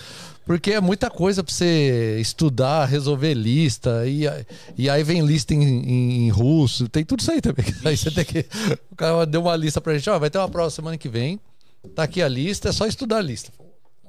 [0.52, 4.24] Porque é muita coisa pra você estudar, resolver lista, e,
[4.78, 7.66] e aí vem lista em, em- em russo, tem tudo isso aí também.
[7.86, 8.46] Aí você tem que.
[8.92, 11.40] O cara deu uma lista pra gente, ó, vai ter uma prova semana que vem,
[11.96, 13.50] tá aqui a lista, é só estudar a lista.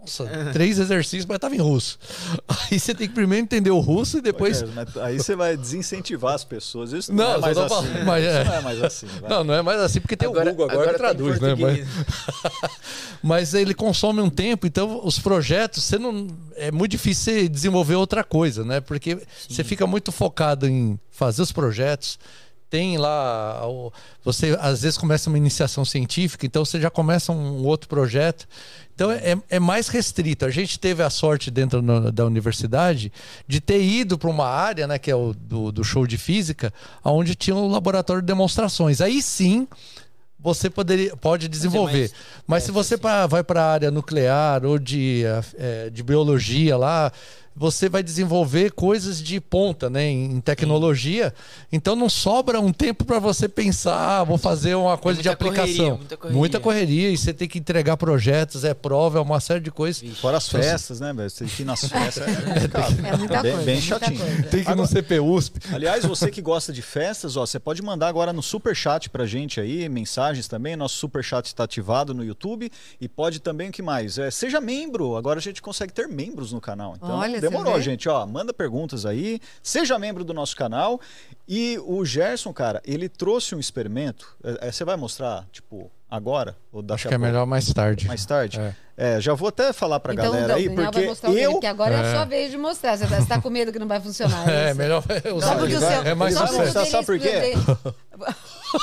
[0.02, 1.98] Nossa, três exercícios, mas tava em russo.
[2.70, 4.62] Aí você tem que primeiro entender o russo e depois.
[4.62, 6.92] É, mas aí você vai desincentivar as pessoas.
[6.92, 7.68] Isso não, Não, é mais assim.
[7.68, 8.44] falando, mas Isso é.
[8.44, 9.06] não é mais assim.
[9.20, 9.30] vai.
[9.30, 11.54] Não, não é mais assim, porque tem o Google agora, que tá em traduz, né?
[11.54, 11.88] Mas,
[13.22, 16.26] mas ele consome um tempo, então os projetos, você não.
[16.56, 18.80] É muito difícil você desenvolver outra coisa, né?
[18.80, 22.18] Porque você fica muito focado em fazer os projetos.
[22.72, 23.60] Tem lá.
[24.24, 28.48] Você às vezes começa uma iniciação científica, então você já começa um outro projeto.
[28.94, 30.46] Então é, é mais restrito.
[30.46, 33.12] A gente teve a sorte dentro no- da universidade
[33.46, 36.72] de ter ido para uma área, né, que é o do, do show de física,
[37.04, 39.02] onde tinha um laboratório de demonstrações.
[39.02, 39.68] Aí sim
[40.40, 41.98] você poderia, pode desenvolver.
[42.10, 42.12] mais
[42.46, 45.24] Mas se você pra- vai para a área nuclear ou de,
[45.58, 47.12] eh, de biologia lá,
[47.54, 51.32] você vai desenvolver coisas de ponta, né, em tecnologia.
[51.70, 55.44] Então não sobra um tempo para você pensar, ah, vou fazer uma coisa de muita
[55.44, 55.96] correria, aplicação.
[55.98, 56.38] muita correria.
[56.38, 60.02] muita correria e você tem que entregar projetos, é prova, é uma série de coisas.
[60.18, 61.28] Fora as festas, né, velho?
[61.28, 62.26] Você tem que ir nas festas.
[62.26, 62.98] É, complicado.
[63.04, 63.66] É muita bem, coisa.
[63.66, 64.18] bem muita chatinho.
[64.18, 64.42] coisa.
[64.44, 65.60] Tem que ir no CPU USP.
[65.72, 69.60] Aliás, você que gosta de festas, ó, você pode mandar agora no superchat pra gente
[69.60, 70.76] aí, mensagens também.
[70.76, 72.70] Nosso superchat está ativado no YouTube.
[73.00, 74.18] E pode também, o que mais?
[74.18, 75.16] É, seja membro.
[75.16, 76.94] Agora a gente consegue ter membros no canal.
[76.96, 77.80] Então, Olha, demorou, vê?
[77.82, 78.08] gente.
[78.08, 79.40] Ó, manda perguntas aí.
[79.62, 81.00] Seja membro do nosso canal.
[81.48, 84.34] E o Gerson, cara, ele trouxe um experimento.
[84.42, 86.56] É, é, você vai mostrar, tipo, agora?
[86.72, 88.06] Ou daqui Acho a que é melhor mais tarde.
[88.06, 88.58] Mais tarde?
[88.60, 88.74] É.
[88.94, 91.46] É, já vou até falar pra Então, galera então, aí, porque vai mostrar o dele,
[91.46, 91.52] eu.
[91.52, 92.14] porque agora é a É.
[92.14, 92.96] sua vez de mostrar.
[92.96, 94.44] Você tá, você tá com medo que não vai funcionar.
[94.48, 94.78] É, isso?
[94.78, 95.56] melhor Só usar.
[95.58, 96.90] porque o vai- seu, é mais sucesso.
[96.90, 97.54] sabe por quê?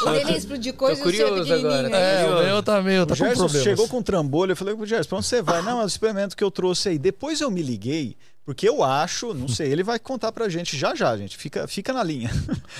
[0.05, 2.37] O dele explodir coisa e o seu é curioso agora, pequenininho.
[2.37, 3.05] é o meu tá meio.
[3.07, 3.63] Tá O com Gerson problemas.
[3.63, 5.61] chegou com um trambolho, eu falei pro Gerson, pra onde você vai?
[5.63, 6.99] Não, é o experimento que eu trouxe aí.
[6.99, 8.15] Depois eu me liguei,
[8.45, 11.37] porque eu acho, não sei, ele vai contar pra gente já já, gente.
[11.37, 12.29] Fica, fica na linha.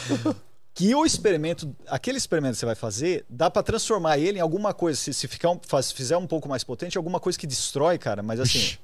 [0.73, 4.73] que o experimento, aquele experimento que você vai fazer, dá pra transformar ele em alguma
[4.73, 7.97] coisa, se, se ficar um- faz- fizer um pouco mais potente, alguma coisa que destrói,
[7.97, 8.77] cara, mas assim,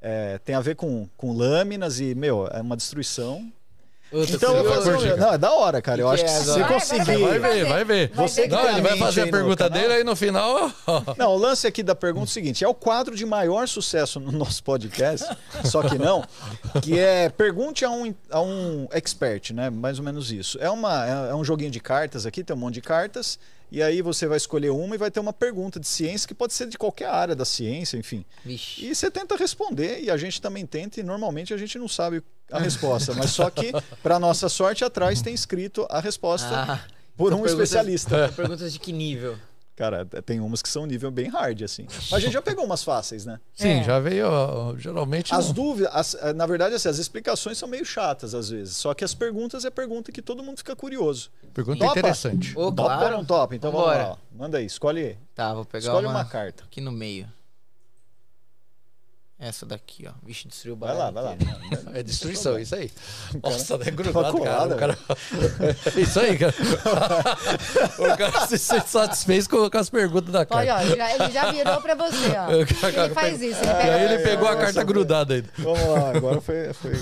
[0.00, 3.52] é, tem a ver com, com lâminas e, meu, é uma destruição.
[4.10, 6.00] Eu tô Então, eu vou fazer um- não, é da hora, cara.
[6.00, 6.58] Eu Que acho que que é se?
[6.60, 7.18] Vai, conseguir...
[7.18, 8.10] Vai ver, vai ver.
[8.14, 9.78] Você que Não, ele vai fazer a pergunta canal.
[9.82, 10.72] dele aí no final.
[11.16, 14.18] Não, o lance aqui da pergunta é o seguinte: é o quadro de maior sucesso
[14.18, 15.26] no nosso podcast,
[15.64, 16.24] só que não,
[16.82, 19.68] que é pergunte a um, a um expert, né?
[19.68, 20.58] Mais ou menos isso.
[20.60, 23.38] É, uma, é, é um joguinho de cartas aqui, tem um monte de cartas,
[23.70, 26.52] e aí você vai escolher uma e vai ter uma pergunta de ciência que pode
[26.54, 28.24] ser de qualquer área da ciência, enfim.
[28.44, 28.84] Vixe.
[28.84, 32.22] E você tenta responder, e a gente também tenta, e normalmente a gente não sabe
[32.50, 36.84] a resposta, mas só que, para nossa sorte, atrás tem escrito a resposta Ah,
[37.16, 38.32] por um perguntas- especialista.
[38.34, 39.36] Perguntas de que nível?
[39.78, 41.86] Cara, tem umas que são nível bem hard, assim.
[41.88, 43.38] Mas a gente já pegou umas fáceis, né?
[43.54, 43.84] Sim, É.
[43.84, 44.26] já veio.
[44.76, 45.32] Geralmente.
[45.32, 45.54] As não.
[45.54, 48.76] dúvidas, as- eh, na verdade, assim, as explicações são meio chatas às vezes.
[48.76, 51.30] Só que as perguntas é pergunta que todo mundo fica curioso.
[51.54, 51.96] Pergunta Topa?
[51.98, 52.50] interessante.
[52.58, 53.16] Ô, Top ou claro.
[53.18, 53.54] não top?
[53.54, 54.08] Então vamos Vambora.
[54.08, 54.12] lá.
[54.14, 54.16] ó.
[54.36, 56.64] Manda aí, escolhe, Tá, vou pegar escolhe uma, uma carta.
[56.64, 57.28] aqui no meio.
[59.40, 60.12] Essa daqui, ó.
[60.26, 61.98] Vixe, destruiu o Vai lá, baralho vai lá.
[61.98, 62.90] É destruição, isso aí.
[63.40, 64.96] Nossa, é grudado, colada, cara.
[64.96, 66.52] Cara- Isso aí, cara.
[67.98, 70.74] o cara se satisfeito com, com as perguntas da Olha, carta.
[70.74, 72.50] ó, ele já, ele já virou pra você, ó.
[72.98, 75.48] Ele faz isso, ele E pega aí ele pegou a carta grudada ainda.
[75.58, 76.92] Vamos lá, agora foi, foi.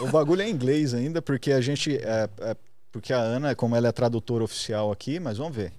[0.00, 1.96] O bagulho é em inglês ainda, porque a gente.
[1.96, 2.56] é, é,
[2.90, 5.72] porque a Ana, como ela é tradutora oficial aqui, mas vamos ver.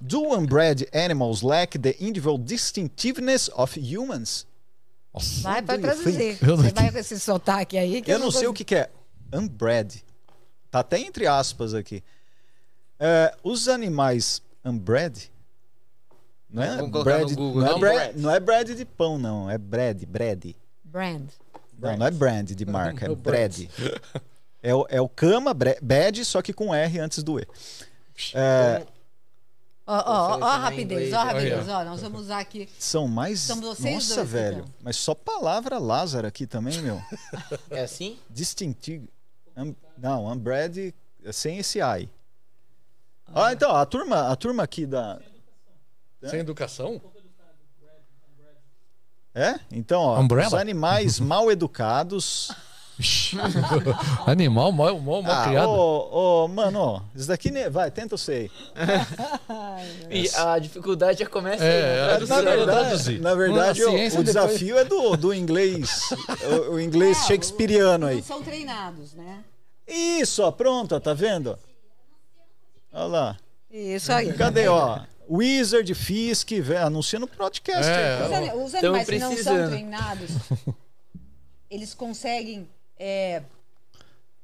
[0.00, 4.46] Do unbred animals lack the individual distinctiveness of humans?
[5.12, 5.42] Nossa.
[5.42, 6.38] Vai, pode traduzir.
[6.40, 8.74] Eu não Você vai com esse sotaque aí que Eu não sei o que, que
[8.74, 8.90] é
[9.32, 10.04] unbred.
[10.70, 12.02] Tá até entre aspas aqui.
[12.98, 15.30] É, os animais unbred.
[16.48, 19.48] Não é bread, Google, não, é não bread, não é bread de pão, não.
[19.48, 20.56] É bread, bread.
[20.82, 21.28] Brand.
[21.78, 23.70] Não, não é brand de marca, é bread.
[24.62, 27.46] É o, é o cama, bad, só que com R antes do E.
[28.34, 28.84] É,
[29.92, 31.68] Ó, ó, ó, a rapidez, ó a rapidez.
[31.68, 31.82] ó.
[31.84, 32.68] Nós vamos usar aqui.
[32.78, 33.40] são mais.
[33.40, 34.58] São vocês Nossa, dois, velho.
[34.58, 34.74] então.
[34.82, 37.02] Mas só palavra Lázaro aqui também, meu.
[37.70, 38.16] É assim?
[38.30, 39.08] Distintivo.
[39.56, 42.08] Um, não, unbred é sem esse I.
[43.34, 45.20] Ah, então, a turma, a turma aqui da.
[46.24, 47.00] Sem educação?
[49.34, 49.58] É?
[49.72, 50.48] Então, ó, Umbrella?
[50.48, 52.52] os animais mal educados.
[54.26, 55.68] Animal mal, mal, mal Ah, criado.
[55.68, 57.50] ô, ô, mano, ó, isso daqui.
[57.50, 58.50] ne- Vai, tenta eu sei.
[60.10, 61.98] E a dificuldade já começa É, aí.
[61.98, 62.18] é, né?
[62.18, 66.10] do Na verdade, na verdade o, o depois- desafio é do, do inglês,
[66.68, 68.16] o, o inglês É, shakespeariano aí.
[68.16, 69.44] Não são treinados, né?
[69.86, 71.58] Isso, ó, pronto, ó, tá vendo?
[72.92, 73.36] Olha lá.
[73.70, 74.32] Isso aí.
[74.32, 75.00] Cadê, ó?
[75.28, 77.88] Wizard, Fisk, velho, anuncia no podcast.
[77.88, 80.30] É, aí, Os, animais que não são treinados,
[81.70, 82.68] eles conseguem.
[83.00, 83.42] É,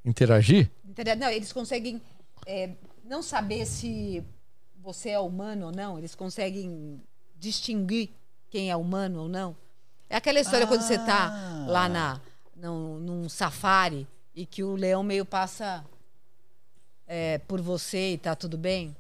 [0.03, 0.71] Interagir?
[1.19, 2.01] não, eles conseguem
[2.47, 2.71] é,
[3.05, 4.25] não saber se
[4.81, 5.99] você é humano ou não.
[5.99, 7.01] Eles conseguem
[7.39, 8.11] distinguir
[8.49, 9.55] quem é humano ou não.
[10.09, 11.67] É aquela história quando você tá Ah.
[11.69, 12.21] lá na,
[12.57, 15.85] num, num safari e que o leão meio passa
[17.07, 18.97] é, por você e tá tudo bem.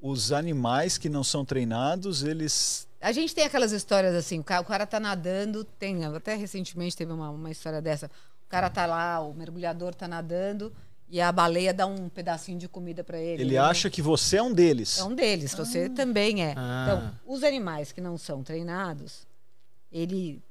[0.00, 2.86] Os animais que não são treinados, eles.
[3.04, 6.96] A gente tem aquelas histórias assim, o cara, o cara tá nadando, tem, até recentemente
[6.96, 8.06] teve uma, uma história dessa.
[8.46, 10.72] O cara tá lá, o mergulhador tá nadando
[11.06, 13.42] e a baleia dá um pedacinho de comida para ele.
[13.42, 14.98] Ele acha que você é um deles.
[14.98, 16.54] é um deles, você também é.
[16.56, 16.86] Ah.
[16.86, 19.26] Então, os animais que não são treinados,
[19.92, 20.42] ele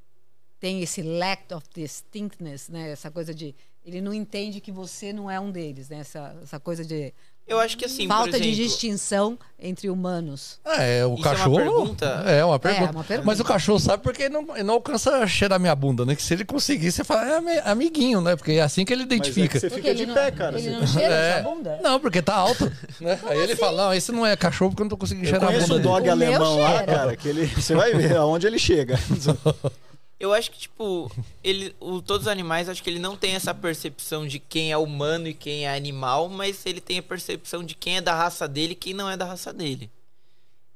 [0.59, 2.91] tem esse lack of distinctness, né?
[2.91, 5.97] Essa coisa de ele não entende que você não é um deles, né?
[5.97, 7.11] Essa, essa coisa de
[7.45, 10.59] Eu acho que assim, falta por exemplo, de distinção entre humanos.
[10.65, 11.55] É, o Isso é uma cachorro.
[11.57, 12.05] pergunta?
[12.25, 12.91] É, uma pergunta.
[12.93, 13.25] uma pergunta.
[13.27, 16.15] Mas o cachorro sabe porque ele não, ele não alcança a cheirar minha bunda, né?
[16.15, 18.35] Que se ele conseguir, você fala, é ami- amiguinho, né?
[18.37, 19.47] Porque é assim que ele Mas é identifica.
[19.49, 20.57] que você Porque fica de ele pé, não, cara.
[20.57, 21.31] Ele Você- não cheira É.
[21.39, 21.79] a sua bunda?
[21.83, 22.71] Não, porque tá alto.
[23.01, 23.19] Né?
[23.27, 25.49] Aí ele fala, não, esse não é cachorro porque eu não tô conseguindo Eu cheirar
[25.49, 25.81] a bunda um dele.
[25.81, 27.45] dog alemão lá, cara, que ele.
[27.47, 28.97] Você vai ver aonde ele chega.
[30.23, 31.11] Eu acho que, tipo,
[31.43, 34.77] ele, o, todos os animais, acho que ele não tem essa percepção de quem é
[34.77, 38.47] humano e quem é animal, mas ele tem a percepção de quem é da raça
[38.47, 39.91] dele e quem não é da raça dele.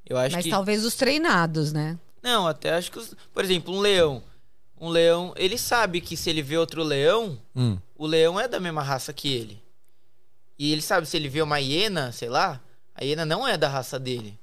[0.06, 0.50] Eu acho Mas que.
[0.52, 1.98] talvez os treinados, né?
[2.22, 3.00] Não, até acho que.
[3.00, 4.22] os- Por exemplo, um leão.
[4.80, 7.78] Um leão, ele sabe que se ele vê outro leão, Hum.
[7.98, 9.64] o leão é da mesma raça que ele.
[10.60, 12.60] E ele sabe, se ele vê uma hiena, sei lá,
[12.94, 14.38] a hiena não é da raça dele.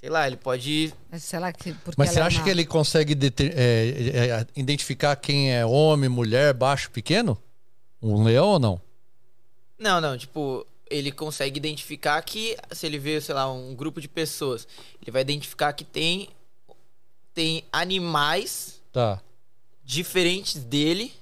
[0.00, 0.94] Sei lá, ele pode.
[1.10, 3.88] Mas sei lá que porque Mas você é acha uma- que ele consegue deter- é,
[3.88, 7.36] é, é, identificar quem é homem, mulher, baixo, pequeno?
[8.00, 8.80] Um leão ou não?
[9.76, 14.08] Não, não, tipo, ele consegue identificar que, se ele vê, sei lá, um grupo de
[14.08, 14.68] pessoas,
[15.02, 16.28] ele vai identificar que tem,
[17.34, 19.20] tem animais Tá.
[19.84, 21.12] diferentes dele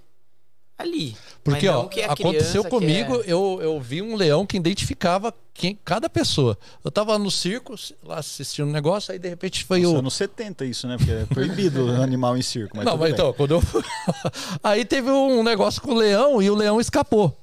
[0.79, 1.17] ali.
[1.43, 6.09] Porque, ó, aconteceu comigo, que é- eu, eu vi um leão que identificava quem, cada
[6.09, 6.59] pessoa.
[6.85, 9.99] Eu tava no circo, lá assistindo um negócio, aí de repente foi Nossa, o.
[10.01, 10.97] anos 70 isso, né?
[10.97, 12.77] Porque é proibido animal em circo.
[12.77, 13.13] Mas não, mas bem.
[13.13, 13.83] então, quando eu fui.
[14.63, 17.37] aí teve um negócio com o leão e o leão escapou.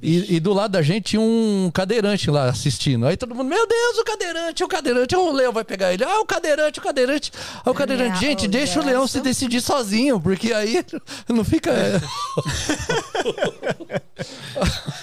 [0.00, 3.04] E, e do lado da gente tinha um cadeirante lá assistindo.
[3.06, 6.04] Aí todo mundo, meu Deus, o cadeirante, o cadeirante, o leão vai pegar ele.
[6.04, 7.32] Ah, o cadeirante, o cadeirante.
[7.64, 10.84] Aí o cadeirante, É, gente, deixa o leão se decidir sozinho, porque aí
[11.28, 11.72] não fica.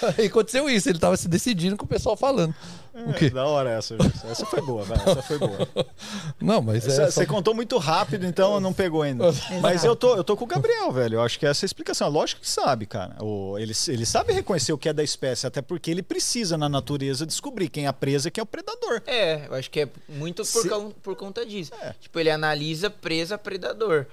[0.16, 2.54] aí aconteceu isso, ele tava se decidindo com o pessoal falando.
[2.96, 3.28] O É, quê?
[3.30, 3.94] da hora essa.
[4.30, 4.96] Essa foi boa, vai.
[4.96, 5.68] Essa foi boa.
[6.40, 6.88] Não, mas é.
[6.90, 9.24] Essa- só- Você contou muito rápido, então não pegou ainda.
[9.60, 11.16] Mas eu tô, eu tô com o Gabriel, velho.
[11.16, 12.08] Eu acho que essa é a explicação.
[12.08, 13.16] Lógico que sabe, cara.
[13.22, 16.68] O, ele, ele sabe reconhecer o que é da espécie, até porque ele precisa, na
[16.68, 19.02] natureza, descobrir quem é a presa e quem é o predador.
[19.06, 21.72] É, eu acho que é muito por, Se- por conta disso.
[21.82, 21.94] É.
[22.00, 24.06] Tipo, ele analisa presa predador.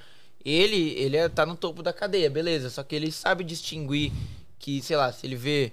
[0.44, 2.70] Ele, ele é- tá no topo da cadeia, beleza.
[2.70, 4.12] Só que ele sabe distinguir
[4.60, 5.72] que, sei lá, se ele vê.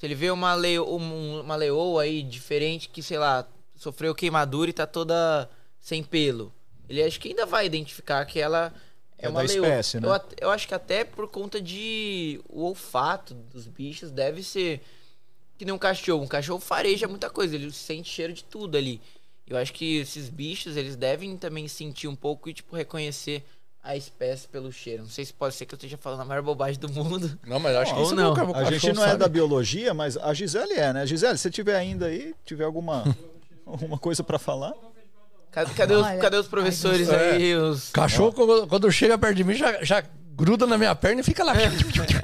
[0.00, 3.46] Se ele vê uma, leo, um- uma leoa aí diferente que, sei lá,
[3.76, 5.46] sofreu queimadura e tá toda
[5.78, 6.50] sem pelo.
[6.88, 8.72] Ele acho que ainda vai identificar que ela
[9.18, 9.66] é, É uma leoa.
[9.66, 10.08] espécie, né?
[10.08, 14.80] eu, eu acho que até por conta de o olfato dos bichos deve ser
[15.58, 16.24] que nem um cachorro.
[16.24, 19.02] Um cachorro fareja muita coisa, ele sente cheiro de tudo ali.
[19.46, 23.44] Eu acho que esses bichos, eles devem também sentir um pouco e, tipo, reconhecer
[23.82, 25.02] a espécie pelo cheiro.
[25.04, 27.38] Não sei se pode ser que eu esteja falando a maior bobagem do mundo.
[27.46, 28.30] Não, mas acho que isso não.
[28.30, 29.18] nunca- o A gente cachorro não é sabe.
[29.20, 31.06] da biologia, mas a Gisele é, né?
[31.06, 33.04] Gisele, se tiver ainda aí, tiver alguma,
[33.64, 34.74] alguma coisa pra falar.
[35.50, 37.56] Cadê, cadê os, cadê os professores ai, aí?
[37.56, 37.90] Os...
[37.90, 40.04] Cachorro, quando, quando chega perto de mim, já, já
[40.40, 41.52] gruda na minha perna e fica lá.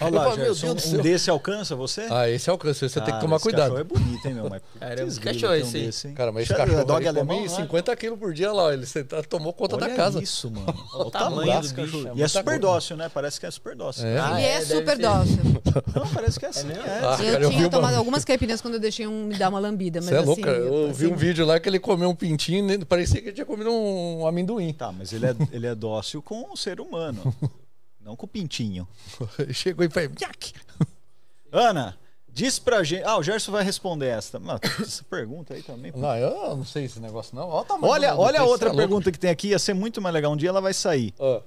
[0.00, 2.06] Olha lá, falo, Gerson, um desse alcança você?
[2.10, 3.74] Ah, esse é o câncer, você tem que Cara, tomar esse cuidado.
[3.74, 4.50] cachorro é bonito, hein, meu?
[4.50, 6.14] Mas, Cara, é putz, cachorro tem esse desse, hein?
[6.14, 7.62] Cara, mas esse Chega- cachorro é dog alemão, come não é?
[7.62, 10.22] 50 quilos por dia lá, ele senta- tomou conta Olha da casa.
[10.22, 10.66] isso, mano.
[10.92, 12.14] Olha o Olha tamanho braço, do bicho, cachorro.
[12.16, 13.10] é E é super dócil, né?
[13.12, 14.06] Parece que é super dócil.
[14.06, 14.18] É?
[14.18, 15.36] Ah, Ele é, é, super dócil.
[15.94, 16.66] Não, parece que é assim.
[16.66, 16.82] mesmo?
[16.82, 16.98] é.
[17.02, 19.36] Ah, eu cara, eu vi tinha uma- tomado algumas caipirinhas quando eu deixei um me
[19.36, 20.00] dar uma lambida.
[20.00, 20.56] Mas Você é assim, louco, cara.
[20.58, 23.34] Eu vi assim, um vídeo lá que ele comeu um pintinho e parecia que ele
[23.34, 24.72] tinha comido um amendoim.
[24.72, 27.34] Tá, mas ele é, ele é dócil com o ser humano.
[28.06, 28.86] Não com o pintinho.
[29.52, 30.08] Chegou e foi.
[31.50, 31.98] Ana,
[32.28, 33.02] diz pra gente.
[33.02, 34.38] Ah, o Gerson vai responder esta.
[34.38, 35.90] Mano, essa pergunta aí também.
[35.90, 35.98] pô.
[35.98, 37.48] Não, eu não sei esse negócio, não.
[37.48, 39.48] Olha Olha, do- do olha a outra é pergunta que tem aqui.
[39.48, 40.30] Ia ser muito mais legal.
[40.32, 41.12] Um dia ela vai sair.
[41.18, 41.42] Ah.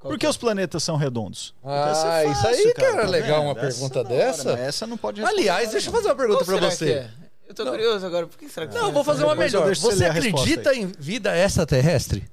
[0.00, 1.54] Por que os planetas são redondos?
[1.64, 3.48] Ah, essa é isso aí, cara, tá legal vendo?
[3.48, 4.52] uma pergunta da hora, dessa.
[4.52, 5.98] mas essa não pode responder Aliás, deixa eu não.
[6.00, 6.92] fazer uma pergunta será você.
[6.92, 7.10] é?
[7.48, 8.92] Eu tô curioso agora, por que será que Não, eu é?
[8.92, 9.68] vou fazer uma eu melhor.
[9.76, 12.28] você Você acredita em vida extraterrestre?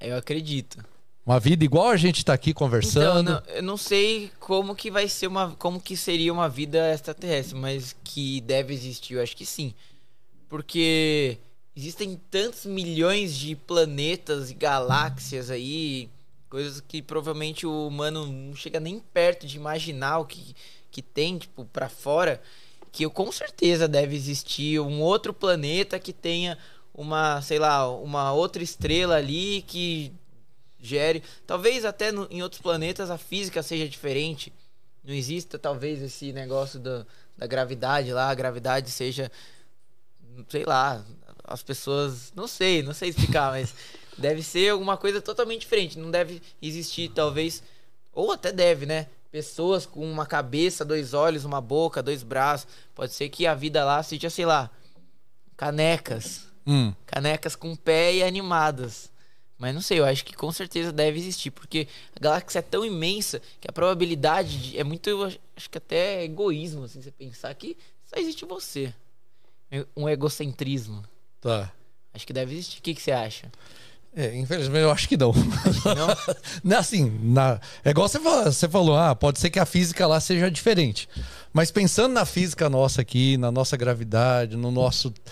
[0.00, 0.84] Eu acredito.
[1.30, 3.22] Uma vida igual a gente tá aqui Então, conversando?
[3.30, 5.54] não, eu não sei como que vai ser uma.
[5.60, 9.72] como que seria uma vida extraterrestre, mas que deve existir, eu acho que sim.
[10.48, 11.38] Porque
[11.76, 16.08] existem tantos milhões de planetas e galáxias aí,
[16.48, 20.52] coisas que provavelmente o humano não chega nem perto de imaginar o que,
[20.90, 22.42] que tem, tipo, pra fora,
[22.90, 26.58] que eu, com certeza deve existir um outro planeta que tenha
[26.92, 30.12] uma, sei lá, uma outra estrela ali que
[30.80, 31.22] gere.
[31.46, 34.52] Talvez até no- em outros planetas a física seja diferente.
[35.04, 37.06] Não exista talvez esse negócio da,
[37.36, 39.30] da gravidade lá, a gravidade seja.
[40.48, 41.04] Sei lá,
[41.44, 42.32] as pessoas.
[42.34, 43.74] Não sei, não sei explicar, mas
[44.18, 45.98] deve ser alguma coisa totalmente diferente.
[45.98, 47.62] Não deve existir, talvez.
[48.12, 49.06] Ou até deve, né?
[49.30, 52.66] Pessoas com uma cabeça, dois olhos, uma boca, dois braços.
[52.94, 54.68] Pode ser que a vida lá seja, sei lá,
[55.56, 56.46] canecas.
[56.66, 56.92] Hum.
[57.06, 59.09] Canecas com pé e animadas.
[59.60, 61.86] Mas não sei, eu acho que com certeza deve existir, porque
[62.16, 65.38] a galáxia é tão imensa que a probabilidade de, é muito, acho-
[65.70, 68.92] que até egoísmo, assim, você pensar que só existe você.
[69.94, 71.04] Um egocentrismo.
[71.42, 71.70] Tá.
[72.14, 72.78] Acho que deve existir.
[72.78, 73.52] O que, que você acha?
[74.16, 75.32] É, infelizmente eu acho que não.
[75.32, 76.34] Não?
[76.64, 77.60] Não, assim, na...
[77.84, 81.08] é igual você falou, você falou, ah, pode ser que a física lá seja diferente.
[81.52, 85.30] Mas pensando na física nossa aqui, na nossa gravidade, no nosso é,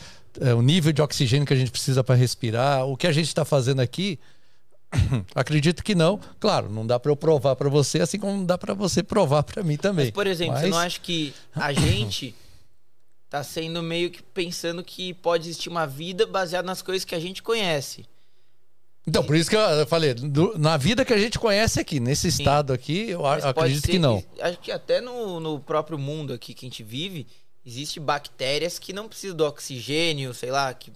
[0.56, 3.44] o nível de oxigênio que a gente precisa para respirar, o que a gente está
[3.44, 4.18] fazendo aqui,
[5.34, 6.18] acredito que não.
[6.40, 9.42] Claro, não dá para eu provar para você, assim como não dá para você provar
[9.42, 10.06] para mim também.
[10.06, 12.34] Mas, por exemplo, você Mas- não acha que a gente
[13.28, 17.20] tá sendo meio que pensando que pode existir uma vida baseada nas coisas que a
[17.20, 18.06] gente conhece?
[19.06, 22.28] Então, por isso que eu falei, do- na vida que a gente conhece aqui, nesse
[22.28, 24.22] estado aqui, eu Mas acredito que não.
[24.40, 27.26] Acho que até no, no próprio mundo aqui que a gente vive,
[27.68, 30.90] existe bactérias que não precisam do oxigênio, sei lá, que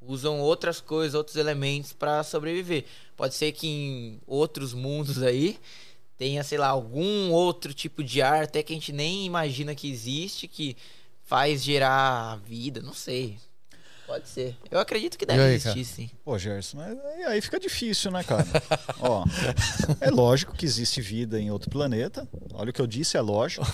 [0.00, 2.86] usam outras coisas, outros elementos para sobreviver.
[3.14, 5.58] Pode ser que em outros mundos aí
[6.16, 9.90] tenha, sei lá, algum outro tipo de ar até que a gente nem imagina que
[9.90, 10.76] existe, que
[11.24, 13.38] faz gerar vida, não sei.
[14.08, 14.56] Pode ser.
[14.70, 15.84] Eu acredito que deve aí, existir, cara?
[15.84, 16.10] sim.
[16.24, 18.44] Pô, Gerson, mas aí- fica difícil, né, cara?
[19.00, 19.22] Ó,
[20.00, 22.26] é lógico que existe vida em outro planeta.
[22.54, 23.66] Olha o que eu disse, é lógico.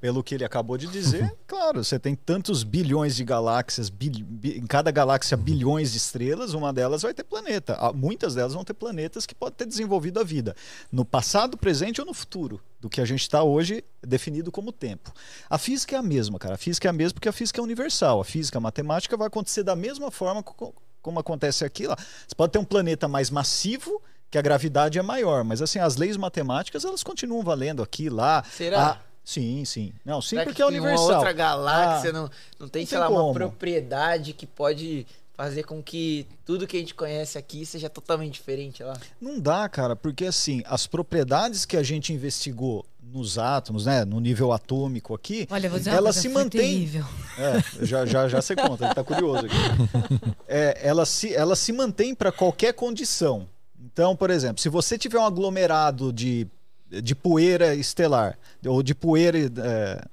[0.00, 4.56] Pelo que ele acabou de dizer, claro, você tem tantos bilhões de galáxias, bil- bi-
[4.58, 7.76] em cada galáxia bilhões de estrelas, uma delas vai ter planeta.
[7.78, 10.56] Ah, Muitas delas vão ter planetas que podem ter desenvolvido a vida
[10.90, 15.12] no passado, presente ou no futuro, do que a gente está hoje definido como tempo.
[15.50, 16.54] A física é a mesma, cara.
[16.54, 18.20] A física é a mesma porque a física é universal.
[18.20, 21.96] A física, a matemática vai acontecer da mesma forma co- como acontece aqui lá.
[21.96, 24.00] Você pode ter um planeta mais massivo,
[24.30, 28.44] que a gravidade é maior, mas assim, as leis matemáticas elas continuam valendo aqui, lá.
[28.50, 28.90] Será?
[28.90, 29.92] Ah, sim, sim.
[30.04, 31.06] Não, sim, Será porque que é universal.
[31.08, 32.30] Uma outra galáxia Ah, não,
[32.60, 33.32] não tem, não sei tem lá, uma como.
[33.34, 35.06] propriedade que pode
[35.38, 38.98] fazer com que tudo que a gente conhece aqui seja totalmente diferente lá.
[39.20, 44.18] Não dá, cara, porque assim, as propriedades que a gente investigou nos átomos, né, no
[44.18, 46.90] nível atômico aqui, Olha, eu vou dizer uma ela coisa, se foi mantém.
[47.38, 49.56] É, já, já, já você conta, ele tá curioso aqui.
[50.50, 53.46] É, ela, se, ela se mantém para qualquer condição.
[53.78, 56.48] Então, por exemplo, se você tiver um aglomerado de,
[56.90, 58.36] de poeira estelar
[58.66, 60.04] ou de poeira é,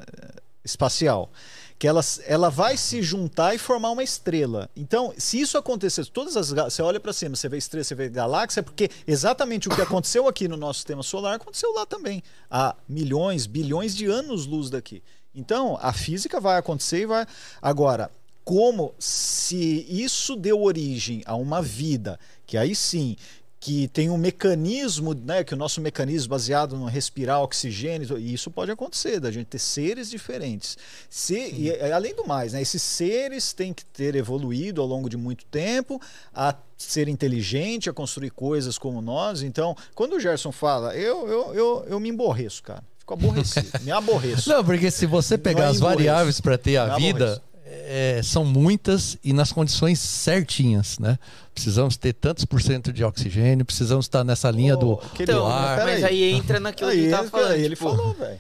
[0.64, 1.32] espacial,
[1.78, 4.70] que ela, ela vai se juntar e formar uma estrela.
[4.76, 8.10] Então, se isso acontecer, todas as você olha para cima, você vê estrela, você vê
[8.10, 12.24] galáxia, é porque exatamente o que aconteceu aqui no nosso sistema solar aconteceu lá também,
[12.50, 15.04] há milhões, bilhões de anos-luz daqui.
[15.34, 17.26] Então, a física vai acontecer e vai.
[17.62, 18.10] Agora,
[18.46, 23.18] como se isso deu origem a uma vida, que aí sim
[23.66, 28.52] que tem um mecanismo, né, que o nosso mecanismo baseado no respirar oxigênio, e isso
[28.52, 30.78] pode acontecer, da gente ter seres diferentes.
[31.10, 35.18] Se, e, além do mais, né, esses seres têm que ter evoluído ao longo de
[35.18, 36.00] muito tempo
[36.32, 39.42] a ser inteligente, a construir coisas como nós.
[39.42, 42.84] Então, quando o Gerson fala, eu, eu, eu, eu me emborreço, cara.
[43.00, 44.48] Fico aborrecido, me aborreço.
[44.48, 47.42] Não, porque se você pegar é as variáveis para ter a vida,
[47.86, 51.18] é, são muitas e nas condições certinhas, né?
[51.54, 55.48] Precisamos ter tantos por cento de oxigênio, precisamos estar nessa linha do, querido, do Então,
[55.48, 55.78] ar.
[55.78, 56.24] pera mas aí.
[56.24, 57.52] aí entra naquilo Aí que ele, tava falando.
[57.52, 58.40] aí ele tipo, falou, velho.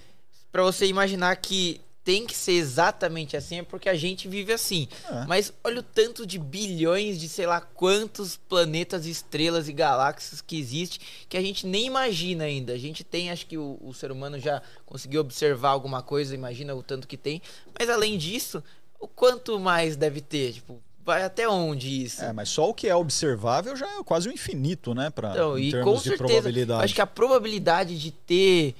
[0.52, 4.88] Pra você imaginar que tem que ser exatamente assim, é porque a gente vive assim.
[5.10, 5.26] É.
[5.26, 10.60] Mas olha o tanto de bilhões de sei lá quantos planetas, estrelas e galáxias que
[10.60, 12.74] existe que a gente nem imagina ainda.
[12.74, 16.76] A gente tem, acho que o, o ser humano já conseguiu observar alguma coisa, imagina
[16.76, 17.42] o tanto que tem.
[17.78, 18.64] Mas além disso,
[19.00, 20.54] o quanto mais deve ter?
[20.54, 22.24] Tipo, vai até onde isso?
[22.24, 25.10] É, mas só o que é observável já é quase o infinito, né?
[25.10, 26.84] Pra, Então, em e termos de certeza, probabilidade.
[26.84, 28.76] acho que a probabilidade de ter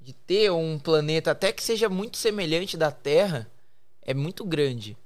[0.00, 3.48] de ter um planeta até que seja muito semelhante da Terra
[4.02, 4.96] é muito grande.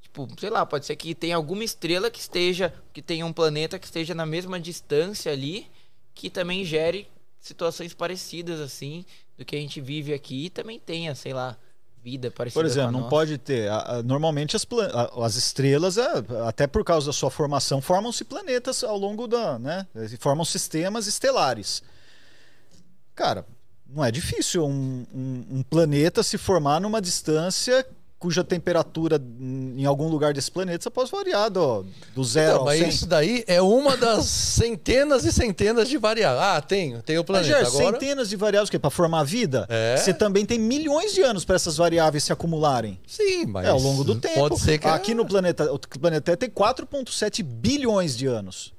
[0.00, 3.78] Tipo, sei lá, pode ser que tenha alguma estrela que esteja, que tenha um planeta
[3.78, 5.68] que esteja na mesma distância ali,
[6.12, 7.06] que também gere
[7.38, 9.04] situações parecidas assim
[9.38, 11.56] do que a gente vive aqui e também tenha, sei lá,
[12.02, 13.68] vida parecida Por exemplo, não pode ter.
[13.70, 16.08] a- a- normalmente as, a- as estrelas, é,
[16.46, 19.58] até por causa da sua formação, formam-se planetas ao longo da.
[19.58, 19.86] Né?
[20.18, 21.82] Formam sistemas estelares.
[23.14, 23.46] Cara,
[23.86, 27.86] não é difícil um, um- um planeta se formar numa distância
[28.22, 31.84] cuja temperatura em algum lugar desse planeta pode variar do,
[32.14, 32.88] do zero Então, mas 100.
[32.88, 36.40] isso daí é uma das centenas e centenas de variáveis.
[36.40, 37.64] Ah, tenho, tenho o Mas, planeta.
[37.64, 39.66] Ger, Agora, centenas de variáveis para formar vida.
[39.68, 39.96] É.
[39.96, 42.96] Você também tem milhões de anos para essas variáveis se acumularem.
[43.08, 44.38] sim, mas É, ao longo do tempo.
[44.38, 48.72] Pode ser que Aqui no planeta, o planeta tem 4,7 bilhões de anos.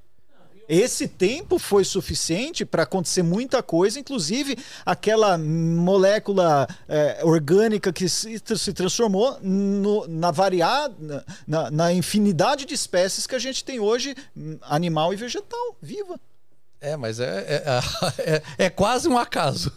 [0.68, 8.41] Esse tempo foi suficiente para acontecer muita coisa, inclusive aquela molécula é, orgânica que se,
[8.57, 14.15] se transformou no- na variada, na, na infinidade de espécies que a gente tem hoje,
[14.35, 16.19] hum, animal e vegetal, viva.
[16.80, 17.64] É, mas é, é,
[18.57, 19.72] é, é quase um acaso.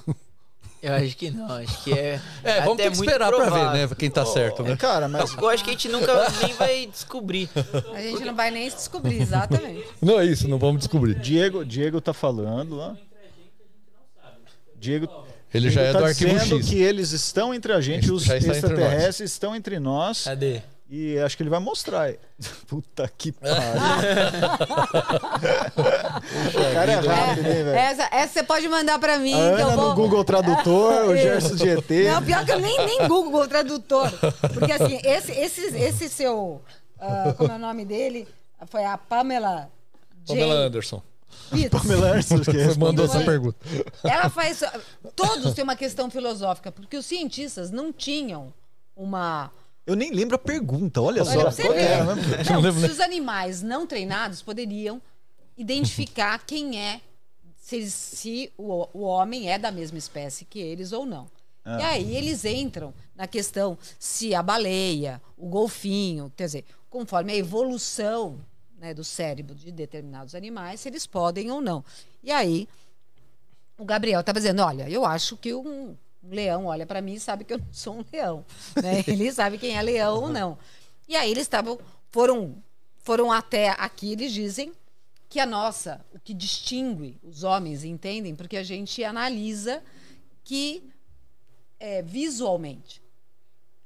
[0.86, 3.94] Eu acho que não, acho que é É, vamos ter que esperar pra ver, né?
[3.98, 4.76] Quem tá certo, né?
[4.76, 7.50] Cara, mas Eu acho que a gente nunca nem vai descobrir.
[7.92, 9.84] A gente não vai nem se descobrir, exatamente.
[10.00, 11.14] Não é isso, não vamos descobrir.
[11.16, 12.96] Diego, Diego tá falando lá.
[14.78, 15.08] Diego,
[15.52, 16.68] Ele já é Diego do tá arquivo dizendo X.
[16.68, 20.24] que eles estão entre a gente, os está entre extraterrestres estão entre nós.
[20.24, 20.62] Cadê?
[20.88, 22.14] E acho que ele vai mostrar.
[22.68, 23.56] Puta que pariu.
[26.48, 27.74] o cara é rápido, hein, velho?
[27.74, 29.34] Essa, essa você pode mandar pra mim.
[29.34, 29.88] A que eu Ana vou...
[29.88, 31.90] no Google Tradutor, o Gerson de ET.
[32.12, 34.12] Não, pior que eu nem, nem Google Tradutor.
[34.54, 36.62] Porque assim, esse, esse, esse seu.
[37.00, 38.28] ah, como é o nome dele?
[38.68, 39.68] Foi a Pamela.
[40.26, 40.66] Pamela J.
[40.66, 41.02] Anderson.
[41.50, 41.70] Pitts.
[41.70, 42.78] Pamela Anderson que respondeu.
[42.78, 43.58] mandou essa pergunta.
[44.04, 44.62] Ela faz.
[45.16, 48.54] Todos têm uma questão filosófica, porque os cientistas não tinham
[48.96, 49.50] uma.
[49.86, 51.62] Eu nem lembro a pergunta, olha, Olha, só.
[51.72, 52.52] mesmo?
[52.52, 55.00] Não, lembro, se os animais não treinados poderiam
[55.56, 57.00] identificar quem é,
[57.56, 61.28] se, eles- se o, o homem é da mesma espécie que eles ou não.
[61.64, 61.78] Ah.
[61.80, 67.36] E aí eles entram na questão se a baleia, o golfinho, quer dizer, conforme a
[67.36, 68.38] evolução
[68.78, 71.84] né, do cérebro de determinados animais, se eles podem ou não.
[72.22, 72.68] E aí
[73.78, 75.96] o Gabriel estava dizendo, olha, eu acho que um,
[76.26, 78.44] um leão olha para mim e sabe que eu não sou um leão.
[78.82, 79.02] né?
[79.06, 80.58] Ele sabe quem é leão ou não.
[81.08, 81.78] E aí eles estavam,
[82.10, 82.60] foram,
[82.98, 84.72] foram até aqui, eles dizem
[85.28, 88.34] que a nossa, o que distingue os homens, entendem?
[88.34, 89.82] Porque a gente analisa
[90.42, 90.82] que
[91.78, 93.00] é, visualmente.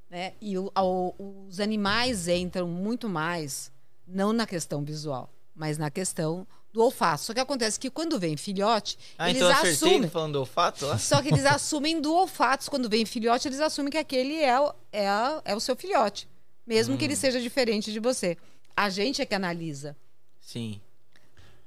[0.08, 0.32] Né?
[0.40, 0.72] E o-
[1.46, 3.70] os animais entram muito mais,
[4.06, 7.22] não na questão visual, mas na questão do olfato.
[7.24, 10.08] Só que acontece que quando vem filhote, Ah, eles então eu assumem.
[10.08, 10.98] falando do olfato lá?
[10.98, 12.70] Só que eles assumem do olfato.
[12.70, 15.06] Quando vem filhote, eles assumem que aquele é, o- é,
[15.44, 16.28] é o seu filhote.
[16.66, 18.36] Mesmo que ele seja diferente de você.
[18.76, 19.96] A gente é que analisa
[20.40, 20.80] Sim.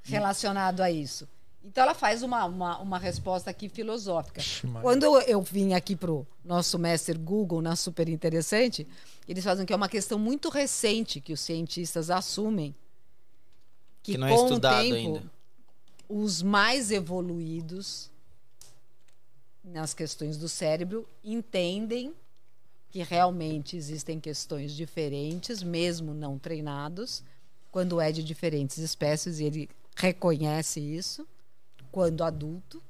[0.02, 1.28] relacionado a isso.
[1.64, 4.42] Então ela faz uma, uma, uma resposta aqui filosófica.
[4.82, 8.86] Quando eu, eu vim aqui pro nosso mestre Google, na Super Interessante,
[9.28, 12.76] eles fazem que é uma questão muito recente que os cientistas assumem
[14.04, 15.32] que, Que não é com o estudado tempo, ainda.
[16.10, 18.12] os mais evoluídos
[19.64, 22.14] nas questões do cérebro entendem
[22.90, 27.24] que realmente existem questões diferentes, mesmo não treinados,
[27.72, 31.28] quando é de diferentes espécies, e ele reconhece isso
[31.92, 32.84] quando adulto.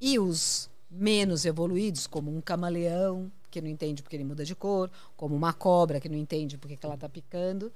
[0.00, 4.90] E os menos evoluídos, como um camaleão, que não entende porque ele muda de cor,
[5.16, 7.70] como uma cobra, que não entende porque que ela está picando,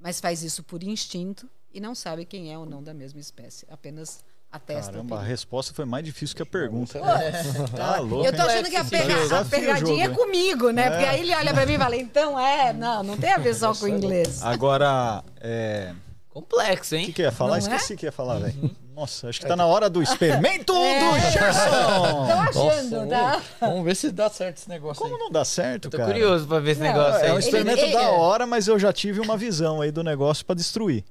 [0.00, 3.66] mas faz isso por instinto e não sabe quem é ou não da mesma espécie,
[3.70, 4.92] apenas atesta.
[4.92, 7.00] Caramba, a resposta foi mais difícil que a pergunta.
[7.00, 8.48] Pô, Tá louco, eu tô hein?
[8.48, 10.88] achando que a, pega- a pegadinha é comigo, né?
[10.90, 13.54] Porque aí ele olha pra mim e fala, então é, não, não tem a ver
[13.54, 14.42] só com o inglês.
[14.42, 15.92] Agora, é...
[16.28, 17.12] Complexo, o que, hein?
[17.12, 17.50] que ia falar?
[17.50, 17.58] Não é?
[17.76, 18.70] Esqueci o que ia falar, velho.
[18.94, 21.00] Nossa, acho que tá na hora do experimento É.
[21.00, 22.26] do Gerson!
[22.26, 23.42] Tô achando, tá?
[23.60, 25.20] Vamos ver se dá certo esse negócio Como aí.
[25.20, 26.10] não dá certo, Tô cara?
[26.12, 27.30] curioso pra ver esse Não, negócio É um aí.
[27.32, 30.54] Ele- experimento ele- da hora, mas eu já tive uma visão aí do negócio pra
[30.54, 31.04] destruir.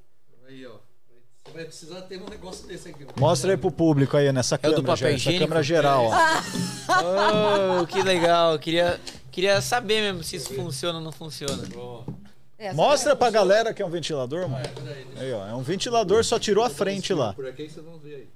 [1.54, 3.06] Vai precisar ter um negócio desse aqui.
[3.16, 3.20] ó.
[3.20, 5.44] Mostra aí pro público aí nessa É câmera, do papel higiênico?
[5.46, 6.14] câmera geral, ó.
[7.82, 8.58] Oh, que legal.
[8.60, 9.00] Queria,
[9.32, 11.64] queria saber mesmo se isso funciona ou não funciona.
[12.58, 14.66] Essa Mostra pra galera que é um ventilador, mano.
[15.18, 17.34] É, Aí, ó, é um ventilador, só tirou a frente lá.
[17.34, 18.28] Por aqui vocês vão ver aí.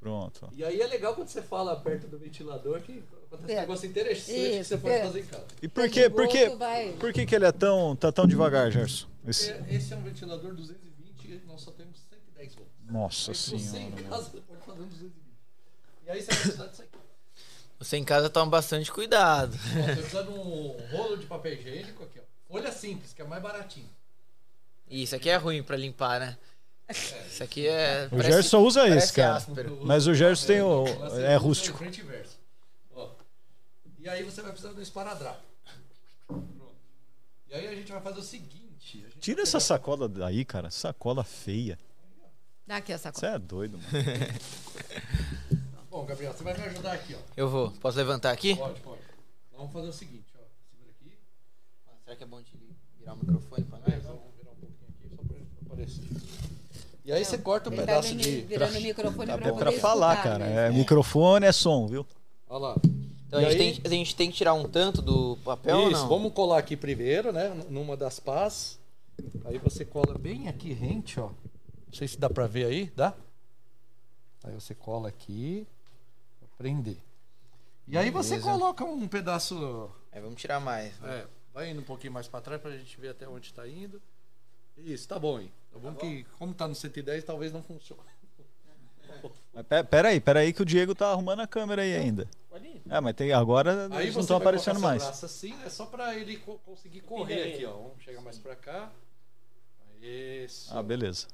[0.00, 0.48] Pronto.
[0.54, 3.56] E aí é legal quando você fala perto do ventilador que acontece É.
[3.56, 5.02] um negócio interessante que Isso, você pode é.
[5.04, 5.44] fazer em casa.
[5.60, 6.92] E por que, por que, vai.
[6.92, 9.06] por que, que ele é tão, tá tão devagar, Gerson?
[9.26, 12.72] Esse- É, Esse é um ventilador 220 e nós só temos 110 volts.
[12.88, 14.02] Nossa Mas você em senhora.
[14.04, 15.12] casa pode fazer um 220.
[16.06, 16.98] E aí você vai precisar disso aqui.
[17.78, 19.54] Você em casa toma bastante cuidado.
[19.54, 22.22] Ó, Você precisa de um rolo de papel higiênico aqui, ó.
[22.52, 23.88] Folha simples, que é mais baratinho.
[24.88, 26.38] Isso aqui é ruim pra limpar, né?
[26.88, 28.08] Isso aqui é.
[28.12, 29.34] O Gerson usa esse, cara.
[29.36, 29.80] áspero.
[29.82, 30.84] Mas o Gerson tem o.
[30.84, 31.76] Você É rústico.
[31.78, 32.38] Frente e verso.
[32.94, 33.10] Ó.
[33.98, 35.42] E aí você vai precisar do esparadrapo.
[36.28, 36.46] Pronto.
[37.50, 38.65] E aí a gente vai fazer o seguinte.
[38.94, 40.70] A gente Tira essa sacola daí, cara.
[40.70, 41.78] Sacola feia.
[42.66, 43.36] Dá aqui essa Você coisa.
[43.36, 43.90] é doido, mano.
[45.90, 47.18] Bom, Gabriel, você vai me ajudar aqui, ó.
[47.36, 47.70] Eu vou.
[47.72, 48.54] Posso levantar aqui?
[48.56, 49.00] Pode, pode.
[49.48, 50.38] Então vamos fazer o seguinte, ó.
[50.70, 51.12] Segura aqui.
[51.88, 52.52] Ah, Será que é bom te
[52.98, 54.02] virar o microfone pra nós?
[54.02, 55.36] Vamos virar um pouquinho aqui só pra
[55.72, 56.04] aparecer.
[57.04, 58.40] E aí você corta um Ele tá pedaço me- de.
[58.42, 60.44] virando o microfone pra É poder pra falar, escutar, cara.
[60.44, 60.66] né?
[60.66, 62.06] É microfone, é som, viu?
[62.48, 62.76] Olha lá.
[63.26, 63.72] Então a gente, aí?
[63.74, 66.08] tem, a gente tem que tirar um tanto do papel ou Isso, não?
[66.08, 67.48] vamos colar aqui primeiro, né?
[67.68, 68.78] Numa das pás.
[69.44, 71.28] Aí você cola bem aqui rente, ó.
[71.86, 73.14] Não sei se dá pra ver aí, dá?
[74.44, 75.66] Aí você cola aqui
[76.38, 76.98] pra prender.
[77.88, 79.90] E aí você coloca um pedaço.
[80.12, 80.92] Aí vamos tirar mais.
[81.02, 84.00] É, vai indo um pouquinho mais pra trás pra gente ver até onde tá indo.
[84.78, 85.50] Isso, tá bom, hein?
[85.72, 88.02] Tá bom que, como tá no 110, talvez não funcione.
[89.54, 92.28] Mas pe- pera aí, pera aí que o Diego tá arrumando a câmera aí ainda.
[92.88, 95.02] É, mas tem, agora Aí eles não estão aparecendo mais.
[95.02, 97.72] seu braço assim, é só pra ele co- conseguir correr aqui, ó.
[97.72, 98.92] Vamos chegar mais pra cá.
[100.00, 100.76] Isso.
[100.76, 101.26] Ah, beleza.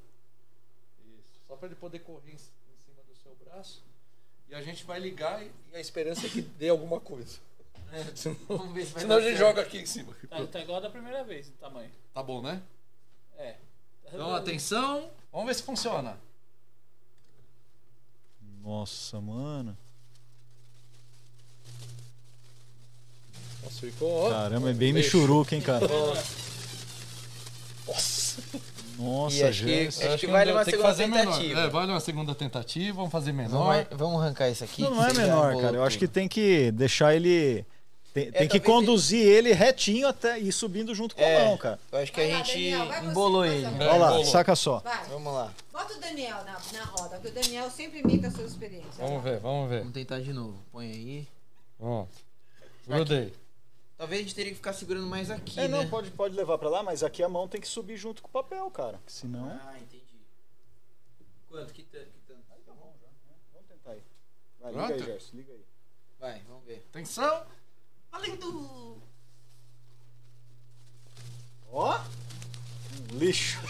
[1.05, 1.41] Isso.
[1.47, 3.83] Só para ele poder correr em, em cima do seu braço.
[4.49, 7.39] E a gente vai ligar e, e a esperança é que dê alguma coisa.
[8.15, 9.41] Senão, Vamos ver se vai senão a gente certo.
[9.41, 10.15] joga aqui em cima.
[10.31, 11.91] Tá, tá igual da primeira vez o tamanho.
[12.15, 12.62] Tá bom, né?
[13.37, 13.57] É.
[14.07, 15.11] Então, atenção.
[15.31, 16.19] Vamos ver se funciona.
[18.62, 19.77] Nossa, mano.
[23.62, 24.30] Nossa, ficou, ó.
[24.30, 25.86] Caramba, é bem michuruca, hein, cara.
[27.86, 28.43] Nossa.
[28.98, 30.05] Nossa, E acho que- Gerson.
[30.09, 31.32] acho que vale uma que segunda fazer menor.
[31.34, 31.60] tentativa.
[31.60, 32.97] É, vale uma segunda tentativa.
[32.97, 33.74] Vamos fazer menor.
[33.74, 34.82] Vamos, vamos arrancar isso aqui?
[34.82, 35.76] Não, não é que menor, cara.
[35.76, 37.64] Eu acho que tem que deixar ele
[38.14, 41.47] Tem, tem que conduzir ele retinho até ir subindo junto com a É.
[41.47, 41.80] mão, cara.
[41.90, 43.64] Eu acho que a Vai lá, gente Daniel, embolou ele.
[43.66, 44.24] Olha lá, embolou.
[44.26, 44.78] saca só.
[44.80, 45.05] Vai.
[45.09, 45.52] Vamos lá.
[45.72, 48.90] Bota o Daniel na, na roda, que o Daniel sempre imita a sua experiência.
[48.98, 49.78] Vamos ver, vamos ver.
[49.78, 50.55] Vamos tentar de novo.
[50.70, 51.28] Põe aí.
[51.80, 52.05] Ó.
[52.86, 53.32] Grudei.
[54.03, 55.89] Talvez a gente teria que ficar segurando mais aqui, É, não, né?
[55.89, 58.33] pode, pode levar pra lá, mas aqui a mão tem que subir junto com o
[58.33, 58.99] papel, cara.
[59.07, 59.49] Senão.
[59.65, 60.03] Ah, entendi.
[61.49, 61.73] Quanto?
[61.73, 62.07] Que tanto?
[62.07, 62.43] Que tanto?
[62.66, 64.03] Vamos tentar aí.
[64.61, 65.05] Vai, liga aí, Pronto?
[65.05, 65.65] Gerson, liga aí.
[66.19, 66.85] Vai, vamos ver.
[66.91, 67.45] Atenção.
[68.11, 68.99] Valendo!
[71.73, 72.01] Ó!
[73.12, 73.61] Um lixo.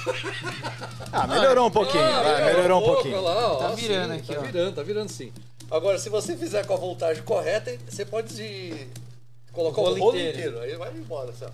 [1.13, 2.03] ah, melhorou um pouquinho.
[2.05, 3.21] vai, melhorou um pouquinho.
[3.21, 4.45] Lá, ó, Tá virando sim, aqui, Tá ó.
[4.45, 5.31] virando, tá virando sim.
[5.71, 8.89] Agora, se você fizer com a voltagem correta, você pode de-
[9.53, 10.39] colocar o Rolo rolo inteiro.
[10.39, 10.61] inteiro.
[10.61, 11.45] Aí vai embora, assim.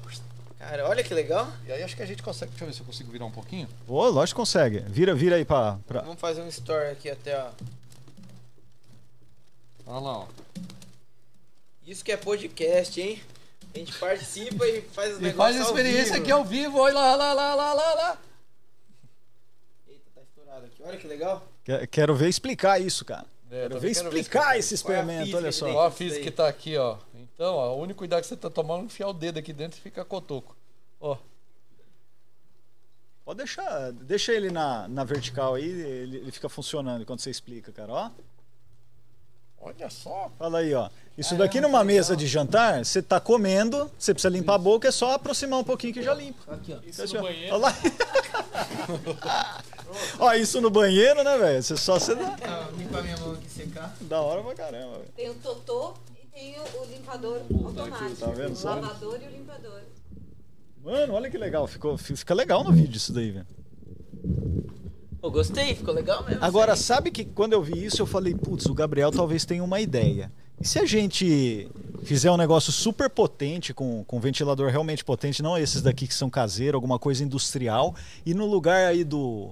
[0.58, 1.48] Cara, olha que legal.
[1.66, 2.50] E aí acho que a gente consegue.
[2.50, 3.68] Deixa eu ver se eu consigo virar um pouquinho.
[3.86, 4.80] Ô, lógico que consegue.
[4.80, 5.78] Vira, vira aí pra.
[5.86, 6.00] pra...
[6.02, 7.50] Vamos fazer um story aqui até, ó.
[9.86, 10.26] Olha lá, ó.
[11.86, 13.22] Isso que é podcast, hein?
[13.74, 16.22] A gente participa e faz os E negócios faz a ao experiência vivo.
[16.22, 16.78] aqui ao vivo.
[16.78, 18.18] Olha lá, lá, lá, lá, lá, lá.
[19.88, 20.82] Eita, tá estourado aqui.
[20.84, 21.46] Olha que legal.
[21.64, 23.26] Que- Quero ver explicar isso, cara.
[23.50, 25.66] É, quero ver quero ver explicar esse é a experimento, olha só.
[25.70, 26.98] Ó a física que tá aqui, ó.
[27.14, 29.78] Então, ó, o único cuidado que você tá tomando é enfiar o dedo aqui dentro
[29.78, 30.56] e fica cotoco.
[31.00, 31.16] Ó.
[33.24, 37.72] Pode deixar, deixa ele na, na vertical aí, ele, ele fica funcionando enquanto você explica,
[37.72, 38.10] cara, ó.
[39.60, 40.30] Olha só.
[40.38, 40.88] Fala aí, ó.
[41.18, 44.92] Isso daqui numa mesa de jantar, você tá comendo, você precisa limpar a boca, é
[44.92, 46.54] só aproximar um pouquinho que já limpa.
[46.54, 46.78] Aqui, ó.
[46.86, 47.54] Isso no banheiro.
[47.54, 47.76] Olha lá.
[50.20, 51.60] ó, isso no banheiro, né, velho?
[51.60, 52.36] Você só você dá.
[52.44, 53.96] Ah, limpar minha mão aqui secar.
[54.02, 55.10] Da hora pra caramba, velho.
[55.16, 58.14] Tem o totô e tem o, limpador automático.
[58.14, 59.80] tá vendo o lavador e o limpador.
[60.84, 61.66] Mano, olha que legal.
[61.66, 63.46] Ficou, fica legal no vídeo isso daí, velho.
[65.20, 66.44] Pô, gostei, ficou legal mesmo.
[66.44, 69.80] Agora, sabe que quando eu vi isso, eu falei, putz, o Gabriel talvez tenha uma
[69.80, 70.30] ideia.
[70.60, 71.68] E se a gente
[72.02, 76.28] fizer um negócio super potente, com, com ventilador realmente potente, não esses daqui que são
[76.28, 77.94] caseiros, alguma coisa industrial,
[78.24, 79.50] e no lugar aí do.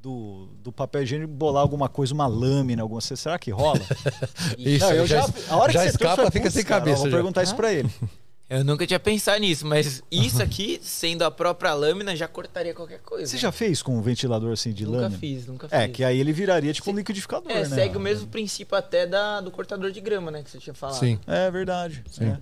[0.00, 3.16] Do, do papel higiênico bolar alguma coisa, uma lâmina, alguma coisa.
[3.16, 3.80] Será que rola?
[4.56, 6.54] Isso, Não, eu já, já, a hora já que você trouxe, escapa, falei, fica "Putz,
[6.54, 6.98] sem cara, cabeça.
[7.02, 7.16] Vou já.
[7.16, 7.90] perguntar isso pra ele.
[8.50, 13.00] Eu nunca tinha pensado nisso, mas isso aqui, sendo a própria lâmina, já cortaria qualquer
[13.00, 13.26] coisa.
[13.26, 15.18] Você já fez com um ventilador assim de Nunca lâmina?
[15.18, 15.78] fiz, nunca fiz.
[15.78, 17.64] É, que aí ele viraria tipo um liquidificador, É, né?
[17.76, 20.42] segue o mesmo princípio até da, do cortador de grama, né?
[20.42, 20.98] Que você tinha falado.
[20.98, 21.18] Sim.
[21.26, 22.02] É verdade.
[22.20, 22.38] é.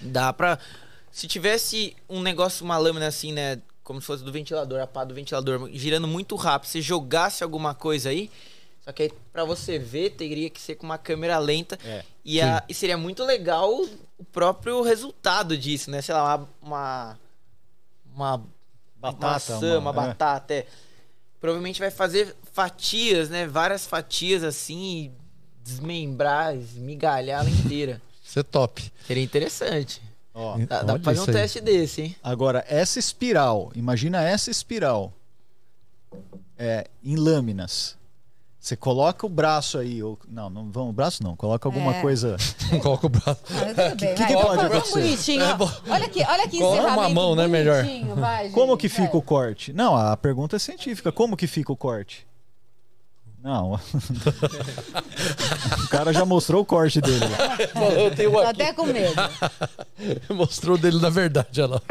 [0.00, 0.58] Dá pra.
[1.12, 3.60] Se tivesse um negócio, uma lâmina assim, né?
[3.84, 7.74] Como se fosse do ventilador, a pá do ventilador, girando muito rápido, você jogasse alguma
[7.74, 8.30] coisa aí.
[8.84, 11.78] Só que aí, pra você ver, teria que ser com uma câmera lenta.
[11.84, 12.04] É.
[12.24, 13.72] E, a- e seria muito legal
[14.18, 16.02] o próprio resultado disso, né?
[16.02, 17.18] Sei lá, uma.
[18.14, 18.42] Uma.
[18.96, 20.06] Batata, maçã, uma, uma- é.
[20.08, 20.54] batata.
[20.54, 20.66] É.
[21.40, 23.46] Provavelmente vai fazer fatias, né?
[23.46, 25.12] Várias fatias assim e
[25.62, 28.00] desmembrar, esmigalhar ela inteira.
[28.24, 28.90] Isso é top.
[29.06, 30.00] Seria interessante.
[30.32, 31.36] Ó, Dá, dá pra fazer um isso aí.
[31.36, 32.16] teste desse, hein?
[32.22, 35.12] Agora, essa espiral, imagina essa espiral
[36.58, 37.96] é, em lâminas.
[38.64, 42.00] Você coloca o braço aí, ou, não, não vamos, o braço não, coloca alguma É.
[42.00, 42.34] coisa.
[42.82, 43.42] Coloca o braço.
[43.50, 44.26] Ah, bem, que vai.
[44.26, 44.92] que pode acontecer?
[45.02, 45.70] bonitinho, ó.
[45.92, 47.84] Olha aqui, olha que Coloca uma mão, né, melhor?
[48.16, 49.16] vai, Como gente, que fica vai.
[49.18, 49.70] o corte?
[49.74, 51.12] Não, a pergunta é científica.
[51.12, 52.26] Como que fica o corte?
[53.44, 53.74] Não.
[55.84, 57.20] o cara já mostrou o corte dele.
[57.94, 58.62] Eu tenho Tô aqui.
[58.62, 59.12] até com medo.
[60.34, 61.82] Mostrou dele na verdade, olha lá.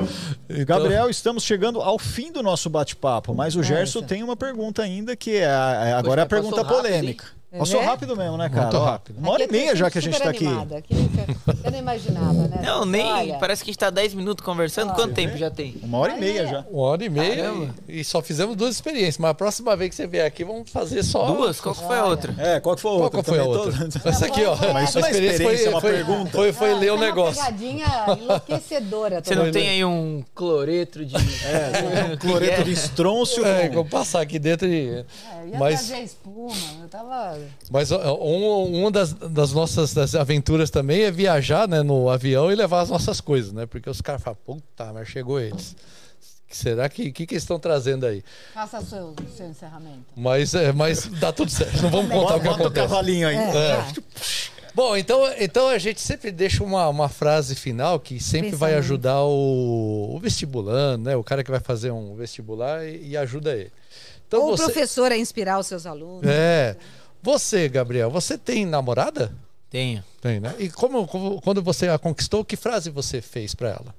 [0.50, 4.08] Então, Gabriel, estamos chegando ao fim do nosso bate-papo, mas o É Gerson isso.
[4.08, 7.26] tem uma pergunta ainda que é, é- agora é a pergunta rápido, polêmica.
[7.58, 7.86] Passou É?
[7.86, 8.64] rápido mesmo, né, cara?
[8.72, 9.18] Muito rápido.
[9.20, 10.46] Uma hora e Aqui eu meia já que a gente tá aqui.
[10.48, 10.78] animada.
[10.78, 10.94] Aqui
[11.64, 12.62] eu não imaginava, né?
[12.64, 13.06] Não, nem.
[13.06, 14.88] Olha, Parece que a gente tá 10 minutos conversando.
[14.94, 15.14] Quanto Olha.
[15.14, 15.76] tempo já tem?
[15.84, 16.66] Uma hora e meia já.
[16.72, 17.76] Uma hora e meia Caramba.
[17.88, 19.18] e, e só fizemos duas experiências.
[19.20, 21.26] Mas a próxima vez que você vier aqui, vamos fazer só.
[21.28, 21.62] Duas?
[21.62, 22.36] Qual que foi a outra?
[22.40, 23.20] É, qual que foi a Qual outra?
[23.24, 23.90] que foi a outra?
[24.02, 24.56] tô- Essa aqui, ó.
[24.74, 26.32] Mas isso é A experiência, é uma foi, pergunta.
[26.32, 27.40] Foi, foi ah, ler o é negócio.
[27.42, 27.86] Uma pegadinha
[28.20, 29.22] enlouquecedora.
[29.24, 31.14] Você não tem aí um cloreto de.
[31.44, 33.46] É, cloreto de estrôncio.
[33.46, 34.90] É, vou passar aqui dentro e.
[34.90, 35.06] É,
[35.44, 37.38] eu ia Mas- trazer espuma, eu tava...
[37.72, 42.56] Mas um, uma das, das nossas das aventuras também é viajar né, no avião e
[42.56, 43.66] levar as nossas coisas, né?
[43.66, 45.76] Porque os caras falam, puta, mas chegou eles.
[46.50, 48.24] Será que que, que eles estão trazendo aí?
[48.54, 50.04] Faça o seu, o seu encerramento.
[50.16, 51.82] Mas, é, mas dá tudo certo.
[51.82, 52.88] Não vamos contar Bota, o que bota o acontece.
[52.88, 53.36] cavalinho aí.
[53.36, 53.94] É, vai.
[54.76, 59.22] Bom, então, então a gente sempre deixa uma, uma frase final que sempre vai ajudar
[59.24, 61.16] o, o vestibulando, né?
[61.16, 63.72] O cara que vai fazer um vestibular e, e ajuda ele.
[64.28, 66.24] Então Ou o você, professor a inspirar os seus alunos.
[66.28, 66.76] é,
[67.24, 69.34] você, Gabriel, você tem namorada?
[69.70, 70.04] Tenho.
[70.22, 70.54] Tem, né?
[70.60, 73.96] E como, como- quando você a conquistou, que frase você fez pra ela?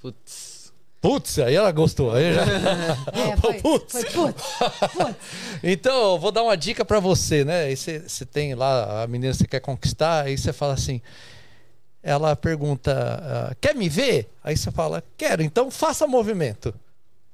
[0.00, 0.72] Putz.
[1.00, 2.12] Putz, aí ela gostou.
[2.12, 2.42] Aí já...
[3.12, 3.92] É, foi, Putz.
[3.92, 4.42] foi putz,
[4.92, 5.16] putz.
[5.62, 7.64] Então, eu vou dar uma dica pra você, né?
[7.64, 11.00] Aí você, você tem lá a menina que você quer conquistar, aí você fala assim:
[12.04, 12.92] ela pergunta:
[13.50, 14.28] ah, quer me ver?
[14.44, 16.72] Aí você fala: quero, então faça movimento.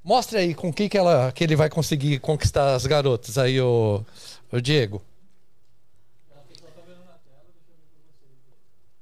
[0.03, 4.05] Mostre aí com que, que, ela, que ele vai conseguir conquistar as garotas aí, o,
[4.53, 5.03] o Diego.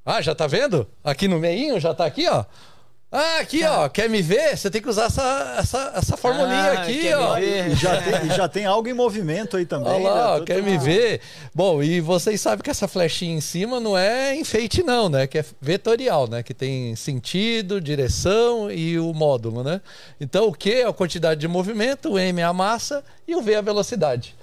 [0.05, 0.89] Ah, já tá vendo?
[1.03, 2.45] Aqui no meinho, já tá aqui, ó.
[3.11, 3.89] Ah, aqui, ó.
[3.89, 4.57] Quer me ver?
[4.57, 7.39] Você tem que usar essa, essa, essa formulinha Ah, aqui, ó.
[7.39, 9.93] E já, tem, e já tem algo em movimento aí também.
[9.93, 10.45] Olha lá, né?
[10.45, 11.21] quer me ver?
[11.55, 15.27] Bom, e vocês sabem que essa flechinha em cima não é enfeite, não, né?
[15.27, 16.43] Que é vetorial, né?
[16.43, 19.81] Que tem sentido, direção e o módulo, né?
[20.21, 23.41] Então, o Q é a quantidade de movimento, o M é a massa e o
[23.41, 24.35] V é a velocidade.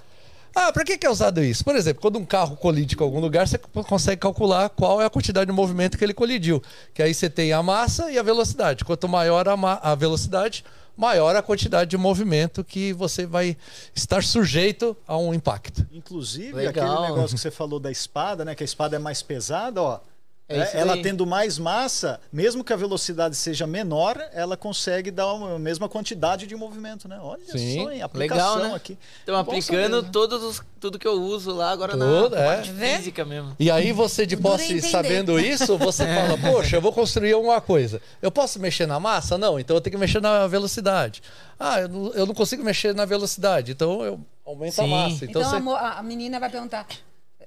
[0.54, 1.64] Ah, para que que é usado isso?
[1.64, 5.10] Por exemplo, quando um carro colide com algum lugar, você consegue calcular qual é a
[5.10, 6.62] quantidade de movimento que ele colidiu.
[6.94, 8.84] Que aí você tem a massa e a velocidade.
[8.84, 10.64] Quanto maior a, ma- a velocidade,
[10.96, 13.56] maior a quantidade de movimento que você vai
[13.94, 15.84] estar sujeito a um impacto.
[15.92, 16.86] Inclusive, Legal.
[16.94, 18.54] aquele negócio que você falou da espada, né?
[18.54, 19.98] Que a espada é mais pesada, ó.
[20.46, 21.02] É É, isso ela aí.
[21.02, 26.46] tendo mais massa, mesmo que a velocidade seja menor, ela consegue dar a mesma quantidade
[26.46, 27.18] de movimento, né?
[27.22, 27.82] Olha Sim.
[27.82, 28.02] só, hein?
[28.02, 28.76] Aplicação Legal, né?
[28.76, 28.98] aqui.
[29.20, 29.62] Estão aplicando
[29.96, 30.08] saber, né?
[30.12, 32.62] todos os, tudo que eu uso lá agora Tudo, na é.
[32.62, 33.56] física mesmo.
[33.58, 38.02] E aí você de posse sabendo isso, você fala, poxa, eu vou construir alguma coisa.
[38.20, 39.38] Eu posso mexer na massa?
[39.38, 41.22] Não, então eu tenho que mexer na velocidade.
[41.58, 44.90] Ah, eu não, eu não consigo mexer na velocidade, então eu aumento a Sim.
[44.90, 45.24] massa.
[45.24, 46.86] Então, Então, você a, a menina vai perguntar: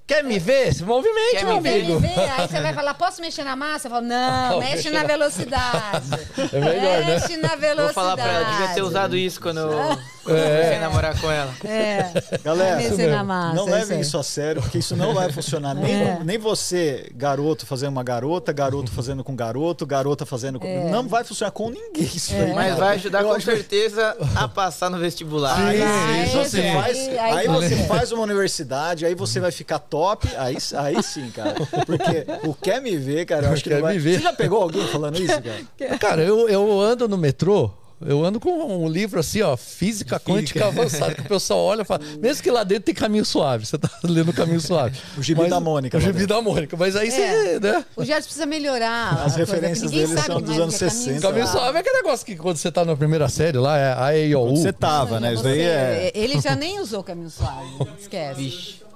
[0.08, 0.74] quer me ver?
[0.74, 2.00] Se movimente, Quer meu me quer amigo.
[2.00, 2.20] me ver?
[2.20, 3.88] Aí você vai falar: posso mexer na massa?
[3.88, 6.10] Eu falo: não, Não, mexe mexe na na- velocidade.
[6.54, 7.06] É melhor, né?
[7.20, 7.84] Mexe na velocidade.
[7.84, 9.72] Vou falar pra ela, devia ter usado isso quando eu,
[10.36, 11.54] comecei a namorar com ela.
[11.64, 12.12] É.
[12.44, 13.56] Galera, na massa.
[13.56, 15.74] não é levem isso a sério, porque isso não vai funcionar.
[15.74, 16.20] Nem, É.
[16.24, 20.68] nem você, garoto, fazendo uma garota, garoto fazendo com garoto, garota fazendo com.
[20.68, 20.90] É.
[20.90, 22.54] Não vai funcionar com ninguém isso aí.
[22.54, 22.76] Mas cara.
[22.86, 25.58] vai ajudar Eu com acho certeza a passar no vestibular.
[25.60, 29.40] Aí, Vai, sim, você aí, faz, aí aí você- você faz uma universidade, aí você
[29.40, 31.56] vai ficar top, aí, aí sim, cara.
[31.86, 33.94] Porque o quer me ver, cara, eu acho que Quer não vai...
[33.94, 34.18] me ver.
[34.18, 35.98] Você já pegou alguém falando isso, cara?
[35.98, 37.72] Cara, eu, eu ando no metrô,
[38.06, 38.50] eu ando com
[38.84, 42.52] um livro assim, ó, física quântica avançada, que o pessoal olha e fala, mesmo que
[42.52, 45.00] lá dentro tem caminho suave, você tá lendo caminho suave.
[45.18, 46.28] O gibi Mas- da Mônica O gibi dentro.
[46.28, 47.12] da Mônica, mas aí É.
[47.12, 47.86] você, né?
[47.96, 49.24] O Gerson precisa melhorar.
[49.26, 51.22] As referências dele sabe são dos anos que é caminho 60.
[51.28, 54.16] Caminho suave é aquele negócio que quando você tá na primeira série lá, é A,
[54.18, 54.56] E, I, O, U.
[54.58, 55.34] Você tava, né?
[55.34, 56.12] Isso daí é...
[56.14, 57.68] Ele já nem usou caminho suave.
[58.00, 58.42] Esquece.
[58.42, 58.88] Vixe.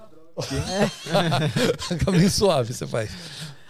[2.05, 3.09] caminho suave você faz.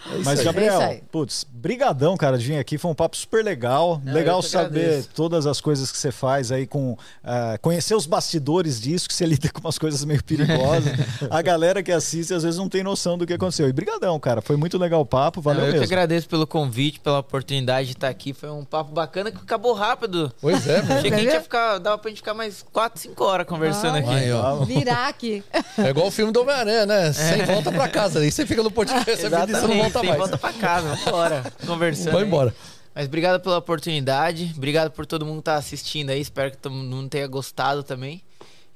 [0.10, 0.41] É Mas, aí.
[0.41, 1.03] É Gabriel, aí.
[1.11, 2.78] putz, brigadão, cara, de vir aqui.
[2.78, 4.02] Foi um papo super legal.
[4.06, 5.10] eu legal que saber agradeço.
[5.14, 6.98] todas as coisas que você faz aí com...
[7.23, 10.91] ah, conhecer os bastidores disso, que você lida com umas coisas meio perigosas.
[11.30, 13.68] A galera que assiste, às vezes, não tem noção do que aconteceu.
[13.69, 14.41] E brigadão, cara.
[14.41, 15.41] Foi muito legal o papo.
[15.41, 15.86] Valeu eu que mesmo.
[15.86, 18.34] agradeço pelo convite, pela oportunidade de estar aqui.
[18.34, 20.32] Foi um papo bacana que acabou rápido.
[20.41, 20.98] Pois é, meu.
[20.98, 23.98] Achei que a gente ia ficar, dava pra gente ficar mais 4, 5 horas conversando
[23.98, 24.10] aqui.
[24.10, 24.64] Aí, ó.
[24.65, 25.44] Virar aqui.
[25.78, 27.14] É igual o filme do Homem-Aranha, né?
[27.14, 28.19] Sem volta pra casa.
[28.19, 29.30] Aí você fica no podcast, você
[29.68, 30.19] não volta sem mais.
[30.19, 32.13] volta pra casa, vambora, conversando.
[32.13, 32.27] Vai aí.
[32.27, 32.55] embora.
[32.93, 36.73] Mas obrigado pela oportunidade, obrigado por todo mundo que tá assistindo aí, espero que todo
[36.73, 38.22] mundo tenha gostado também.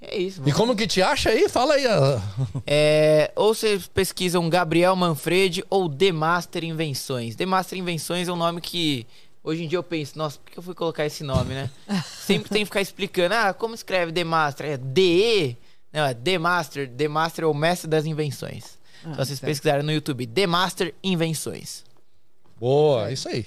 [0.01, 0.37] É isso.
[0.39, 1.49] E vamos- como que te acha aí?
[1.49, 1.85] Fala aí.
[1.87, 2.19] ó.
[2.67, 7.35] É, ou vocês pesquisam Gabriel Manfredi ou The Master Invenções.
[7.35, 9.07] The Master Invenções é um nome que
[9.43, 11.69] hoje em dia eu penso, nossa, por que eu fui colocar esse nome, né?
[12.05, 14.67] Sempre tem que ficar explicando, ah, como escreve The Master?
[14.67, 15.57] É DE?
[15.91, 16.89] Não, é The Master.
[16.89, 18.77] The Master é o mestre das invenções.
[19.05, 21.83] Ah, Então vocês pesquisarem no YouTube, The Master Invenções.
[22.59, 23.45] Boa, isso aí.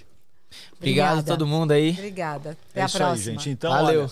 [0.79, 1.21] Obrigado Obrigada.
[1.21, 1.91] a todo mundo aí.
[1.91, 2.57] Obrigada.
[2.71, 3.17] Até É a isso próxima.
[3.33, 3.51] aí, gente.
[3.51, 4.03] Então, Valeu.
[4.03, 4.11] olha,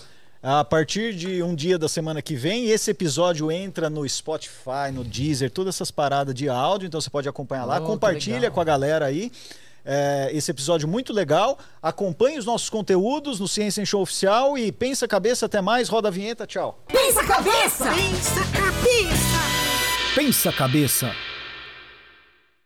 [0.59, 5.03] a partir de um dia da semana que vem, esse episódio entra no Spotify, no
[5.03, 7.79] Deezer, todas essas paradas de áudio, então você pode acompanhar lá.
[7.79, 9.31] Oh, Compartilha com a galera aí.
[9.89, 11.57] É, esse episódio muito legal.
[11.81, 15.45] Acompanhe os nossos conteúdos no Ciência em Show Oficial e pensa a cabeça.
[15.45, 15.87] Até mais.
[15.87, 16.45] Roda a vinheta.
[16.45, 16.83] Tchau.
[16.87, 17.85] Pensa cabeça!
[17.93, 20.13] Pensa cabeça!
[20.13, 21.11] Pensa cabeça.